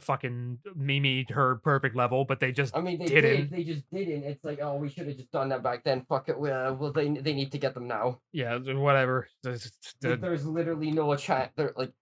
[0.00, 3.36] fucking mimi her perfect level but they just I mean they Didn't.
[3.36, 4.22] did, they just didn't.
[4.24, 6.04] It's like, oh we should have just done that back then.
[6.08, 6.38] Fuck it.
[6.38, 8.20] Well, well they they need to get them now.
[8.32, 11.92] yeah whatever just- there's literally no chance there like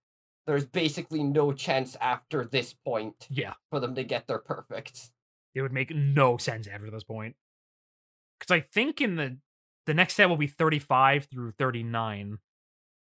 [0.47, 5.11] there's basically no chance after this point yeah for them to get their perfect.
[5.55, 7.37] it would make no sense after this point
[8.39, 9.39] because i think in the
[9.87, 12.39] the next set will be 35 through 39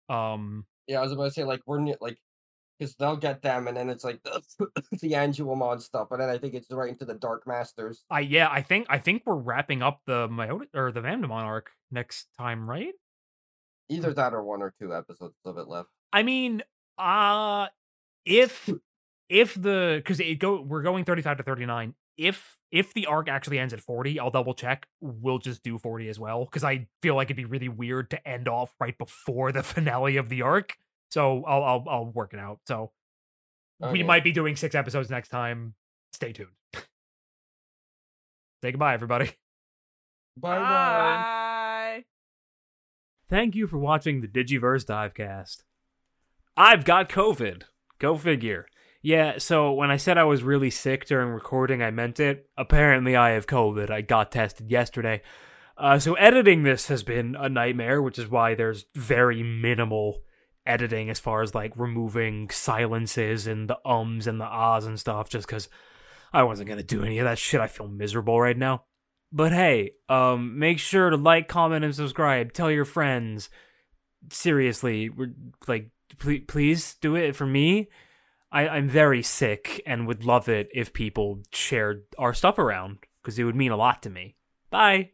[0.08, 2.18] um Yeah, I was about to say like we're like
[2.78, 4.68] because they'll get them and then it's like the,
[5.00, 8.04] the Angewomon stuff, and then I think it's right into the Dark Masters.
[8.10, 11.70] i yeah i think i think we're wrapping up the Myota, or the Vandemon arc
[11.90, 12.92] next time right
[13.88, 15.88] Either that or one or two episodes of it left.
[16.12, 16.62] i mean
[16.98, 17.66] uh
[18.24, 18.68] if
[19.28, 23.58] if the because it go we're going 35 to 39 if if the arc actually
[23.58, 27.14] ends at 40 i'll double check we'll just do 40 as well because i feel
[27.14, 30.74] like it'd be really weird to end off right before the finale of the arc
[31.10, 32.92] so i'll i'll, I'll work it out so
[33.92, 35.74] we might be doing six episodes next time
[36.12, 36.48] stay tuned
[38.62, 39.32] say goodbye everybody
[40.36, 40.62] Bye bye.
[40.62, 42.04] Bye.
[43.28, 45.62] Thank you for watching the Digiverse Divecast.
[46.56, 47.62] I've got COVID.
[47.98, 48.66] Go figure.
[49.02, 52.48] Yeah, so when I said I was really sick during recording, I meant it.
[52.56, 53.90] Apparently, I have COVID.
[53.90, 55.22] I got tested yesterday.
[55.78, 60.22] Uh, so editing this has been a nightmare, which is why there's very minimal
[60.66, 65.28] editing as far as like removing silences and the ums and the ahs and stuff,
[65.28, 65.68] just because
[66.32, 67.60] I wasn't gonna do any of that shit.
[67.60, 68.84] I feel miserable right now.
[69.32, 72.52] But hey, um, make sure to like, comment, and subscribe.
[72.52, 73.50] Tell your friends.
[74.30, 75.34] Seriously, we're
[75.66, 77.88] like, please, please do it for me.
[78.52, 83.38] I, I'm very sick and would love it if people shared our stuff around because
[83.38, 84.36] it would mean a lot to me.
[84.70, 85.10] Bye.